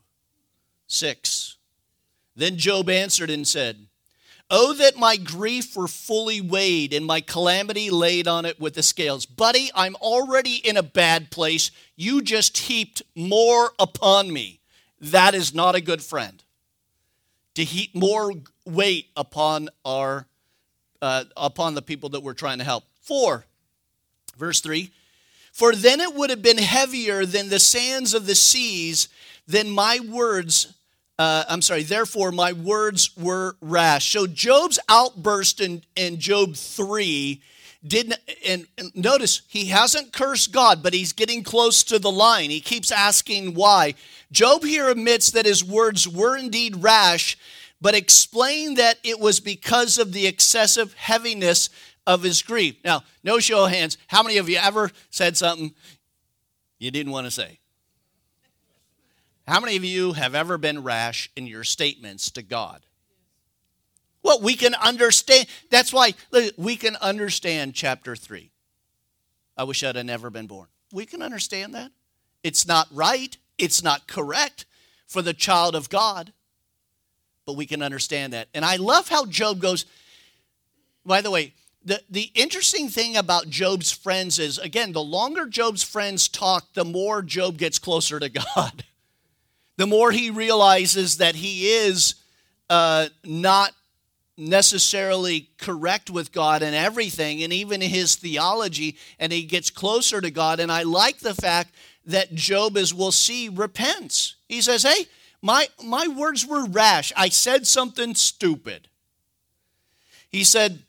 6. 0.87 1.57
Then 2.35 2.57
Job 2.57 2.89
answered 2.89 3.29
and 3.29 3.47
said, 3.47 3.87
Oh, 4.49 4.73
that 4.73 4.95
my 4.95 5.17
grief 5.17 5.75
were 5.75 5.89
fully 5.89 6.39
weighed 6.39 6.93
and 6.93 7.05
my 7.05 7.19
calamity 7.19 7.89
laid 7.89 8.29
on 8.29 8.45
it 8.45 8.59
with 8.61 8.75
the 8.75 8.83
scales. 8.83 9.25
Buddy, 9.25 9.69
I'm 9.75 9.95
already 9.95 10.55
in 10.55 10.77
a 10.77 10.83
bad 10.83 11.31
place. 11.31 11.69
You 11.97 12.21
just 12.21 12.57
heaped 12.57 13.01
more 13.13 13.71
upon 13.77 14.31
me. 14.31 14.61
That 15.01 15.35
is 15.35 15.53
not 15.53 15.75
a 15.75 15.81
good 15.81 16.01
friend. 16.01 16.41
To 17.55 17.63
heap 17.65 17.93
more 17.93 18.31
weight 18.65 19.07
upon 19.17 19.69
our 19.83 20.27
uh, 21.01 21.25
upon 21.35 21.75
the 21.75 21.81
people 21.81 22.09
that 22.09 22.21
we're 22.21 22.33
trying 22.33 22.59
to 22.59 22.63
help. 22.63 22.85
Four, 23.01 23.45
verse 24.37 24.61
three. 24.61 24.91
For 25.57 25.73
then 25.73 26.01
it 26.01 26.13
would 26.13 26.29
have 26.29 26.43
been 26.43 26.59
heavier 26.59 27.25
than 27.25 27.49
the 27.49 27.57
sands 27.57 28.13
of 28.13 28.27
the 28.27 28.35
seas, 28.35 29.09
than 29.47 29.71
my 29.71 29.99
words. 30.07 30.71
Uh, 31.17 31.45
I'm 31.49 31.63
sorry, 31.63 31.81
therefore 31.81 32.31
my 32.31 32.53
words 32.53 33.17
were 33.17 33.55
rash. 33.59 34.11
So 34.11 34.27
Job's 34.27 34.77
outburst 34.87 35.59
in, 35.59 35.81
in 35.95 36.19
Job 36.19 36.55
3 36.55 37.41
didn't, 37.87 38.19
and, 38.45 38.67
and 38.77 38.95
notice 38.95 39.41
he 39.47 39.65
hasn't 39.65 40.13
cursed 40.13 40.51
God, 40.51 40.83
but 40.83 40.93
he's 40.93 41.11
getting 41.11 41.41
close 41.41 41.83
to 41.85 41.97
the 41.97 42.11
line. 42.11 42.51
He 42.51 42.61
keeps 42.61 42.91
asking 42.91 43.55
why. 43.55 43.95
Job 44.31 44.63
here 44.63 44.89
admits 44.89 45.31
that 45.31 45.47
his 45.47 45.63
words 45.63 46.07
were 46.07 46.37
indeed 46.37 46.83
rash, 46.83 47.35
but 47.81 47.95
explain 47.95 48.75
that 48.75 48.99
it 49.03 49.19
was 49.19 49.39
because 49.39 49.97
of 49.97 50.13
the 50.13 50.27
excessive 50.27 50.93
heaviness 50.93 51.71
of 52.07 52.23
his 52.23 52.41
grief. 52.41 52.77
Now, 52.83 53.03
no 53.23 53.37
show 53.37 53.65
of 53.65 53.71
hands. 53.71 53.97
How 54.07 54.23
many 54.23 54.37
of 54.37 54.49
you 54.49 54.57
ever 54.57 54.89
said 55.11 55.37
something 55.37 55.75
you 56.79 56.89
didn't 56.89 57.11
want 57.11 57.27
to 57.27 57.31
say? 57.31 57.59
How 59.47 59.59
many 59.59 59.75
of 59.75 59.83
you 59.83 60.13
have 60.13 60.33
ever 60.33 60.57
been 60.57 60.83
rash 60.83 61.29
in 61.35 61.45
your 61.45 61.63
statements 61.63 62.31
to 62.31 62.41
God? 62.41 62.85
Well, 64.23 64.41
we 64.41 64.55
can 64.55 64.73
understand. 64.75 65.47
That's 65.69 65.93
why 65.93 66.13
we 66.57 66.75
can 66.75 66.95
understand 66.97 67.75
chapter 67.75 68.15
3. 68.15 68.51
I 69.55 69.63
wish 69.63 69.83
I'd 69.83 69.95
have 69.95 70.05
never 70.05 70.29
been 70.29 70.47
born. 70.47 70.67
We 70.91 71.05
can 71.05 71.21
understand 71.21 71.75
that. 71.75 71.91
It's 72.43 72.67
not 72.67 72.87
right, 72.91 73.35
it's 73.57 73.83
not 73.83 74.07
correct 74.07 74.65
for 75.05 75.21
the 75.21 75.33
child 75.33 75.75
of 75.75 75.89
God, 75.89 76.31
but 77.45 77.55
we 77.55 77.65
can 77.65 77.81
understand 77.81 78.33
that. 78.33 78.47
And 78.53 78.63
I 78.63 78.75
love 78.75 79.09
how 79.09 79.25
Job 79.25 79.59
goes, 79.59 79.85
by 81.05 81.21
the 81.21 81.31
way, 81.31 81.53
the, 81.83 82.01
the 82.09 82.31
interesting 82.35 82.89
thing 82.89 83.15
about 83.15 83.49
Job's 83.49 83.91
friends 83.91 84.39
is, 84.39 84.57
again, 84.57 84.91
the 84.91 85.03
longer 85.03 85.45
Job's 85.45 85.83
friends 85.83 86.27
talk, 86.27 86.73
the 86.73 86.85
more 86.85 87.21
Job 87.21 87.57
gets 87.57 87.79
closer 87.79 88.19
to 88.19 88.29
God. 88.55 88.83
the 89.77 89.87
more 89.87 90.11
he 90.11 90.29
realizes 90.29 91.17
that 91.17 91.35
he 91.35 91.69
is 91.69 92.15
uh, 92.69 93.07
not 93.23 93.71
necessarily 94.37 95.49
correct 95.57 96.09
with 96.09 96.31
God 96.31 96.61
and 96.61 96.75
everything, 96.75 97.41
and 97.41 97.51
even 97.51 97.81
his 97.81 98.15
theology, 98.15 98.97
and 99.19 99.31
he 99.31 99.43
gets 99.43 99.69
closer 99.69 100.21
to 100.21 100.29
God. 100.29 100.59
And 100.59 100.71
I 100.71 100.83
like 100.83 101.19
the 101.19 101.33
fact 101.33 101.73
that 102.05 102.35
Job, 102.35 102.77
as 102.77 102.93
we'll 102.93 103.11
see, 103.11 103.49
repents. 103.49 104.35
He 104.47 104.61
says, 104.61 104.83
Hey, 104.83 105.05
my, 105.41 105.67
my 105.83 106.07
words 106.07 106.45
were 106.45 106.65
rash. 106.65 107.11
I 107.15 107.29
said 107.29 107.65
something 107.65 108.15
stupid. 108.15 108.87
He 110.29 110.43
said, 110.43 110.83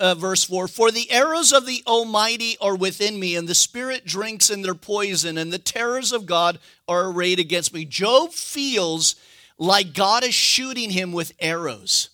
uh, 0.00 0.14
verse 0.14 0.44
4 0.44 0.68
For 0.68 0.90
the 0.90 1.10
arrows 1.10 1.52
of 1.52 1.66
the 1.66 1.82
Almighty 1.86 2.56
are 2.60 2.76
within 2.76 3.18
me, 3.18 3.36
and 3.36 3.48
the 3.48 3.54
Spirit 3.54 4.04
drinks 4.04 4.50
in 4.50 4.62
their 4.62 4.74
poison, 4.74 5.38
and 5.38 5.52
the 5.52 5.58
terrors 5.58 6.12
of 6.12 6.26
God 6.26 6.58
are 6.86 7.10
arrayed 7.10 7.38
against 7.38 7.74
me. 7.74 7.84
Job 7.84 8.32
feels 8.32 9.16
like 9.58 9.94
God 9.94 10.24
is 10.24 10.34
shooting 10.34 10.90
him 10.90 11.12
with 11.12 11.32
arrows. 11.40 12.10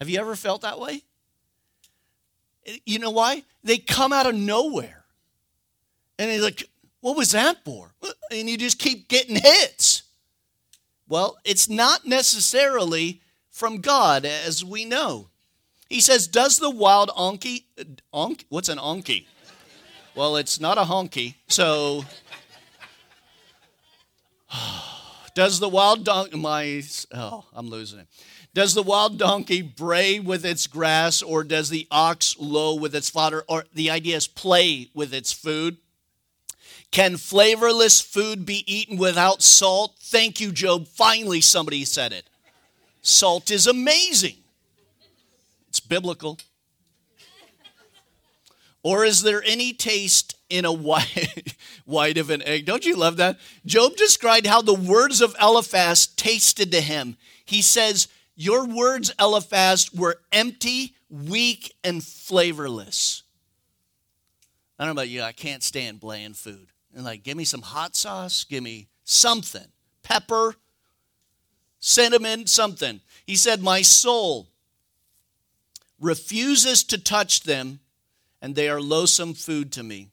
Have 0.00 0.08
you 0.08 0.18
ever 0.18 0.36
felt 0.36 0.62
that 0.62 0.80
way? 0.80 1.02
You 2.84 2.98
know 2.98 3.10
why? 3.10 3.44
They 3.62 3.78
come 3.78 4.12
out 4.12 4.26
of 4.26 4.34
nowhere. 4.34 5.04
And 6.18 6.30
he's 6.30 6.42
like, 6.42 6.68
what 7.00 7.16
was 7.16 7.32
that 7.32 7.64
for? 7.64 7.92
And 8.30 8.48
you 8.48 8.56
just 8.56 8.78
keep 8.78 9.08
getting 9.08 9.36
hits. 9.36 10.02
Well, 11.08 11.36
it's 11.44 11.68
not 11.68 12.06
necessarily 12.06 13.20
from 13.50 13.80
God, 13.80 14.24
as 14.24 14.64
we 14.64 14.84
know. 14.84 15.28
He 15.88 16.00
says, 16.00 16.26
Does 16.26 16.58
the 16.58 16.70
wild 16.70 17.10
onky, 17.10 17.64
onk, 18.12 18.44
what's 18.48 18.68
an 18.68 18.78
onky? 18.78 19.26
Well, 20.14 20.36
it's 20.36 20.60
not 20.60 20.78
a 20.78 20.82
honky. 20.82 21.34
So, 21.48 22.04
does 25.34 25.60
the 25.60 25.68
wild 25.68 26.04
donkey, 26.04 26.38
my, 26.38 26.82
oh, 27.12 27.44
I'm 27.52 27.68
losing 27.68 28.00
it. 28.00 28.06
Does 28.54 28.74
the 28.74 28.84
wild 28.84 29.18
donkey 29.18 29.62
bray 29.62 30.20
with 30.20 30.44
its 30.44 30.68
grass, 30.68 31.22
or 31.22 31.42
does 31.42 31.70
the 31.70 31.88
ox 31.90 32.36
low 32.38 32.76
with 32.76 32.94
its 32.94 33.10
fodder? 33.10 33.44
Or 33.48 33.64
the 33.74 33.90
idea 33.90 34.16
is 34.16 34.28
play 34.28 34.90
with 34.94 35.12
its 35.12 35.32
food. 35.32 35.78
Can 36.92 37.16
flavorless 37.16 38.00
food 38.00 38.46
be 38.46 38.62
eaten 38.72 38.96
without 38.96 39.42
salt? 39.42 39.96
Thank 39.98 40.40
you, 40.40 40.52
Job. 40.52 40.86
Finally, 40.86 41.40
somebody 41.40 41.84
said 41.84 42.12
it. 42.12 42.30
Salt 43.02 43.50
is 43.50 43.66
amazing. 43.66 44.36
Biblical. 45.94 46.40
Or 48.82 49.04
is 49.04 49.22
there 49.22 49.44
any 49.44 49.72
taste 49.72 50.34
in 50.50 50.64
a 50.64 50.72
white, 50.72 51.54
white 51.84 52.18
of 52.18 52.30
an 52.30 52.42
egg? 52.42 52.66
Don't 52.66 52.84
you 52.84 52.96
love 52.96 53.18
that? 53.18 53.38
Job 53.64 53.94
described 53.94 54.44
how 54.44 54.60
the 54.60 54.74
words 54.74 55.20
of 55.20 55.36
Eliphaz 55.40 56.08
tasted 56.08 56.72
to 56.72 56.80
him. 56.80 57.16
He 57.44 57.62
says, 57.62 58.08
Your 58.34 58.66
words, 58.66 59.14
Eliphaz, 59.20 59.94
were 59.94 60.18
empty, 60.32 60.96
weak, 61.08 61.72
and 61.84 62.02
flavorless. 62.02 63.22
I 64.76 64.84
don't 64.84 64.96
know 64.96 65.02
about 65.02 65.10
you, 65.10 65.22
I 65.22 65.30
can't 65.30 65.62
stand 65.62 66.00
bland 66.00 66.36
food. 66.36 66.72
And 66.92 67.04
like, 67.04 67.22
give 67.22 67.36
me 67.36 67.44
some 67.44 67.62
hot 67.62 67.94
sauce, 67.94 68.42
give 68.42 68.64
me 68.64 68.88
something, 69.04 69.68
pepper, 70.02 70.56
cinnamon, 71.78 72.48
something. 72.48 73.00
He 73.24 73.36
said, 73.36 73.62
My 73.62 73.82
soul 73.82 74.48
refuses 76.04 76.84
to 76.84 76.98
touch 76.98 77.42
them, 77.42 77.80
and 78.42 78.54
they 78.54 78.68
are 78.68 78.80
loathsome 78.80 79.34
food 79.34 79.72
to 79.72 79.82
me. 79.82 80.10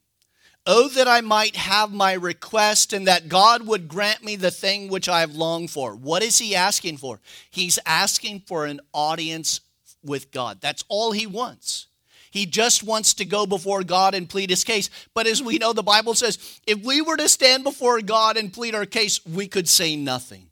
Oh, 0.66 0.90
that 0.90 1.08
I 1.08 1.22
might 1.22 1.56
have 1.56 1.92
my 1.92 2.14
request 2.14 2.94
and 2.94 3.08
that 3.08 3.30
God 3.30 3.66
would 3.66 3.88
grant 3.88 4.24
me 4.24 4.36
the 4.36 4.52
thing 4.52 4.90
which 4.90 5.10
I 5.10 5.22
have 5.22 5.36
longed 5.36 5.72
for. 5.72 5.96
What 5.96 6.22
is 6.22 6.38
he 6.38 6.56
asking 6.56 6.98
for? 6.98 7.20
He's 7.50 7.80
asking 7.86 8.42
for 8.42 8.66
an 8.66 8.80
audience 8.94 9.62
with 10.04 10.32
God. 10.32 10.62
That's 10.62 10.84
all 10.88 11.12
he 11.12 11.26
wants. 11.26 11.88
He 12.30 12.46
just 12.46 12.84
wants 12.84 13.16
to 13.16 13.26
go 13.26 13.46
before 13.46 13.84
God 13.84 14.14
and 14.14 14.30
plead 14.30 14.52
his 14.52 14.64
case. 14.64 14.90
But 15.14 15.28
as 15.28 15.42
we 15.42 15.58
know, 15.58 15.74
the 15.74 15.84
Bible 15.84 16.14
says 16.14 16.62
if 16.68 16.82
we 16.84 17.02
were 17.02 17.18
to 17.18 17.28
stand 17.28 17.64
before 17.64 18.00
God 18.02 18.38
and 18.38 18.54
plead 18.54 18.76
our 18.76 18.86
case, 18.86 19.26
we 19.26 19.48
could 19.48 19.68
say 19.68 19.96
nothing 19.96 20.52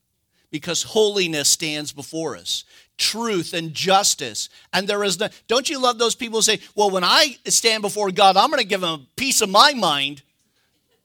because 0.51 0.83
holiness 0.83 1.47
stands 1.47 1.91
before 1.91 2.35
us 2.35 2.65
truth 2.99 3.53
and 3.53 3.73
justice. 3.73 4.49
And 4.71 4.87
there 4.87 5.03
is 5.03 5.19
no, 5.19 5.29
don't 5.47 5.67
you 5.69 5.81
love 5.81 5.97
those 5.97 6.13
people 6.13 6.37
who 6.37 6.43
say, 6.43 6.59
well, 6.75 6.91
when 6.91 7.03
I 7.03 7.37
stand 7.45 7.81
before 7.81 8.11
God, 8.11 8.37
I'm 8.37 8.51
going 8.51 8.61
to 8.61 8.67
give 8.67 8.83
him 8.83 8.89
a 8.89 9.05
piece 9.15 9.41
of 9.41 9.49
my 9.49 9.73
mind. 9.73 10.21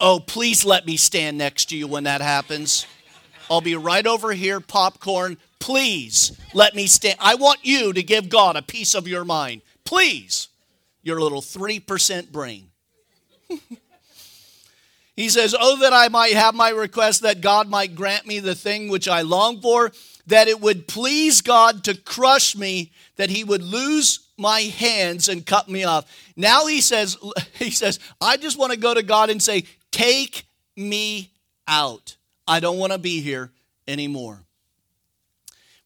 Oh, 0.01 0.20
please 0.20 0.64
let 0.64 0.86
me 0.86 0.99
stand 0.99 1.38
next 1.38 1.70
to 1.70 1.76
you 1.76 1.86
when 1.86 2.05
that 2.05 2.20
happens. 2.20 2.86
I'll 3.51 3.61
be 3.61 3.76
right 3.76 4.07
over 4.07 4.32
here, 4.32 4.61
popcorn. 4.61 5.38
Please 5.61 6.36
let 6.53 6.74
me 6.74 6.86
stand. 6.86 7.16
I 7.20 7.36
want 7.36 7.61
you 7.62 7.92
to 7.92 8.03
give 8.03 8.28
God 8.28 8.57
a 8.57 8.62
piece 8.62 8.95
of 8.95 9.09
your 9.09 9.24
mind. 9.24 9.62
Please, 9.84 10.49
your 11.03 11.20
little 11.20 11.40
3% 11.40 12.32
brain. 12.32 12.70
he 15.16 15.28
says, 15.28 15.55
Oh, 15.59 15.76
that 15.80 15.92
I 15.92 16.09
might 16.09 16.34
have 16.34 16.55
my 16.55 16.70
request 16.70 17.22
that 17.22 17.40
God 17.40 17.68
might 17.68 17.95
grant 17.95 18.26
me 18.26 18.40
the 18.40 18.55
thing 18.55 18.88
which 18.88 19.09
I 19.09 19.22
long 19.22 19.61
for 19.61 19.92
that 20.27 20.49
it 20.49 20.61
would 20.61 20.89
please 20.89 21.41
God 21.41 21.85
to 21.85 21.97
crush 21.97 22.57
me, 22.57 22.93
that 23.16 23.31
he 23.31 23.45
would 23.45 23.62
lose 23.62 24.20
my 24.37 24.61
hands 24.61 25.29
and 25.29 25.45
cut 25.45 25.68
me 25.68 25.85
off. 25.85 26.11
Now 26.37 26.66
he 26.66 26.81
says, 26.81 27.16
he 27.55 27.70
says, 27.70 27.99
I 28.20 28.37
just 28.37 28.59
want 28.59 28.72
to 28.72 28.79
go 28.79 28.95
to 28.95 29.03
God 29.03 29.31
and 29.31 29.43
say, 29.43 29.64
take 29.91 30.45
me 30.77 31.31
out. 31.68 32.16
I 32.47 32.61
don't 32.61 32.79
want 32.79 32.93
to 32.93 32.99
be 32.99 33.20
here 33.20 33.51
anymore. 33.87 34.41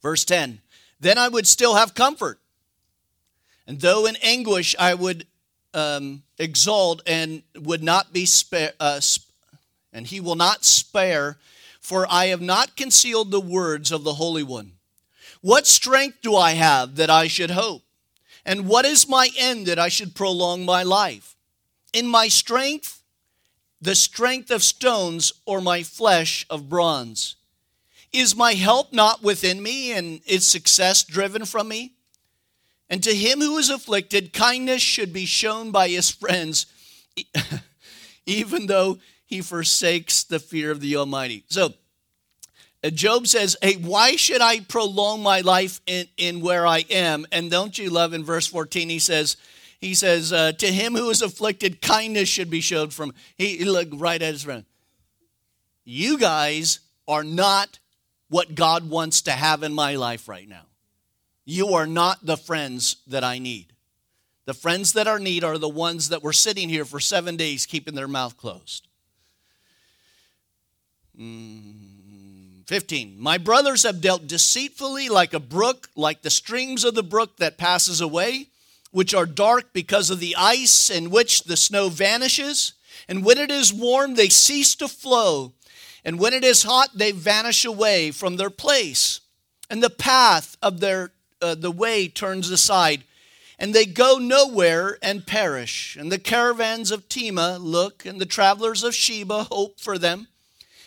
Verse 0.03 0.25
10 0.25 0.61
Then 1.01 1.19
I 1.19 1.29
would 1.29 1.47
still 1.47 1.75
have 1.75 1.95
comfort. 1.95 2.39
And 3.67 3.81
though 3.81 4.07
in 4.07 4.17
anguish 4.23 4.75
I 4.79 4.95
would 4.95 5.27
um, 5.75 6.23
exalt 6.39 7.03
and 7.07 7.43
would 7.55 7.83
not 7.83 8.13
be 8.13 8.25
spare, 8.25 8.73
uh, 8.81 9.01
and 9.93 10.07
he 10.07 10.21
will 10.21 10.37
not 10.37 10.65
spare 10.65 11.37
for 11.89 12.07
I 12.11 12.27
have 12.27 12.43
not 12.43 12.77
concealed 12.77 13.31
the 13.31 13.41
words 13.41 13.91
of 13.91 14.05
the 14.05 14.13
Holy 14.13 14.43
One. 14.43 14.73
What 15.41 15.67
strength 15.67 16.19
do 16.21 16.37
I 16.37 16.51
have 16.51 16.97
that 16.97 17.09
I 17.09 17.29
should 17.29 17.53
hope? 17.53 17.81
And 18.45 18.69
what 18.69 18.85
is 18.85 19.09
my 19.09 19.31
end 19.39 19.65
that 19.65 19.79
I 19.79 19.89
should 19.89 20.15
prolong 20.15 20.67
my 20.67 20.83
life? 20.83 21.35
In 21.95 22.07
my 22.07 22.29
strength, 22.29 23.03
the 23.81 23.95
strength 23.95 24.51
of 24.51 24.63
stones, 24.63 25.33
or 25.47 25.63
my 25.63 25.83
flesh 25.83 26.45
of 26.51 26.69
bronze? 26.69 27.37
Is 28.13 28.37
my 28.37 28.53
help 28.53 28.93
not 28.93 29.23
within 29.23 29.63
me, 29.63 29.93
and 29.93 30.21
is 30.27 30.47
success 30.47 31.03
driven 31.03 31.47
from 31.47 31.69
me? 31.69 31.95
And 32.91 33.03
to 33.03 33.15
him 33.15 33.41
who 33.41 33.57
is 33.57 33.71
afflicted, 33.71 34.35
kindness 34.35 34.83
should 34.83 35.15
be 35.15 35.25
shown 35.25 35.71
by 35.71 35.89
his 35.89 36.11
friends, 36.11 36.67
even 38.27 38.67
though 38.67 38.99
he 39.29 39.43
forsakes 39.43 40.25
the 40.25 40.41
fear 40.41 40.71
of 40.71 40.81
the 40.81 40.97
Almighty. 40.97 41.45
So, 41.49 41.75
uh, 42.83 42.89
Job 42.89 43.27
says, 43.27 43.59
Hey, 43.61 43.75
why 43.75 44.17
should 44.17 44.41
I 44.41 44.61
prolong 44.61 45.23
my 45.23 45.43
life 45.43 45.83
in, 45.87 46.07
in 46.17 46.41
where 46.41 46.67
I 46.67 46.87
am? 46.91 47.27
And 47.31 47.51
don't 47.51 47.77
you 47.77 47.91
love 47.91 48.15
in 48.15 48.25
verse 48.25 48.47
14, 48.47 48.89
he 48.89 48.99
says, 48.99 49.37
he 49.81 49.95
says, 49.95 50.33
uh, 50.33 50.53
To 50.53 50.67
him 50.67 50.95
who 50.95 51.11
is 51.11 51.21
afflicted, 51.21 51.83
kindness 51.83 52.29
should 52.29 52.49
be 52.49 52.63
showed 52.63 52.95
from. 52.95 53.13
He, 53.37 53.59
he 53.59 53.65
looked 53.67 53.95
right 53.95 54.21
at 54.21 54.33
his 54.33 54.45
friend. 54.45 54.65
You 55.85 56.19
guys 56.19 56.81
are 57.07 57.25
not 57.25 57.79
what 58.31 58.55
God 58.55 58.89
wants 58.89 59.23
to 59.23 59.33
have 59.33 59.63
in 59.63 59.75
my 59.75 59.97
life 59.97 60.27
right 60.27 60.49
now. 60.49 60.65
You 61.45 61.75
are 61.75 61.87
not 61.87 62.25
the 62.25 62.39
friends 62.39 62.97
that 63.07 63.25
I 63.25 63.39
need. 63.39 63.75
The 64.47 64.55
friends 64.55 64.95
that 64.95 65.07
are 65.07 65.19
need 65.19 65.45
are 65.45 65.59
the 65.59 65.69
ones 65.69 66.09
that 66.09 66.23
were 66.23 66.33
sitting 66.33 66.71
here 66.71 66.87
for 66.87 67.01
seven 67.01 67.37
days 67.37 67.67
keeping 67.67 67.95
their 67.95 68.09
mouth 68.09 68.39
closed. 68.39 68.88
Mm, 71.19 72.67
15. 72.67 73.17
My 73.19 73.39
brothers 73.39 73.83
have 73.83 74.01
dealt 74.01 74.27
deceitfully 74.27 75.09
like 75.09 75.35
a 75.35 75.41
brook, 75.41 75.89
like 75.97 76.23
the 76.23 76.31
streams 76.31 76.85
of 76.85 76.95
the 76.95 77.03
brook 77.03 77.39
that 77.39 77.59
passes 77.59 78.01
away, 78.01 78.49
which 78.91 79.15
are 79.15 79.27
dark 79.27 79.73
because 79.73 80.11
of 80.11 80.21
the 80.21 80.37
ice 80.37 80.91
in 80.91 81.11
which 81.11 81.45
the 81.45 81.57
snow 81.57 81.89
vanishes. 81.89 82.75
And 83.09 83.25
when 83.25 83.39
it 83.39 83.51
is 83.51 83.73
warm, 83.73 84.15
they 84.15 84.29
cease 84.29 84.75
to 84.77 84.87
flow. 84.87 85.55
And 86.05 86.21
when 86.21 86.33
it 86.33 86.45
is 86.45 86.63
hot, 86.63 86.91
they 86.95 87.13
vanish 87.13 87.65
away 87.65 88.11
from 88.13 88.37
their 88.37 88.51
place. 88.51 89.21
And 89.69 89.83
the 89.83 89.91
path 89.91 90.57
of 90.63 90.81
their 90.81 91.13
uh, 91.41 91.55
the 91.55 91.71
way 91.71 92.09
turns 92.09 92.51
aside, 92.51 93.05
and 93.59 93.75
they 93.75 93.87
go 93.87 94.19
nowhere 94.19 94.99
and 95.03 95.27
perish. 95.27 95.97
And 95.97 96.11
the 96.11 96.19
caravans 96.19 96.91
of 96.91 97.09
Tema 97.09 97.59
look, 97.61 98.05
and 98.05 98.21
the 98.21 98.27
travelers 98.27 98.83
of 98.83 98.95
Sheba 98.95 99.45
hope 99.45 99.79
for 99.79 99.99
them 99.99 100.29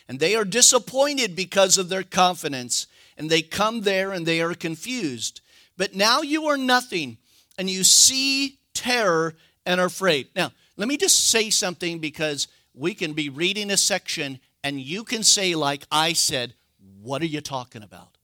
and 0.07 0.19
they 0.19 0.35
are 0.35 0.45
disappointed 0.45 1.35
because 1.35 1.77
of 1.77 1.89
their 1.89 2.03
confidence. 2.03 2.87
And 3.17 3.29
they 3.29 3.41
come 3.41 3.81
there 3.81 4.11
and 4.11 4.25
they 4.25 4.41
are 4.41 4.53
confused. 4.53 5.41
But 5.77 5.95
now 5.95 6.21
you 6.21 6.47
are 6.47 6.57
nothing, 6.57 7.17
and 7.57 7.69
you 7.69 7.83
see 7.83 8.57
terror 8.73 9.35
and 9.65 9.79
are 9.79 9.87
afraid. 9.87 10.27
Now, 10.35 10.51
let 10.77 10.87
me 10.87 10.97
just 10.97 11.29
say 11.29 11.49
something 11.49 11.99
because 11.99 12.47
we 12.73 12.93
can 12.93 13.13
be 13.13 13.29
reading 13.29 13.71
a 13.71 13.77
section 13.77 14.39
and 14.63 14.79
you 14.79 15.03
can 15.03 15.23
say, 15.23 15.55
like 15.55 15.85
I 15.91 16.13
said, 16.13 16.53
What 17.01 17.21
are 17.21 17.27
you 17.27 17.41
talking 17.41 17.83
about? 17.83 18.17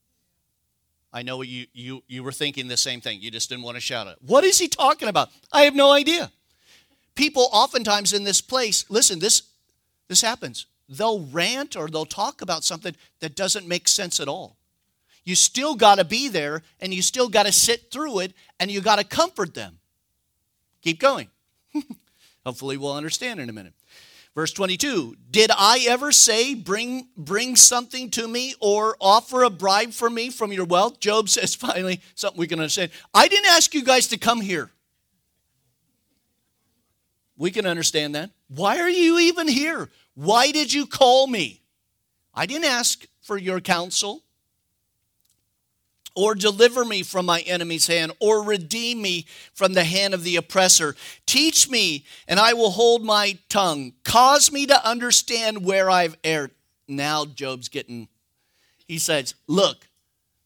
I 1.14 1.24
know 1.24 1.42
you, 1.42 1.66
you, 1.74 2.04
you 2.08 2.24
were 2.24 2.32
thinking 2.32 2.68
the 2.68 2.78
same 2.78 3.02
thing. 3.02 3.22
You 3.22 3.32
just 3.32 3.50
didn't 3.50 3.64
want 3.64 3.76
to 3.76 3.82
shout 3.82 4.08
it. 4.08 4.18
What 4.22 4.44
is 4.44 4.60
he 4.60 4.68
talking 4.68 5.08
about? 5.08 5.30
I 5.52 5.64
have 5.64 5.74
no 5.74 5.92
idea. 5.92 6.32
People 7.16 7.50
oftentimes 7.52 8.14
in 8.14 8.24
this 8.24 8.42
place, 8.42 8.86
listen, 8.90 9.18
this, 9.18 9.44
this 10.10 10.22
happens. 10.22 10.68
They'll 10.90 11.26
rant 11.26 11.76
or 11.76 11.88
they'll 11.88 12.06
talk 12.06 12.42
about 12.42 12.64
something 12.64 12.96
that 13.20 13.36
doesn't 13.36 13.68
make 13.68 13.88
sense 13.88 14.20
at 14.20 14.28
all. 14.28 14.58
You 15.24 15.36
still 15.36 15.76
got 15.76 15.96
to 15.96 16.06
be 16.06 16.30
there 16.30 16.62
and 16.80 16.94
you 16.94 17.02
still 17.02 17.28
got 17.28 17.46
to 17.46 17.52
sit 17.52 17.92
through 17.92 18.20
it 18.20 18.34
and 18.60 18.72
you 18.72 18.80
got 18.80 18.98
to 18.98 19.04
comfort 19.04 19.54
them. 19.54 19.80
Keep 20.82 21.00
going. 21.00 21.30
Hopefully, 22.46 22.78
we'll 22.78 22.94
understand 22.94 23.42
in 23.42 23.50
a 23.50 23.54
minute. 23.54 23.74
Verse 24.38 24.54
22 24.54 25.18
Did 25.32 25.52
I 25.52 25.86
ever 25.90 26.12
say, 26.12 26.54
bring, 26.54 27.08
bring 27.18 27.56
something 27.56 28.12
to 28.12 28.28
me 28.28 28.54
or 28.62 28.96
offer 29.02 29.44
a 29.44 29.50
bribe 29.50 29.92
for 29.92 30.10
me 30.10 30.30
from 30.30 30.54
your 30.54 30.66
wealth? 30.66 31.00
Job 31.00 31.28
says 31.30 31.56
finally, 31.56 32.02
something 32.16 32.40
we 32.40 32.48
can 32.48 32.60
understand. 32.60 32.92
I 33.14 33.28
didn't 33.28 33.48
ask 33.48 33.74
you 33.74 33.84
guys 33.84 34.08
to 34.10 34.18
come 34.18 34.40
here. 34.40 34.70
We 37.36 37.52
can 37.52 37.66
understand 37.66 38.16
that. 38.16 38.30
Why 38.48 38.80
are 38.80 38.90
you 38.90 39.20
even 39.20 39.48
here? 39.48 39.90
Why 40.18 40.50
did 40.50 40.74
you 40.74 40.88
call 40.88 41.28
me? 41.28 41.62
I 42.34 42.48
didn't 42.48 42.66
ask 42.66 43.06
for 43.22 43.38
your 43.38 43.62
counsel 43.62 44.24
or 46.16 46.34
deliver 46.34 46.84
me 46.84 47.04
from 47.04 47.28
my 47.28 47.42
enemy's 47.42 47.86
hand, 47.86 48.12
or 48.20 48.42
redeem 48.42 49.00
me 49.00 49.28
from 49.54 49.74
the 49.74 49.84
hand 49.84 50.16
of 50.16 50.24
the 50.24 50.36
oppressor. 50.36 50.96
Teach 51.28 51.70
me, 51.70 52.04
and 52.28 52.40
I 52.40 52.54
will 52.54 52.72
hold 52.72 53.06
my 53.06 53.38
tongue. 53.50 53.94
Cause 54.04 54.52
me 54.52 54.66
to 54.66 54.88
understand 54.90 55.64
where 55.64 55.92
I've 55.92 56.18
erred. 56.24 56.50
Now 56.88 57.24
Job's 57.24 57.70
getting, 57.70 58.08
he 58.88 58.98
says, 58.98 59.36
Look, 59.46 59.88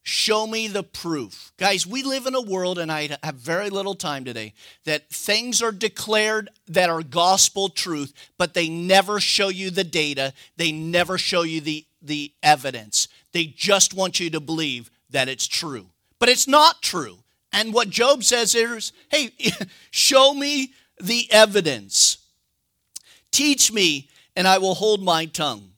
show 0.04 0.48
me 0.48 0.68
the 0.68 0.84
proof. 0.84 1.52
Guys, 1.58 1.86
we 1.86 2.04
live 2.04 2.26
in 2.26 2.36
a 2.36 2.42
world, 2.42 2.80
and 2.80 2.92
I 2.92 3.18
have 3.24 3.36
very 3.36 3.70
little 3.70 3.96
time 3.96 4.26
today, 4.26 4.54
that 4.86 5.10
things 5.10 5.62
are 5.62 5.72
declared 5.72 6.50
that 6.68 6.90
are 6.90 7.04
gospel 7.04 7.70
truth, 7.70 8.14
but 8.38 8.54
they 8.54 8.70
never 8.70 9.20
show 9.20 9.50
you 9.50 9.70
the 9.70 9.84
data, 9.84 10.34
they 10.58 10.72
never 10.72 11.18
show 11.18 11.44
you 11.44 11.62
the, 11.62 11.86
the 12.02 12.34
evidence. 12.42 13.08
They 13.32 13.46
just 13.46 13.94
want 13.94 14.20
you 14.20 14.30
to 14.32 14.40
believe 14.40 14.90
that 15.10 15.30
it's 15.30 15.48
true. 15.48 15.88
But 16.20 16.30
it's 16.30 16.48
not 16.48 16.82
true. 16.82 17.20
And 17.54 17.74
what 17.74 17.90
Job 17.90 18.24
says 18.24 18.56
is 18.56 18.94
hey, 19.10 19.32
show 19.92 20.34
me 20.34 20.74
the 21.00 21.28
evidence. 21.32 22.18
Teach 23.32 23.72
me, 23.72 24.10
and 24.36 24.48
I 24.48 24.58
will 24.58 24.76
hold 24.76 25.04
my 25.04 25.26
tongue. 25.26 25.72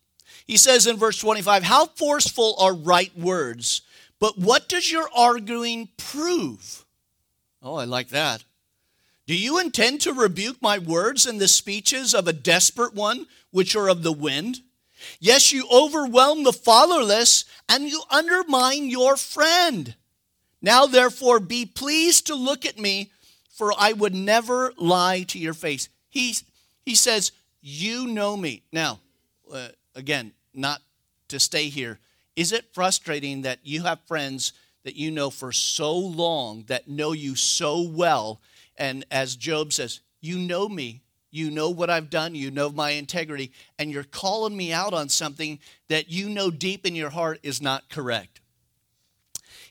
He 0.45 0.57
says 0.57 0.87
in 0.87 0.97
verse 0.97 1.17
25, 1.19 1.63
How 1.63 1.85
forceful 1.85 2.55
are 2.59 2.73
right 2.73 3.15
words, 3.17 3.81
but 4.23 4.37
what 4.37 4.69
does 4.69 4.89
your 4.89 5.09
arguing 5.13 5.89
prove? 5.97 6.85
Oh, 7.61 7.75
I 7.75 7.83
like 7.83 8.07
that. 8.11 8.45
Do 9.27 9.35
you 9.35 9.59
intend 9.59 9.99
to 9.99 10.13
rebuke 10.13 10.61
my 10.61 10.79
words 10.79 11.25
and 11.25 11.41
the 11.41 11.49
speeches 11.49 12.15
of 12.15 12.25
a 12.25 12.31
desperate 12.31 12.93
one, 12.93 13.27
which 13.51 13.75
are 13.75 13.89
of 13.89 14.01
the 14.01 14.13
wind? 14.13 14.61
Yes, 15.19 15.51
you 15.51 15.67
overwhelm 15.69 16.45
the 16.45 16.53
fatherless 16.53 17.43
and 17.67 17.89
you 17.89 18.01
undermine 18.09 18.89
your 18.89 19.17
friend. 19.17 19.93
Now, 20.61 20.85
therefore, 20.85 21.41
be 21.41 21.65
pleased 21.65 22.27
to 22.27 22.35
look 22.35 22.65
at 22.65 22.79
me, 22.79 23.11
for 23.49 23.73
I 23.77 23.91
would 23.91 24.15
never 24.15 24.71
lie 24.77 25.23
to 25.23 25.37
your 25.37 25.53
face. 25.53 25.89
He, 26.07 26.33
he 26.85 26.95
says, 26.95 27.33
You 27.61 28.07
know 28.07 28.37
me. 28.37 28.63
Now, 28.71 29.01
uh, 29.53 29.67
again, 29.95 30.31
not 30.53 30.81
to 31.27 31.41
stay 31.41 31.67
here. 31.67 31.99
Is 32.35 32.51
it 32.51 32.73
frustrating 32.73 33.43
that 33.43 33.59
you 33.63 33.83
have 33.83 33.99
friends 34.07 34.53
that 34.83 34.95
you 34.95 35.11
know 35.11 35.29
for 35.29 35.51
so 35.51 35.95
long, 35.95 36.63
that 36.67 36.87
know 36.87 37.11
you 37.11 37.35
so 37.35 37.81
well? 37.81 38.41
And 38.77 39.05
as 39.11 39.35
Job 39.35 39.73
says, 39.73 40.01
You 40.21 40.37
know 40.37 40.67
me, 40.67 41.01
you 41.33 41.49
know 41.49 41.71
what 41.71 41.89
I've 41.89 42.11
done. 42.11 42.35
You 42.35 42.51
know 42.51 42.69
my 42.69 42.91
integrity. 42.91 43.51
And 43.79 43.91
you're 43.91 44.03
calling 44.03 44.55
me 44.55 44.71
out 44.71 44.93
on 44.93 45.09
something 45.09 45.57
that 45.87 46.07
you 46.09 46.29
know 46.29 46.51
deep 46.51 46.85
in 46.85 46.95
your 46.95 47.09
heart 47.09 47.39
is 47.41 47.59
not 47.59 47.89
correct. 47.89 48.39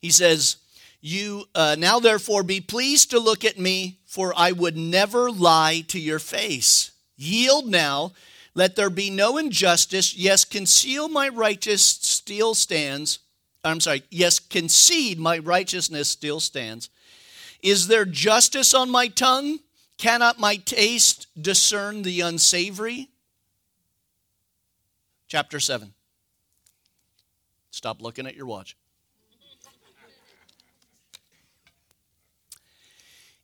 He 0.00 0.10
says, 0.10 0.56
You 1.00 1.44
uh, 1.54 1.76
now 1.78 2.00
therefore 2.00 2.42
be 2.42 2.60
pleased 2.60 3.10
to 3.10 3.20
look 3.20 3.44
at 3.44 3.60
me, 3.60 4.00
for 4.06 4.34
I 4.36 4.50
would 4.50 4.76
never 4.76 5.30
lie 5.30 5.84
to 5.88 6.00
your 6.00 6.18
face. 6.18 6.90
Yield 7.16 7.68
now. 7.68 8.12
Let 8.54 8.76
there 8.76 8.90
be 8.90 9.10
no 9.10 9.38
injustice. 9.38 10.14
Yes, 10.14 10.44
conceal 10.44 11.08
my 11.08 11.28
righteous 11.28 11.82
still 11.82 12.54
stands. 12.54 13.18
I'm 13.64 13.80
sorry. 13.80 14.02
Yes, 14.10 14.38
concede 14.38 15.18
my 15.18 15.38
righteousness 15.38 16.08
still 16.08 16.40
stands. 16.40 16.90
Is 17.62 17.86
there 17.86 18.04
justice 18.04 18.74
on 18.74 18.90
my 18.90 19.08
tongue? 19.08 19.60
Cannot 19.96 20.38
my 20.38 20.56
taste 20.56 21.28
discern 21.40 22.02
the 22.02 22.20
unsavory? 22.20 23.08
Chapter 25.28 25.60
7. 25.60 25.94
Stop 27.70 28.02
looking 28.02 28.26
at 28.26 28.36
your 28.36 28.46
watch. 28.46 28.76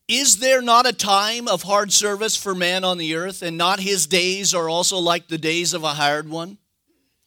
Is 0.09 0.38
there 0.38 0.62
not 0.62 0.86
a 0.86 0.92
time 0.94 1.46
of 1.48 1.62
hard 1.62 1.92
service 1.92 2.34
for 2.34 2.54
man 2.54 2.82
on 2.82 2.96
the 2.96 3.14
earth, 3.14 3.42
and 3.42 3.59
not 3.59 3.78
his 3.78 4.06
days 4.06 4.54
are 4.54 4.66
also 4.66 4.96
like 4.96 5.28
the 5.28 5.36
days 5.36 5.74
of 5.74 5.84
a 5.84 5.88
hired 5.88 6.30
one? 6.30 6.56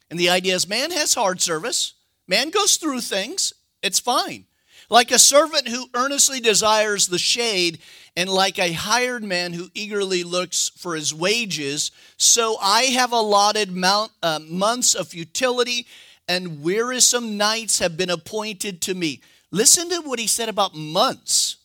And 0.10 0.20
the 0.20 0.32
idea 0.32 0.56
is 0.56 0.68
man 0.68 0.90
has 0.90 1.14
hard 1.14 1.42
service. 1.42 1.94
Man 2.28 2.50
goes 2.50 2.78
through 2.78 3.02
things. 3.02 3.54
It's 3.84 4.00
fine. 4.00 4.46
Like 4.90 5.12
a 5.12 5.20
servant 5.20 5.68
who 5.68 5.90
earnestly 5.94 6.40
desires 6.40 7.06
the 7.06 7.20
shade, 7.20 7.80
and 8.18 8.28
like 8.28 8.58
a 8.58 8.74
hired 8.74 9.24
man 9.24 9.54
who 9.54 9.70
eagerly 9.76 10.24
looks 10.24 10.70
for 10.76 10.96
his 10.96 11.14
wages, 11.14 11.92
so 12.18 12.58
I 12.60 12.84
have 12.86 13.14
allotted 13.14 13.72
mount, 13.72 14.12
uh, 14.24 14.40
months 14.44 14.96
of 14.96 15.10
futility, 15.10 15.86
and 16.28 16.64
wearisome 16.64 17.38
nights 17.38 17.78
have 17.78 17.96
been 17.96 18.10
appointed 18.10 18.82
to 18.82 18.96
me. 18.96 19.22
Listen 19.52 19.88
to 19.90 20.02
what 20.02 20.20
he 20.20 20.28
said 20.28 20.50
about 20.50 20.76
months. 20.76 21.58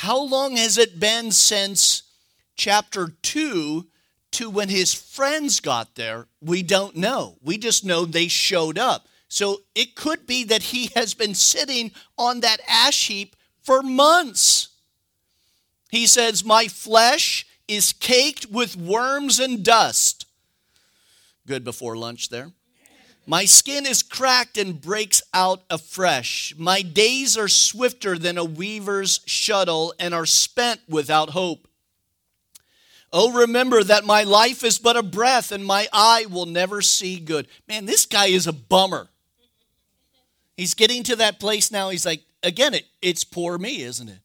How 0.00 0.20
long 0.20 0.58
has 0.58 0.76
it 0.76 1.00
been 1.00 1.32
since 1.32 2.02
chapter 2.54 3.14
2 3.22 3.86
to 4.32 4.50
when 4.50 4.68
his 4.68 4.92
friends 4.92 5.58
got 5.58 5.94
there? 5.94 6.26
We 6.42 6.62
don't 6.62 6.96
know. 6.96 7.38
We 7.42 7.56
just 7.56 7.82
know 7.82 8.04
they 8.04 8.28
showed 8.28 8.76
up. 8.76 9.08
So 9.28 9.62
it 9.74 9.94
could 9.94 10.26
be 10.26 10.44
that 10.44 10.64
he 10.64 10.90
has 10.94 11.14
been 11.14 11.34
sitting 11.34 11.92
on 12.18 12.40
that 12.40 12.60
ash 12.68 13.06
heap 13.06 13.36
for 13.62 13.82
months. 13.82 14.68
He 15.90 16.06
says, 16.06 16.44
My 16.44 16.68
flesh 16.68 17.46
is 17.66 17.94
caked 17.94 18.50
with 18.50 18.76
worms 18.76 19.40
and 19.40 19.64
dust. 19.64 20.26
Good 21.46 21.64
before 21.64 21.96
lunch 21.96 22.28
there. 22.28 22.52
My 23.28 23.44
skin 23.44 23.86
is 23.86 24.04
cracked 24.04 24.56
and 24.56 24.80
breaks 24.80 25.20
out 25.34 25.64
afresh. 25.68 26.54
My 26.56 26.82
days 26.82 27.36
are 27.36 27.48
swifter 27.48 28.16
than 28.16 28.38
a 28.38 28.44
weaver's 28.44 29.20
shuttle 29.26 29.92
and 29.98 30.14
are 30.14 30.26
spent 30.26 30.80
without 30.88 31.30
hope. 31.30 31.66
Oh, 33.12 33.32
remember 33.32 33.82
that 33.82 34.04
my 34.04 34.22
life 34.22 34.62
is 34.62 34.78
but 34.78 34.96
a 34.96 35.02
breath 35.02 35.50
and 35.50 35.64
my 35.64 35.88
eye 35.92 36.26
will 36.30 36.46
never 36.46 36.80
see 36.82 37.18
good. 37.18 37.48
Man, 37.68 37.84
this 37.86 38.06
guy 38.06 38.26
is 38.26 38.46
a 38.46 38.52
bummer. 38.52 39.08
He's 40.56 40.74
getting 40.74 41.02
to 41.04 41.16
that 41.16 41.40
place 41.40 41.72
now. 41.72 41.90
He's 41.90 42.06
like, 42.06 42.22
again, 42.42 42.74
it, 42.74 42.84
it's 43.02 43.24
poor 43.24 43.58
me, 43.58 43.82
isn't 43.82 44.08
it? 44.08 44.20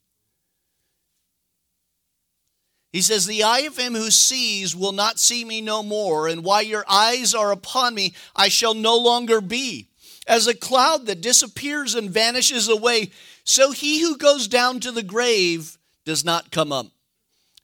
He 2.92 3.02
says, 3.02 3.26
The 3.26 3.44
eye 3.44 3.62
of 3.62 3.78
him 3.78 3.94
who 3.96 4.12
sees 4.12 4.76
will 4.76 4.92
not 4.92 5.20
see 5.20 5.46
me 5.46 5.62
no 5.62 5.82
more, 5.82 6.28
and 6.28 6.44
while 6.44 6.62
your 6.62 6.84
eyes 6.90 7.34
are 7.34 7.52
upon 7.52 7.96
me, 7.96 8.14
I 8.36 8.50
shall 8.50 8.74
no 8.74 8.98
longer 8.98 9.40
be. 9.40 9.88
As 10.28 10.46
a 10.46 10.54
cloud 10.54 11.06
that 11.06 11.22
disappears 11.22 11.96
and 11.96 12.10
vanishes 12.10 12.68
away, 12.68 13.12
so 13.44 13.72
he 13.72 14.02
who 14.02 14.18
goes 14.18 14.48
down 14.48 14.80
to 14.82 14.92
the 14.92 15.04
grave 15.04 15.78
does 16.06 16.26
not 16.26 16.52
come 16.52 16.72
up. 16.72 16.88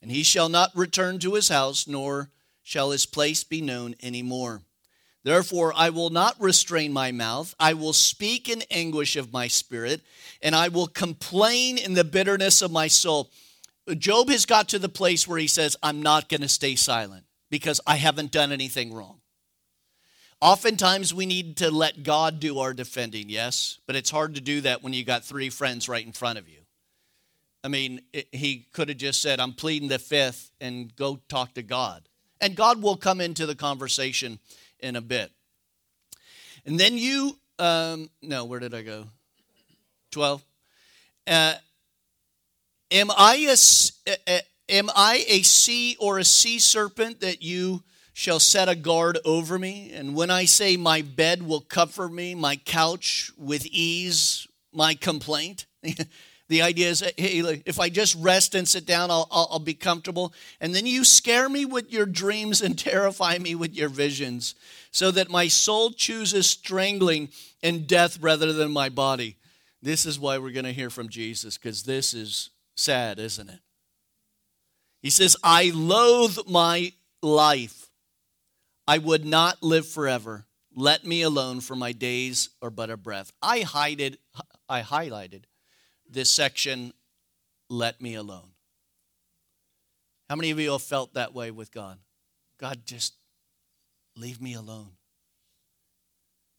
And 0.02 0.12
he 0.12 0.24
shall 0.24 0.50
not 0.50 0.76
return 0.76 1.20
to 1.20 1.34
his 1.34 1.50
house, 1.50 1.88
nor 1.88 2.30
shall 2.64 2.92
his 2.92 3.06
place 3.06 3.44
be 3.44 3.62
known 3.62 3.96
any 4.00 4.22
more. 4.22 4.62
Therefore, 5.24 5.74
I 5.76 5.90
will 5.90 6.10
not 6.10 6.40
restrain 6.40 6.94
my 6.94 7.12
mouth. 7.12 7.54
I 7.60 7.74
will 7.74 7.94
speak 7.94 8.48
in 8.48 8.64
anguish 8.72 9.18
of 9.18 9.34
my 9.34 9.48
spirit, 9.48 10.02
and 10.42 10.56
I 10.56 10.70
will 10.70 10.88
complain 10.88 11.78
in 11.78 11.96
the 11.96 12.06
bitterness 12.06 12.62
of 12.62 12.72
my 12.72 12.88
soul. 12.88 13.30
Job 13.96 14.30
has 14.30 14.46
got 14.46 14.70
to 14.70 14.80
the 14.80 14.90
place 14.90 15.28
where 15.28 15.38
he 15.38 15.48
says, 15.48 15.78
I'm 15.82 16.02
not 16.02 16.30
going 16.30 16.42
to 16.42 16.50
stay 16.50 16.76
silent 16.76 17.26
because 17.50 17.80
I 17.88 17.96
haven't 17.96 18.32
done 18.32 18.52
anything 18.52 18.94
wrong. 18.94 19.22
Oftentimes, 20.40 21.14
we 21.14 21.26
need 21.26 21.58
to 21.58 21.72
let 21.72 22.04
God 22.04 22.40
do 22.40 22.60
our 22.60 22.74
defending, 22.74 23.30
yes, 23.30 23.80
but 23.88 23.96
it's 23.96 24.12
hard 24.12 24.36
to 24.36 24.42
do 24.42 24.62
that 24.62 24.84
when 24.84 24.94
you 24.94 25.04
got 25.04 25.24
three 25.24 25.50
friends 25.50 25.90
right 25.90 26.06
in 26.06 26.12
front 26.12 26.38
of 26.38 26.48
you. 26.48 26.60
I 27.64 27.70
mean, 27.70 28.02
it, 28.14 28.28
he 28.32 28.68
could 28.72 28.90
have 28.90 29.00
just 29.00 29.22
said, 29.22 29.40
I'm 29.40 29.54
pleading 29.54 29.90
the 29.90 29.98
fifth 29.98 30.52
and 30.62 30.96
go 30.96 31.20
talk 31.28 31.56
to 31.56 31.64
God. 31.64 32.08
And 32.40 32.56
God 32.56 32.84
will 32.84 32.98
come 32.98 33.20
into 33.20 33.48
the 33.48 33.56
conversation 33.56 34.38
in 34.80 34.96
a 34.96 35.02
bit. 35.02 35.32
And 36.66 36.80
then 36.80 36.98
you, 36.98 37.38
um, 37.58 38.10
no, 38.22 38.46
where 38.46 38.60
did 38.60 38.76
I 38.76 38.84
go? 38.84 39.06
12. 40.12 40.46
Uh, 41.26 41.56
am, 42.92 43.12
I 43.12 43.56
a, 44.28 44.42
am 44.70 44.90
I 44.96 45.26
a 45.28 45.42
sea 45.42 45.96
or 46.00 46.20
a 46.20 46.24
sea 46.24 46.60
serpent 46.60 47.22
that 47.22 47.42
you 47.42 47.84
shall 48.14 48.40
set 48.40 48.70
a 48.70 48.76
guard 48.76 49.20
over 49.26 49.60
me? 49.60 49.92
And 49.94 50.16
when 50.16 50.32
I 50.32 50.46
say 50.46 50.78
my 50.78 51.02
bed 51.02 51.44
will 51.44 51.62
cover 51.62 52.10
me, 52.10 52.36
my 52.36 52.56
couch 52.56 53.32
with 53.38 53.66
ease, 53.68 54.48
my 54.74 54.94
complaint? 54.94 55.66
The 56.50 56.62
idea 56.62 56.90
is, 56.90 57.02
hey, 57.18 57.62
if 57.66 57.80
I 57.80 57.90
just 57.90 58.16
rest 58.16 58.56
and 58.56 58.68
sit 58.68 58.86
down, 58.86 59.12
I'll, 59.12 59.28
I'll, 59.32 59.48
I'll, 59.52 59.60
be 59.60 59.74
comfortable. 59.74 60.34
And 60.62 60.74
then 60.74 60.86
you 60.86 61.04
scare 61.04 61.50
me 61.50 61.66
with 61.66 61.92
your 61.92 62.06
dreams 62.06 62.62
and 62.62 62.80
terrify 62.80 63.38
me 63.38 63.54
with 63.54 63.76
your 63.76 63.90
visions, 63.90 64.56
so 64.92 65.12
that 65.12 65.30
my 65.30 65.50
soul 65.50 65.92
chooses 65.92 66.50
strangling 66.50 67.30
and 67.62 67.86
death 67.86 68.20
rather 68.22 68.54
than 68.54 68.72
my 68.72 68.88
body. 68.88 69.36
This 69.82 70.06
is 70.06 70.20
why 70.20 70.38
we're 70.38 70.52
going 70.52 70.66
to 70.66 70.72
hear 70.72 70.90
from 70.90 71.10
Jesus, 71.10 71.58
because 71.58 71.84
this 71.84 72.14
is 72.14 72.50
sad, 72.78 73.20
isn't 73.20 73.50
it? 73.50 73.60
He 75.02 75.10
says, 75.10 75.36
I 75.44 75.72
loathe 75.74 76.38
my 76.48 76.94
life. 77.22 77.90
I 78.88 78.98
would 79.00 79.26
not 79.26 79.62
live 79.62 79.88
forever. 79.88 80.46
Let 80.76 81.06
me 81.06 81.24
alone, 81.24 81.60
for 81.60 81.76
my 81.76 81.92
days 81.92 82.50
are 82.62 82.70
but 82.70 82.90
a 82.90 82.98
breath. 82.98 83.32
I 83.42 83.62
hided, 83.62 84.18
I 84.70 84.82
highlighted 84.82 85.44
this 86.10 86.30
section, 86.30 86.94
let 87.70 88.02
me 88.02 88.16
alone. 88.16 88.50
How 90.30 90.36
many 90.36 90.52
of 90.52 90.60
you 90.60 90.72
have 90.72 90.82
felt 90.82 91.14
that 91.14 91.34
way 91.34 91.52
with 91.52 91.72
God? 91.72 91.98
God, 92.60 92.82
just 92.86 93.14
leave 94.16 94.42
me 94.42 94.54
alone. 94.54 94.92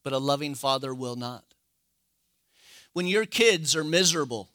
But 0.04 0.12
a 0.12 0.18
loving 0.18 0.54
father 0.54 0.94
will 0.94 1.16
not. 1.16 1.44
When 2.92 3.06
your 3.06 3.26
kids 3.26 3.76
are 3.76 3.84
miserable 3.84 4.48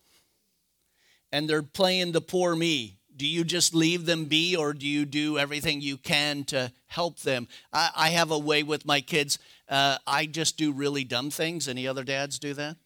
and 1.33 1.49
they're 1.49 1.61
playing 1.61 2.13
the 2.13 2.21
poor 2.21 2.55
me, 2.55 2.95
do 3.17 3.27
you 3.27 3.43
just 3.43 3.75
leave 3.75 4.05
them 4.05 4.25
be 4.25 4.55
or 4.55 4.71
do 4.71 4.87
you 4.87 5.05
do 5.05 5.37
everything 5.37 5.81
you 5.81 5.97
can 5.97 6.45
to 6.45 6.71
help 6.87 7.19
them? 7.19 7.49
I, 7.73 7.89
I 7.93 8.09
have 8.11 8.31
a 8.31 8.39
way 8.39 8.63
with 8.63 8.85
my 8.85 9.01
kids. 9.01 9.37
Uh, 9.67 9.97
I 10.07 10.27
just 10.27 10.57
do 10.57 10.71
really 10.71 11.03
dumb 11.03 11.29
things. 11.29 11.67
Any 11.67 11.85
other 11.87 12.05
dads 12.05 12.39
do 12.39 12.53
that? 12.53 12.77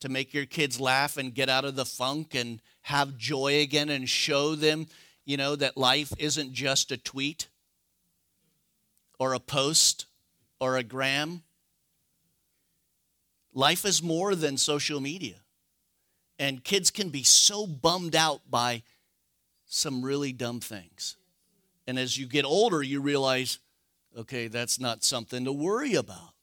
to 0.00 0.08
make 0.08 0.34
your 0.34 0.46
kids 0.46 0.80
laugh 0.80 1.16
and 1.16 1.34
get 1.34 1.48
out 1.48 1.64
of 1.64 1.76
the 1.76 1.84
funk 1.84 2.34
and 2.34 2.60
have 2.82 3.16
joy 3.16 3.60
again 3.60 3.88
and 3.88 4.08
show 4.08 4.54
them, 4.54 4.86
you 5.24 5.36
know, 5.36 5.56
that 5.56 5.76
life 5.76 6.12
isn't 6.18 6.52
just 6.52 6.92
a 6.92 6.96
tweet 6.96 7.48
or 9.18 9.32
a 9.32 9.40
post 9.40 10.06
or 10.60 10.76
a 10.76 10.82
gram. 10.82 11.42
Life 13.54 13.84
is 13.84 14.02
more 14.02 14.34
than 14.34 14.56
social 14.58 15.00
media. 15.00 15.36
And 16.38 16.62
kids 16.62 16.90
can 16.90 17.08
be 17.08 17.22
so 17.22 17.66
bummed 17.66 18.14
out 18.14 18.42
by 18.50 18.82
some 19.66 20.02
really 20.02 20.32
dumb 20.32 20.60
things. 20.60 21.16
And 21.86 21.98
as 21.98 22.18
you 22.18 22.26
get 22.26 22.44
older, 22.44 22.82
you 22.82 23.00
realize, 23.00 23.58
okay, 24.16 24.48
that's 24.48 24.78
not 24.78 25.04
something 25.04 25.44
to 25.44 25.52
worry 25.52 25.94
about. 25.94 26.34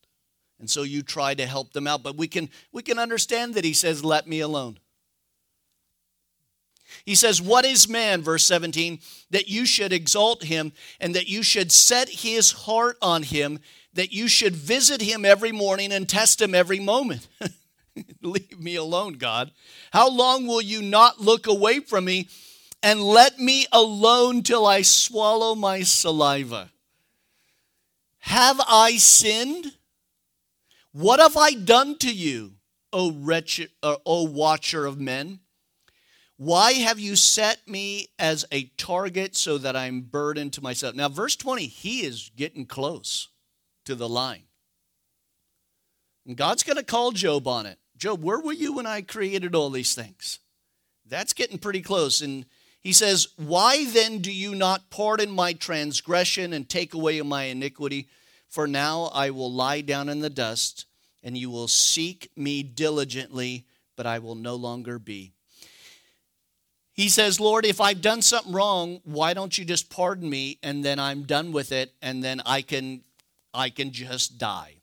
And 0.60 0.70
so 0.70 0.84
you 0.84 1.02
try 1.02 1.34
to 1.34 1.46
help 1.46 1.74
them 1.74 1.88
out. 1.88 2.04
But 2.04 2.16
we 2.16 2.28
can, 2.28 2.50
we 2.72 2.82
can 2.82 2.98
understand 2.98 3.56
that 3.56 3.66
he 3.66 3.74
says, 3.74 4.06
Let 4.06 4.28
me 4.28 4.40
alone. 4.40 4.80
He 7.06 7.16
says, 7.16 7.42
What 7.42 7.66
is 7.66 7.90
man, 7.90 8.22
verse 8.22 8.46
17, 8.46 9.00
that 9.32 9.50
you 9.50 9.66
should 9.66 9.92
exalt 9.92 10.44
him 10.44 10.72
and 11.00 11.16
that 11.16 11.28
you 11.28 11.44
should 11.44 11.72
set 11.72 12.08
his 12.08 12.52
heart 12.52 12.98
on 13.02 13.24
him, 13.24 13.60
that 13.94 14.14
you 14.14 14.28
should 14.28 14.56
visit 14.56 15.02
him 15.02 15.26
every 15.26 15.52
morning 15.52 15.92
and 15.92 16.08
test 16.08 16.42
him 16.42 16.56
every 16.56 16.80
moment? 16.80 17.28
Leave 18.22 18.60
me 18.60 18.76
alone, 18.76 19.14
God. 19.14 19.52
How 19.92 20.10
long 20.10 20.48
will 20.48 20.62
you 20.62 20.82
not 20.82 21.20
look 21.20 21.48
away 21.48 21.80
from 21.80 22.06
me 22.06 22.28
and 22.82 23.02
let 23.02 23.40
me 23.40 23.66
alone 23.72 24.44
till 24.44 24.66
I 24.66 24.82
swallow 24.82 25.56
my 25.56 25.84
saliva? 25.84 26.72
Have 28.20 28.60
I 28.68 28.98
sinned? 28.98 29.74
What 30.92 31.20
have 31.20 31.36
I 31.36 31.54
done 31.54 31.98
to 32.00 32.14
you, 32.14 32.54
O 32.92 33.12
wretched, 33.12 33.72
uh, 33.82 33.98
O 34.06 34.24
watcher 34.24 34.86
of 34.86 35.00
men? 35.00 35.40
Why 36.38 36.74
have 36.74 37.00
you 37.00 37.16
set 37.16 37.68
me 37.68 38.08
as 38.18 38.46
a 38.52 38.66
target 38.78 39.36
so 39.36 39.58
that 39.60 39.76
I'm 39.76 40.02
burdened 40.02 40.54
to 40.54 40.64
myself? 40.64 40.96
Now, 40.96 41.10
verse 41.10 41.36
20, 41.36 41.68
he 41.68 42.02
is 42.02 42.32
getting 42.36 42.66
close 42.66 43.30
to 43.86 43.96
the 43.96 44.10
line. 44.10 44.44
And 46.26 46.36
God's 46.38 46.64
going 46.64 46.78
to 46.78 46.84
call 46.84 47.12
Job 47.12 47.48
on 47.48 47.66
it. 47.66 47.78
Job, 47.98 48.24
where 48.24 48.40
were 48.40 48.54
you 48.54 48.74
when 48.74 48.86
I 48.86 49.02
created 49.02 49.56
all 49.56 49.70
these 49.70 49.94
things? 49.94 50.40
That's 51.08 51.34
getting 51.34 51.58
pretty 51.58 51.82
close. 51.82 52.22
And 52.22 52.46
he 52.82 52.94
says, 52.94 53.28
Why 53.38 53.86
then 53.86 54.20
do 54.20 54.32
you 54.32 54.56
not 54.56 54.90
pardon 54.90 55.32
my 55.32 55.54
transgression 55.54 56.54
and 56.54 56.68
take 56.68 56.94
away 56.94 57.22
my 57.22 57.44
iniquity? 57.44 58.08
For 58.50 58.68
now 58.68 59.10
I 59.14 59.30
will 59.30 59.52
lie 59.52 59.82
down 59.82 60.10
in 60.10 60.20
the 60.20 60.30
dust, 60.30 60.86
and 61.24 61.38
you 61.38 61.50
will 61.50 61.68
seek 61.68 62.30
me 62.36 62.62
diligently, 62.62 63.66
but 63.96 64.06
I 64.06 64.20
will 64.20 64.36
no 64.36 64.56
longer 64.56 65.00
be. 65.00 65.34
He 66.94 67.10
says, 67.10 67.40
Lord, 67.40 67.66
if 67.66 67.82
I've 67.82 68.02
done 68.02 68.22
something 68.22 68.54
wrong, 68.54 69.02
why 69.04 69.34
don't 69.34 69.58
you 69.58 69.66
just 69.66 69.90
pardon 69.90 70.30
me 70.30 70.60
and 70.62 70.86
then 70.86 71.00
I'm 71.00 71.24
done 71.24 71.52
with 71.52 71.72
it 71.72 71.92
and 72.04 72.24
then 72.24 72.42
I 72.46 72.62
can 72.62 73.02
I 73.52 73.72
can 73.72 73.92
just 73.92 74.38
die. 74.38 74.76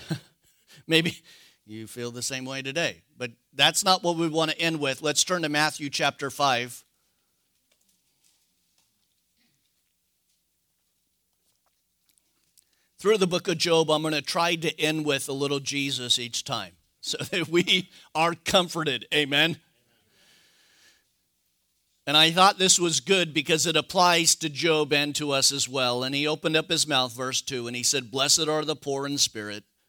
Maybe 0.86 1.18
you 1.66 1.86
feel 1.86 2.10
the 2.10 2.22
same 2.22 2.44
way 2.44 2.62
today, 2.62 3.02
but 3.18 3.32
that's 3.52 3.84
not 3.84 4.02
what 4.02 4.16
we 4.16 4.28
want 4.28 4.50
to 4.52 4.60
end 4.60 4.80
with. 4.80 5.02
Let's 5.02 5.24
turn 5.24 5.42
to 5.42 5.48
Matthew 5.48 5.90
chapter 5.90 6.30
5. 6.30 6.84
through 13.06 13.18
the 13.18 13.26
book 13.26 13.46
of 13.46 13.56
Job, 13.56 13.88
I'm 13.88 14.02
going 14.02 14.14
to 14.14 14.20
try 14.20 14.56
to 14.56 14.80
end 14.80 15.06
with 15.06 15.28
a 15.28 15.32
little 15.32 15.60
Jesus 15.60 16.18
each 16.18 16.42
time 16.42 16.72
so 17.00 17.18
that 17.18 17.48
we 17.48 17.88
are 18.16 18.34
comforted. 18.34 19.06
Amen. 19.14 19.58
And 22.04 22.16
I 22.16 22.32
thought 22.32 22.58
this 22.58 22.80
was 22.80 22.98
good 22.98 23.32
because 23.32 23.64
it 23.64 23.76
applies 23.76 24.34
to 24.36 24.48
Job 24.48 24.92
and 24.92 25.14
to 25.14 25.30
us 25.30 25.52
as 25.52 25.68
well. 25.68 26.02
And 26.02 26.16
he 26.16 26.26
opened 26.26 26.56
up 26.56 26.68
his 26.68 26.86
mouth, 26.86 27.12
verse 27.12 27.42
2, 27.42 27.68
and 27.68 27.76
he 27.76 27.84
said, 27.84 28.10
Blessed 28.10 28.48
are 28.48 28.64
the 28.64 28.74
poor 28.74 29.06
in 29.06 29.18
spirit, 29.18 29.62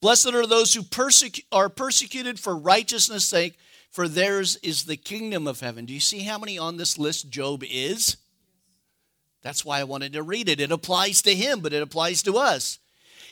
Blessed 0.00 0.34
are 0.34 0.46
those 0.46 0.74
who 0.74 0.84
are 1.52 1.68
persecuted 1.68 2.40
for 2.40 2.56
righteousness' 2.56 3.24
sake, 3.24 3.58
for 3.90 4.08
theirs 4.08 4.56
is 4.62 4.84
the 4.84 4.96
kingdom 4.96 5.46
of 5.46 5.60
heaven. 5.60 5.84
Do 5.84 5.92
you 5.92 6.00
see 6.00 6.20
how 6.20 6.38
many 6.38 6.58
on 6.58 6.76
this 6.76 6.96
list 6.98 7.28
Job 7.28 7.62
is? 7.68 8.16
That's 9.42 9.64
why 9.64 9.80
I 9.80 9.84
wanted 9.84 10.12
to 10.12 10.22
read 10.22 10.48
it. 10.48 10.60
It 10.60 10.70
applies 10.70 11.22
to 11.22 11.34
him, 11.34 11.60
but 11.60 11.72
it 11.72 11.82
applies 11.82 12.22
to 12.24 12.36
us. 12.36 12.78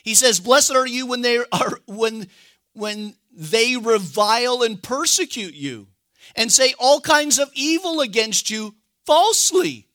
He 0.03 0.15
says, 0.15 0.39
"Blessed 0.39 0.71
are 0.71 0.87
you 0.87 1.05
when 1.05 1.21
they 1.21 1.37
are 1.51 1.79
when 1.85 2.27
when 2.73 3.15
they 3.31 3.77
revile 3.77 4.63
and 4.63 4.81
persecute 4.81 5.53
you 5.53 5.87
and 6.35 6.51
say 6.51 6.73
all 6.79 6.99
kinds 6.99 7.37
of 7.37 7.51
evil 7.53 8.01
against 8.01 8.49
you 8.49 8.75
falsely." 9.05 9.87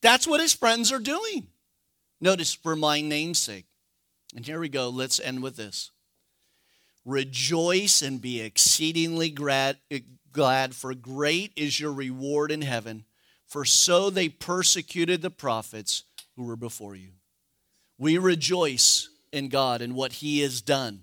That's 0.00 0.26
what 0.26 0.40
his 0.40 0.52
friends 0.52 0.90
are 0.90 0.98
doing. 0.98 1.46
Notice 2.20 2.52
for 2.52 2.74
my 2.74 3.00
name's 3.00 3.38
sake. 3.38 3.66
And 4.34 4.44
here 4.44 4.58
we 4.58 4.68
go. 4.68 4.88
Let's 4.88 5.20
end 5.20 5.44
with 5.44 5.54
this. 5.54 5.91
Rejoice 7.04 8.02
and 8.02 8.20
be 8.20 8.40
exceedingly 8.40 9.30
glad, 9.30 10.74
for 10.74 10.94
great 10.94 11.52
is 11.56 11.80
your 11.80 11.92
reward 11.92 12.50
in 12.52 12.62
heaven 12.62 13.04
for 13.52 13.66
so 13.66 14.08
they 14.08 14.30
persecuted 14.30 15.20
the 15.20 15.30
prophets 15.30 16.04
who 16.36 16.44
were 16.44 16.56
before 16.56 16.96
you. 16.96 17.10
We 17.98 18.16
rejoice 18.16 19.10
in 19.30 19.50
God 19.50 19.82
and 19.82 19.94
what 19.94 20.14
He 20.14 20.40
has 20.40 20.62
done, 20.62 21.02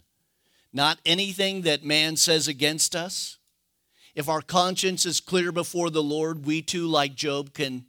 not 0.74 0.98
anything 1.06 1.62
that 1.62 1.84
man 1.84 2.16
says 2.16 2.48
against 2.48 2.96
us. 2.96 3.38
If 4.16 4.28
our 4.28 4.42
conscience 4.42 5.06
is 5.06 5.22
clear 5.22 5.52
before 5.52 5.92
the 5.92 6.02
Lord, 6.02 6.44
we 6.44 6.64
too, 6.64 6.88
like 6.88 7.14
Job, 7.14 7.54
can 7.54 7.86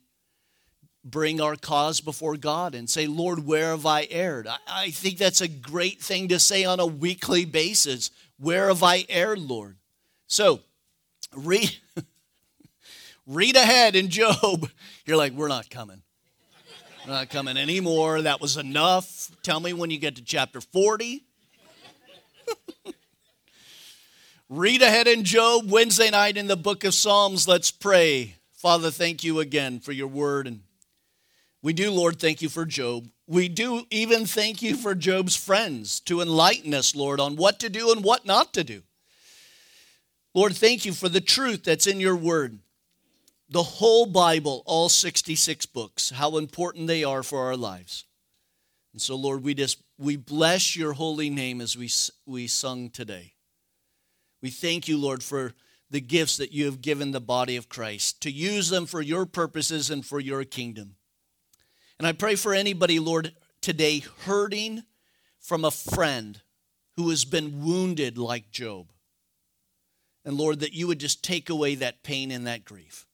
bring 1.04 1.40
our 1.40 1.56
cause 1.56 2.00
before 2.00 2.36
God 2.36 2.74
and 2.74 2.88
say, 2.88 3.06
Lord, 3.06 3.46
where 3.46 3.70
have 3.70 3.86
I 3.86 4.06
erred? 4.10 4.46
I, 4.46 4.58
I 4.68 4.90
think 4.90 5.18
that's 5.18 5.40
a 5.40 5.48
great 5.48 6.00
thing 6.00 6.28
to 6.28 6.38
say 6.38 6.64
on 6.64 6.80
a 6.80 6.86
weekly 6.86 7.44
basis. 7.44 8.10
Where 8.38 8.68
have 8.68 8.82
I 8.82 9.04
erred, 9.08 9.38
Lord? 9.38 9.76
So, 10.26 10.60
read. 11.34 11.76
read 13.26 13.56
ahead 13.56 13.96
in 13.96 14.08
Job. 14.08 14.68
You're 15.06 15.16
like, 15.16 15.32
we're 15.32 15.48
not 15.48 15.70
coming. 15.70 16.02
We're 17.06 17.14
not 17.14 17.30
coming 17.30 17.56
anymore. 17.56 18.22
That 18.22 18.40
was 18.40 18.56
enough. 18.56 19.30
Tell 19.42 19.60
me 19.60 19.72
when 19.72 19.90
you 19.90 19.98
get 19.98 20.16
to 20.16 20.22
chapter 20.22 20.60
40. 20.60 21.24
read 24.50 24.82
ahead 24.82 25.08
in 25.08 25.24
Job. 25.24 25.70
Wednesday 25.70 26.10
night 26.10 26.36
in 26.36 26.46
the 26.46 26.56
book 26.56 26.84
of 26.84 26.92
Psalms. 26.92 27.48
Let's 27.48 27.70
pray. 27.70 28.36
Father, 28.52 28.90
thank 28.90 29.24
you 29.24 29.40
again 29.40 29.80
for 29.80 29.92
your 29.92 30.08
word. 30.08 30.46
And 30.46 30.60
we 31.62 31.72
do, 31.72 31.90
Lord, 31.90 32.18
thank 32.18 32.40
you 32.40 32.48
for 32.48 32.64
Job. 32.64 33.08
We 33.26 33.48
do 33.48 33.84
even 33.90 34.24
thank 34.24 34.62
you 34.62 34.76
for 34.76 34.94
Job's 34.94 35.36
friends 35.36 36.00
to 36.00 36.20
enlighten 36.20 36.72
us, 36.72 36.96
Lord, 36.96 37.20
on 37.20 37.36
what 37.36 37.58
to 37.60 37.68
do 37.68 37.92
and 37.92 38.02
what 38.02 38.24
not 38.24 38.54
to 38.54 38.64
do. 38.64 38.82
Lord, 40.34 40.56
thank 40.56 40.84
you 40.84 40.92
for 40.92 41.08
the 41.08 41.20
truth 41.20 41.64
that's 41.64 41.86
in 41.86 42.00
your 42.00 42.16
word. 42.16 42.60
The 43.50 43.62
whole 43.62 44.06
Bible, 44.06 44.62
all 44.64 44.88
66 44.88 45.66
books, 45.66 46.10
how 46.10 46.38
important 46.38 46.86
they 46.86 47.04
are 47.04 47.22
for 47.22 47.46
our 47.46 47.56
lives. 47.56 48.04
And 48.92 49.02
so, 49.02 49.16
Lord, 49.16 49.42
we 49.42 49.54
just 49.54 49.82
we 49.98 50.16
bless 50.16 50.76
your 50.76 50.94
holy 50.94 51.30
name 51.30 51.60
as 51.60 51.76
we 51.76 51.90
we 52.26 52.46
sung 52.46 52.90
today. 52.90 53.34
We 54.40 54.50
thank 54.50 54.88
you, 54.88 54.96
Lord, 54.96 55.22
for 55.22 55.52
the 55.90 56.00
gifts 56.00 56.36
that 56.36 56.52
you 56.52 56.64
have 56.66 56.80
given 56.80 57.10
the 57.10 57.20
body 57.20 57.56
of 57.56 57.68
Christ 57.68 58.22
to 58.22 58.30
use 58.30 58.70
them 58.70 58.86
for 58.86 59.02
your 59.02 59.26
purposes 59.26 59.90
and 59.90 60.06
for 60.06 60.20
your 60.20 60.44
kingdom. 60.44 60.96
And 62.00 62.06
I 62.06 62.12
pray 62.12 62.34
for 62.34 62.54
anybody, 62.54 62.98
Lord, 62.98 63.34
today 63.60 64.02
hurting 64.24 64.84
from 65.38 65.66
a 65.66 65.70
friend 65.70 66.40
who 66.96 67.10
has 67.10 67.26
been 67.26 67.62
wounded 67.62 68.16
like 68.16 68.50
Job. 68.50 68.90
And 70.24 70.38
Lord, 70.38 70.60
that 70.60 70.72
you 70.72 70.86
would 70.86 70.98
just 70.98 71.22
take 71.22 71.50
away 71.50 71.74
that 71.74 72.02
pain 72.02 72.30
and 72.30 72.46
that 72.46 72.64
grief. 72.64 73.06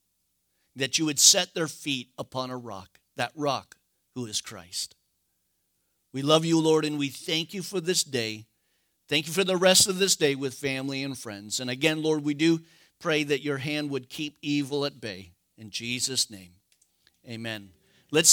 That 0.76 1.01
you 1.01 1.05
would 1.05 1.18
set 1.18 1.53
their 1.53 1.66
feet 1.66 2.11
upon 2.16 2.51
a 2.51 2.57
rock, 2.57 3.01
that 3.16 3.32
rock 3.34 3.76
who 4.14 4.24
is 4.26 4.41
Christ. 4.41 4.95
We 6.12 6.22
love 6.22 6.45
you, 6.45 6.61
Lord, 6.61 6.84
and 6.84 6.97
we 6.97 7.09
thank 7.09 7.53
you 7.53 7.62
for 7.62 7.80
this 7.80 8.05
day. 8.05 8.45
Thank 9.09 9.26
you 9.26 9.32
for 9.32 9.43
the 9.43 9.57
rest 9.57 9.89
of 9.89 9.99
this 9.99 10.14
day 10.14 10.37
with 10.37 10.55
family 10.55 11.03
and 11.03 11.18
friends. 11.18 11.59
And 11.59 11.70
again, 11.70 12.05
Lord, 12.05 12.22
we 12.22 12.34
do 12.34 12.61
pray 13.01 13.24
that 13.24 13.43
your 13.43 13.59
hand 13.59 13.91
would 13.91 14.09
keep 14.09 14.39
evil 14.43 14.84
at 14.84 15.01
bay. 15.01 15.32
In 15.59 15.70
Jesus' 15.70 16.30
name, 16.30 16.53
amen. 17.28 17.70
Let's 18.12 18.30